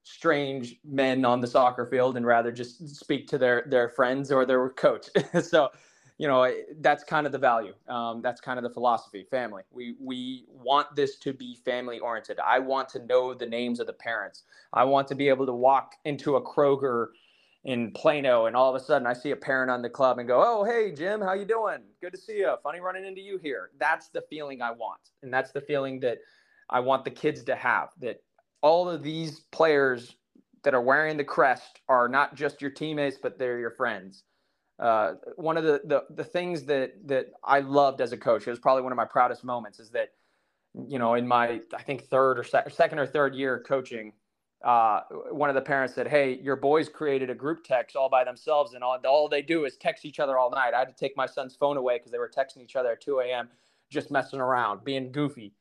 strange 0.05 0.77
men 0.85 1.25
on 1.25 1.41
the 1.41 1.47
soccer 1.47 1.87
field 1.87 2.17
and 2.17 2.25
rather 2.25 2.53
just 2.53 2.89
speak 2.97 3.27
to 3.27 3.39
their 3.39 3.65
their 3.69 3.89
friends 3.89 4.31
or 4.31 4.47
their 4.47 4.71
coach. 4.71 5.09
so, 5.43 5.71
you 6.19 6.29
know, 6.29 6.55
that's 6.81 7.03
kind 7.03 7.27
of 7.27 7.33
the 7.33 7.39
value. 7.39 7.75
Um, 7.89 8.23
that's 8.23 8.41
kind 8.41 8.59
of 8.59 8.63
the 8.63 8.71
philosophy. 8.71 9.27
Family. 9.31 9.63
We 9.73 9.97
we 9.99 10.45
want 10.49 10.95
this 10.95 11.17
to 11.21 11.33
be 11.33 11.57
family 11.65 11.99
oriented. 11.99 12.39
I 12.39 12.59
want 12.61 12.89
to 12.91 13.05
know 13.05 13.35
the 13.35 13.47
names 13.47 13.81
of 13.81 13.87
the 13.87 13.95
parents. 13.95 14.45
I 14.73 14.85
want 14.85 15.09
to 15.09 15.15
be 15.15 15.29
able 15.29 15.47
to 15.47 15.55
walk 15.55 15.97
into 16.05 16.37
a 16.37 16.43
Kroger 16.43 17.09
in 17.65 17.91
Plano 17.93 18.45
and 18.45 18.55
all 18.55 18.69
of 18.69 18.81
a 18.81 18.85
sudden 18.85 19.07
I 19.07 19.15
see 19.15 19.31
a 19.31 19.37
parent 19.37 19.71
on 19.71 19.81
the 19.81 19.89
club 19.89 20.19
and 20.19 20.29
go, 20.29 20.43
"Oh, 20.47 20.65
hey 20.65 20.93
Jim, 20.93 21.23
how 21.23 21.33
you 21.33 21.47
doing? 21.47 21.79
Good 22.03 22.13
to 22.13 22.19
see 22.19 22.39
you. 22.39 22.55
Funny 22.63 22.81
running 22.81 23.07
into 23.07 23.23
you 23.23 23.39
here." 23.39 23.71
That's 23.79 24.09
the 24.09 24.21
feeling 24.29 24.61
I 24.61 24.71
want. 24.71 25.01
And 25.23 25.33
that's 25.33 25.51
the 25.51 25.63
feeling 25.63 25.99
that 26.01 26.19
I 26.69 26.81
want 26.81 27.05
the 27.05 27.11
kids 27.11 27.43
to 27.45 27.57
have 27.57 27.89
that 28.01 28.23
all 28.65 28.89
of 28.89 29.03
these 29.03 29.41
players 29.53 30.17
that 30.65 30.75
are 30.75 30.81
wearing 30.81 31.19
the 31.19 31.25
crest 31.25 31.81
are 31.89 32.09
not 32.09 32.35
just 32.35 32.63
your 32.63 32.71
teammates, 32.71 33.19
but 33.23 33.39
they're 33.39 33.61
your 33.61 33.71
friends. 33.73 34.25
Uh, 34.81 35.15
one 35.37 35.59
of 35.59 35.65
the, 35.65 35.83
the, 35.85 36.05
the 36.11 36.25
things 36.25 36.65
that 36.65 36.95
that 37.07 37.27
I 37.45 37.61
loved 37.61 38.01
as 38.01 38.13
a 38.13 38.17
coach, 38.17 38.47
it 38.47 38.51
was 38.51 38.59
probably 38.59 38.83
one 38.83 38.93
of 38.93 38.97
my 38.97 39.05
proudest 39.05 39.45
moments, 39.45 39.81
is 39.81 39.91
that 39.91 40.11
you 40.89 40.99
know 40.99 41.15
in 41.15 41.29
my 41.29 41.61
I 41.77 41.83
think 41.83 42.05
third 42.07 42.39
or 42.39 42.45
se- 42.45 42.71
second 42.71 42.99
or 42.99 43.07
third 43.07 43.35
year 43.35 43.63
coaching, 43.67 44.13
uh, 44.65 45.03
one 45.31 45.51
of 45.51 45.55
the 45.55 45.63
parents 45.63 45.95
said, 45.95 46.09
"Hey, 46.09 46.39
your 46.43 46.57
boys 46.57 46.89
created 46.89 47.31
a 47.31 47.35
group 47.35 47.65
text 47.65 47.97
all 47.97 48.09
by 48.09 48.25
themselves, 48.25 48.75
and 48.75 48.83
all, 48.83 48.99
all 49.07 49.29
they 49.29 49.43
do 49.43 49.67
is 49.67 49.77
text 49.77 50.07
each 50.07 50.21
other 50.21 50.39
all 50.39 50.51
night." 50.51 50.75
I 50.75 50.81
had 50.81 50.89
to 50.89 50.95
take 50.97 51.17
my 51.17 51.27
son's 51.27 51.55
phone 51.55 51.77
away 51.77 51.99
because 51.99 52.13
they 52.13 52.19
were 52.19 52.31
texting 52.35 52.63
each 52.63 52.77
other 52.77 52.93
at 52.93 53.03
2 53.03 53.21
a.m. 53.21 53.49
just 53.91 54.11
messing 54.11 54.41
around, 54.41 54.85
being 54.85 55.13
goofy, 55.13 55.53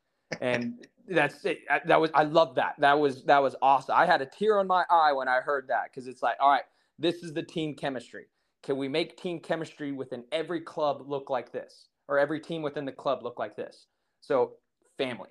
and 0.42 0.86
that's 1.08 1.46
it. 1.46 1.60
That 1.86 2.02
was 2.02 2.12
I 2.14 2.24
love 2.24 2.56
that. 2.56 2.76
That 2.80 3.00
was 3.00 3.24
that 3.26 3.42
was 3.42 3.56
awesome. 3.62 3.96
I 3.98 4.06
had 4.06 4.22
a 4.22 4.26
tear 4.26 4.60
on 4.60 4.68
my 4.68 4.86
eye 4.90 5.14
when 5.14 5.28
I 5.28 5.42
heard 5.42 5.68
that 5.70 5.86
because 5.86 6.08
it's 6.08 6.24
like, 6.24 6.38
all 6.40 6.52
right, 6.52 6.64
this 7.00 7.18
is 7.24 7.34
the 7.34 7.44
team 7.44 7.76
chemistry. 7.76 8.28
Can 8.64 8.78
we 8.78 8.88
make 8.88 9.18
team 9.18 9.40
chemistry 9.40 9.92
within 9.92 10.26
every 10.32 10.62
club 10.62 11.04
look 11.08 11.30
like 11.30 11.52
this, 11.52 11.88
or 12.08 12.20
every 12.20 12.40
team 12.40 12.62
within 12.64 12.86
the 12.86 12.92
club 12.92 13.24
look 13.24 13.40
like 13.40 13.56
this? 13.56 13.88
So 14.22 14.54
family, 14.98 15.30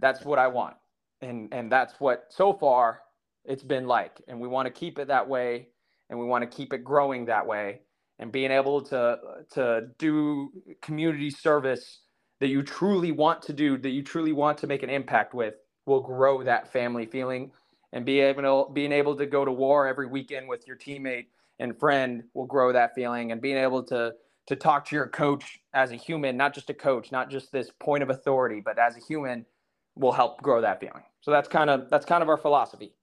that's 0.00 0.24
what 0.24 0.38
I 0.38 0.48
want, 0.48 0.76
and 1.22 1.48
and 1.52 1.72
that's 1.72 2.00
what 2.00 2.26
so 2.30 2.52
far 2.54 3.02
it's 3.44 3.62
been 3.64 3.86
like, 3.86 4.22
and 4.28 4.40
we 4.40 4.48
want 4.48 4.66
to 4.66 4.72
keep 4.72 4.98
it 4.98 5.08
that 5.08 5.28
way, 5.28 5.68
and 6.10 6.18
we 6.18 6.26
want 6.26 6.42
to 6.50 6.56
keep 6.56 6.72
it 6.72 6.84
growing 6.84 7.26
that 7.26 7.46
way, 7.46 7.82
and 8.18 8.32
being 8.32 8.50
able 8.52 8.82
to 8.82 9.18
to 9.52 9.88
do 9.98 10.50
community 10.82 11.30
service 11.30 12.00
that 12.40 12.48
you 12.48 12.62
truly 12.62 13.12
want 13.12 13.42
to 13.42 13.52
do, 13.52 13.78
that 13.78 13.90
you 13.90 14.02
truly 14.02 14.32
want 14.32 14.58
to 14.58 14.66
make 14.66 14.82
an 14.82 14.90
impact 14.90 15.34
with, 15.34 15.54
will 15.86 16.00
grow 16.00 16.42
that 16.42 16.72
family 16.72 17.06
feeling. 17.06 17.52
And 17.92 18.06
be 18.06 18.20
able 18.20 18.66
to, 18.66 18.72
being 18.72 18.92
able 18.92 19.16
to 19.16 19.26
go 19.26 19.44
to 19.44 19.50
war 19.50 19.88
every 19.88 20.06
weekend 20.06 20.48
with 20.48 20.64
your 20.64 20.76
teammate 20.76 21.26
and 21.58 21.76
friend 21.76 22.22
will 22.34 22.46
grow 22.46 22.72
that 22.72 22.94
feeling. 22.94 23.32
And 23.32 23.40
being 23.40 23.56
able 23.56 23.82
to 23.84 24.14
to 24.46 24.56
talk 24.56 24.84
to 24.84 24.96
your 24.96 25.06
coach 25.06 25.60
as 25.74 25.92
a 25.92 25.96
human, 25.96 26.36
not 26.36 26.52
just 26.52 26.70
a 26.70 26.74
coach, 26.74 27.12
not 27.12 27.30
just 27.30 27.52
this 27.52 27.70
point 27.78 28.02
of 28.02 28.10
authority, 28.10 28.60
but 28.60 28.78
as 28.80 28.96
a 28.96 29.00
human, 29.00 29.46
will 29.94 30.10
help 30.10 30.42
grow 30.42 30.60
that 30.60 30.80
feeling. 30.80 31.02
So 31.20 31.30
that's 31.30 31.48
kind 31.48 31.70
of 31.70 31.88
that's 31.90 32.06
kind 32.06 32.22
of 32.22 32.28
our 32.28 32.36
philosophy. 32.36 32.94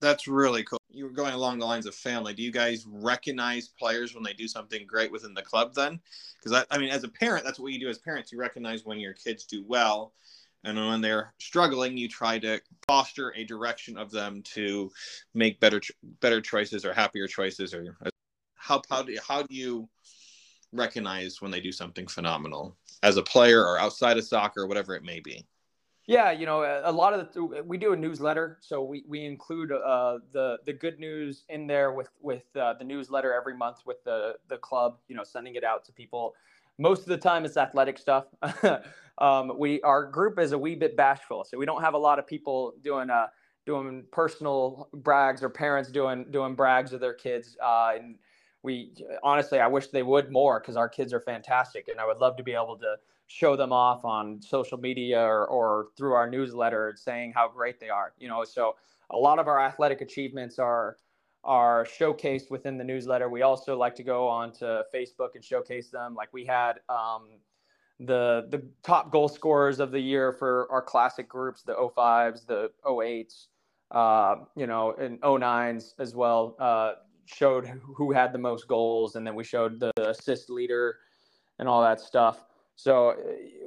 That's 0.00 0.26
really 0.26 0.64
cool. 0.64 0.79
You 0.92 1.04
were 1.04 1.10
going 1.10 1.34
along 1.34 1.58
the 1.58 1.66
lines 1.66 1.86
of 1.86 1.94
family. 1.94 2.34
Do 2.34 2.42
you 2.42 2.50
guys 2.50 2.84
recognize 2.86 3.68
players 3.68 4.14
when 4.14 4.22
they 4.22 4.32
do 4.32 4.48
something 4.48 4.86
great 4.86 5.12
within 5.12 5.34
the 5.34 5.42
club 5.42 5.74
then? 5.74 6.00
Because 6.36 6.52
I, 6.52 6.74
I 6.74 6.78
mean, 6.78 6.90
as 6.90 7.04
a 7.04 7.08
parent, 7.08 7.44
that's 7.44 7.58
what 7.58 7.72
you 7.72 7.80
do 7.80 7.88
as 7.88 7.98
parents. 7.98 8.32
You 8.32 8.38
recognize 8.38 8.84
when 8.84 8.98
your 8.98 9.12
kids 9.12 9.44
do 9.44 9.64
well, 9.66 10.12
and 10.64 10.76
when 10.76 11.00
they're 11.00 11.32
struggling, 11.38 11.96
you 11.96 12.08
try 12.08 12.38
to 12.40 12.60
foster 12.86 13.32
a 13.36 13.44
direction 13.44 13.96
of 13.96 14.10
them 14.10 14.42
to 14.54 14.90
make 15.34 15.60
better 15.60 15.80
better 16.20 16.40
choices 16.40 16.84
or 16.84 16.92
happier 16.92 17.26
choices. 17.26 17.72
Or 17.72 17.96
how 18.54 18.82
how 18.90 19.02
do 19.02 19.16
how 19.26 19.42
do 19.42 19.54
you 19.54 19.88
recognize 20.72 21.40
when 21.40 21.50
they 21.50 21.60
do 21.60 21.72
something 21.72 22.06
phenomenal 22.06 22.76
as 23.02 23.16
a 23.16 23.22
player 23.22 23.62
or 23.64 23.78
outside 23.78 24.18
of 24.18 24.24
soccer, 24.24 24.66
whatever 24.66 24.94
it 24.94 25.02
may 25.02 25.20
be? 25.20 25.46
Yeah, 26.10 26.32
you 26.32 26.44
know, 26.44 26.64
a 26.82 26.90
lot 26.90 27.14
of 27.14 27.32
the, 27.32 27.62
we 27.64 27.78
do 27.78 27.92
a 27.92 27.96
newsletter, 27.96 28.58
so 28.60 28.82
we, 28.82 29.04
we 29.06 29.24
include 29.24 29.70
uh, 29.70 30.18
the 30.32 30.58
the 30.66 30.72
good 30.72 30.98
news 30.98 31.44
in 31.48 31.68
there 31.68 31.92
with 31.92 32.08
with 32.20 32.42
uh, 32.56 32.74
the 32.74 32.84
newsletter 32.84 33.32
every 33.32 33.56
month 33.56 33.82
with 33.86 34.02
the 34.02 34.34
the 34.48 34.56
club. 34.56 34.96
You 35.06 35.14
know, 35.14 35.22
sending 35.22 35.54
it 35.54 35.62
out 35.62 35.84
to 35.84 35.92
people. 35.92 36.34
Most 36.78 37.02
of 37.02 37.06
the 37.06 37.16
time, 37.16 37.44
it's 37.44 37.56
athletic 37.56 37.96
stuff. 37.96 38.24
um, 39.18 39.52
we 39.56 39.80
our 39.82 40.04
group 40.04 40.40
is 40.40 40.50
a 40.50 40.58
wee 40.58 40.74
bit 40.74 40.96
bashful, 40.96 41.44
so 41.44 41.56
we 41.56 41.64
don't 41.64 41.80
have 41.80 41.94
a 41.94 41.98
lot 41.98 42.18
of 42.18 42.26
people 42.26 42.74
doing 42.82 43.08
uh, 43.08 43.28
doing 43.64 44.02
personal 44.10 44.88
brags 44.92 45.44
or 45.44 45.48
parents 45.48 45.92
doing 45.92 46.26
doing 46.32 46.56
brags 46.56 46.92
of 46.92 46.98
their 46.98 47.14
kids. 47.14 47.56
Uh, 47.62 47.92
and 47.94 48.16
we 48.64 48.94
honestly, 49.22 49.60
I 49.60 49.68
wish 49.68 49.86
they 49.86 50.02
would 50.02 50.32
more 50.32 50.58
because 50.58 50.76
our 50.76 50.88
kids 50.88 51.12
are 51.12 51.20
fantastic, 51.20 51.86
and 51.86 52.00
I 52.00 52.06
would 52.06 52.18
love 52.18 52.36
to 52.38 52.42
be 52.42 52.54
able 52.54 52.78
to 52.78 52.96
show 53.30 53.54
them 53.54 53.72
off 53.72 54.04
on 54.04 54.42
social 54.42 54.76
media 54.76 55.20
or, 55.20 55.46
or 55.46 55.88
through 55.96 56.14
our 56.14 56.28
newsletter 56.28 56.92
saying 56.96 57.32
how 57.32 57.48
great 57.48 57.78
they 57.78 57.88
are 57.88 58.12
you 58.18 58.28
know 58.28 58.42
so 58.42 58.74
a 59.10 59.16
lot 59.16 59.38
of 59.38 59.46
our 59.46 59.60
athletic 59.60 60.00
achievements 60.00 60.58
are 60.58 60.96
are 61.44 61.84
showcased 61.84 62.50
within 62.50 62.76
the 62.76 62.84
newsletter 62.84 63.28
we 63.28 63.42
also 63.42 63.76
like 63.76 63.94
to 63.94 64.02
go 64.02 64.26
on 64.26 64.52
to 64.52 64.82
facebook 64.92 65.30
and 65.34 65.44
showcase 65.44 65.90
them 65.90 66.14
like 66.14 66.32
we 66.32 66.44
had 66.44 66.80
um, 66.88 67.28
the 68.00 68.46
the 68.50 68.62
top 68.82 69.12
goal 69.12 69.28
scorers 69.28 69.78
of 69.78 69.92
the 69.92 70.00
year 70.00 70.32
for 70.32 70.66
our 70.70 70.82
classic 70.82 71.28
groups, 71.28 71.62
the 71.62 71.74
05s, 71.74 72.46
the 72.46 72.70
08s, 72.84 73.46
uh, 73.90 74.36
you 74.56 74.66
know, 74.66 74.94
and 74.98 75.20
09s 75.20 75.92
as 75.98 76.14
well. 76.14 76.56
Uh, 76.58 76.92
showed 77.26 77.66
who 77.66 78.10
had 78.10 78.32
the 78.32 78.38
most 78.38 78.66
goals, 78.66 79.16
and 79.16 79.26
then 79.26 79.34
we 79.34 79.44
showed 79.44 79.78
the 79.78 79.92
assist 80.08 80.50
leader 80.50 80.96
and 81.58 81.68
all 81.68 81.82
that 81.82 82.00
stuff. 82.00 82.46
So 82.82 83.10
uh, 83.10 83.14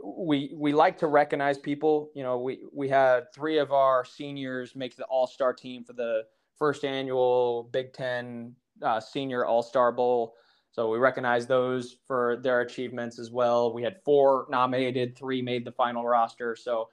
we 0.03 0.51
we 0.55 0.73
like 0.73 0.97
to 0.99 1.07
recognize 1.07 1.59
people. 1.59 2.09
You 2.15 2.23
know, 2.23 2.39
we 2.39 2.59
we 2.73 2.89
had 2.89 3.31
three 3.33 3.59
of 3.59 3.71
our 3.71 4.03
seniors 4.03 4.75
make 4.75 4.95
the 4.95 5.05
All 5.05 5.27
Star 5.27 5.53
team 5.53 5.83
for 5.83 5.93
the 5.93 6.23
first 6.57 6.83
annual 6.83 7.69
Big 7.71 7.93
Ten 7.93 8.55
uh, 8.81 8.99
Senior 8.99 9.45
All 9.45 9.61
Star 9.61 9.91
Bowl. 9.91 10.33
So 10.71 10.89
we 10.89 10.97
recognize 10.97 11.45
those 11.45 11.97
for 12.07 12.37
their 12.41 12.61
achievements 12.61 13.19
as 13.19 13.29
well. 13.29 13.71
We 13.71 13.83
had 13.83 14.01
four 14.03 14.47
nominated, 14.49 15.15
three 15.15 15.43
made 15.43 15.65
the 15.65 15.71
final 15.71 16.03
roster. 16.03 16.55
So, 16.55 16.89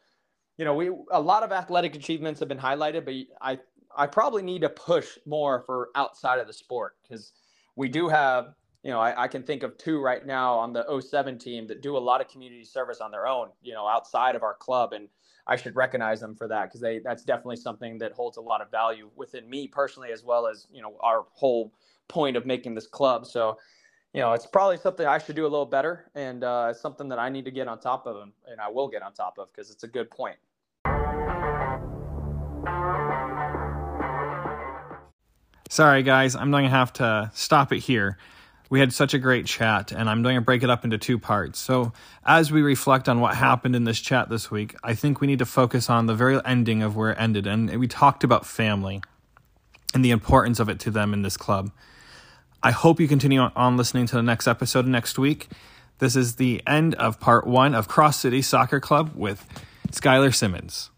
you 0.59 0.67
know, 0.67 0.75
we 0.75 0.91
a 1.13 1.21
lot 1.21 1.43
of 1.43 1.53
athletic 1.53 1.95
achievements 1.95 2.39
have 2.41 2.51
been 2.51 2.59
highlighted, 2.59 3.07
but 3.07 3.15
I 3.41 3.59
I 3.97 4.07
probably 4.07 4.43
need 4.43 4.61
to 4.61 4.69
push 4.69 5.17
more 5.25 5.63
for 5.65 5.89
outside 5.95 6.39
of 6.39 6.47
the 6.47 6.53
sport 6.53 6.97
because 7.03 7.33
we 7.77 7.89
do 7.89 8.09
have, 8.09 8.55
you 8.83 8.91
know, 8.91 9.01
I, 9.01 9.25
I, 9.25 9.29
can 9.29 9.43
think 9.43 9.63
of 9.63 9.77
two 9.77 10.01
right 10.01 10.25
now 10.25 10.55
on 10.55 10.73
the 10.73 11.01
07 11.01 11.39
team 11.39 11.67
that 11.67 11.83
do 11.83 11.97
a 11.97 11.99
lot 11.99 12.21
of 12.21 12.29
community 12.29 12.65
service 12.65 13.01
on 13.01 13.11
their 13.11 13.27
own, 13.27 13.49
you 13.63 13.75
know, 13.75 13.87
outside 13.87 14.35
of 14.35 14.43
our 14.43 14.55
club. 14.55 14.95
And 14.95 15.09
I 15.47 15.57
should 15.57 15.77
recognize 15.77 16.21
them 16.21 16.35
for 16.35 16.49
that 16.49 16.65
because 16.65 16.81
they 16.81 16.99
that's 17.01 17.25
definitely 17.25 17.57
something 17.57 17.99
that 17.99 18.13
holds 18.13 18.39
a 18.39 18.41
lot 18.41 18.63
of 18.63 18.71
value 18.71 19.11
within 19.17 19.49
me 19.51 19.69
personally, 19.69 20.13
as 20.13 20.25
well 20.25 20.47
as, 20.47 20.67
you 20.73 20.81
know, 20.81 20.97
our 21.01 21.27
whole 21.33 21.73
point 22.09 22.37
of 22.37 22.47
making 22.47 22.75
this 22.75 22.87
club. 22.87 23.27
So, 23.27 23.59
you 24.15 24.21
know, 24.21 24.33
it's 24.33 24.47
probably 24.47 24.79
something 24.79 25.07
I 25.07 25.19
should 25.19 25.37
do 25.37 25.43
a 25.43 25.49
little 25.49 25.67
better, 25.67 26.11
and 26.15 26.43
uh, 26.43 26.69
it's 26.71 26.81
something 26.81 27.09
that 27.11 27.19
I 27.19 27.29
need 27.29 27.45
to 27.45 27.51
get 27.51 27.69
on 27.69 27.81
top 27.81 28.07
of, 28.07 28.17
and, 28.23 28.33
and 28.47 28.61
I 28.61 28.69
will 28.69 28.89
get 28.89 29.03
on 29.03 29.13
top 29.13 29.39
of 29.39 29.53
because 29.53 29.71
it's 29.71 29.85
a 29.85 29.89
good 29.89 30.11
point. 30.11 30.37
Sorry, 35.69 36.03
guys, 36.03 36.35
I'm 36.35 36.51
going 36.51 36.65
to 36.65 36.71
have 36.71 36.93
to 36.95 37.31
stop 37.33 37.73
it 37.73 37.79
here. 37.79 38.19
We 38.71 38.81
had 38.81 38.93
such 38.93 39.13
a 39.15 39.19
great 39.19 39.47
chat, 39.47 39.91
and 39.93 40.09
I'm 40.09 40.23
going 40.23 40.37
to 40.37 40.41
break 40.41 40.63
it 40.63 40.71
up 40.71 40.85
into 40.85 40.97
two 40.97 41.19
parts. 41.19 41.59
So, 41.59 41.93
as 42.25 42.53
we 42.53 42.63
reflect 42.63 43.09
on 43.09 43.21
what 43.21 43.35
happened 43.35 43.75
in 43.75 43.85
this 43.85 44.01
chat 44.01 44.29
this 44.29 44.51
week, 44.51 44.77
I 44.83 44.95
think 44.95 45.21
we 45.21 45.27
need 45.27 45.41
to 45.41 45.47
focus 45.47 45.91
on 45.91 46.07
the 46.07 46.15
very 46.15 46.41
ending 46.45 46.83
of 46.83 46.95
where 46.95 47.11
it 47.11 47.19
ended. 47.21 47.49
And 47.49 47.69
we 47.79 47.89
talked 47.89 48.23
about 48.23 48.47
family 48.47 49.03
and 49.93 50.05
the 50.05 50.13
importance 50.13 50.61
of 50.61 50.69
it 50.69 50.79
to 50.81 50.91
them 50.91 51.13
in 51.13 51.23
this 51.23 51.37
club. 51.37 51.73
I 52.63 52.71
hope 52.71 53.01
you 53.01 53.09
continue 53.09 53.41
on 53.41 53.77
listening 53.77 54.07
to 54.07 54.17
the 54.17 54.23
next 54.23 54.47
episode 54.47 54.87
next 54.87 55.19
week. 55.19 55.49
This 55.99 56.15
is 56.15 56.37
the 56.37 56.63
end 56.67 56.95
of 56.95 57.19
part 57.19 57.47
one 57.47 57.75
of 57.75 57.89
Cross 57.89 58.21
City 58.21 58.41
Soccer 58.41 58.79
Club 58.81 59.13
with 59.15 59.47
Skyler 59.91 60.35
Simmonds. 60.35 60.91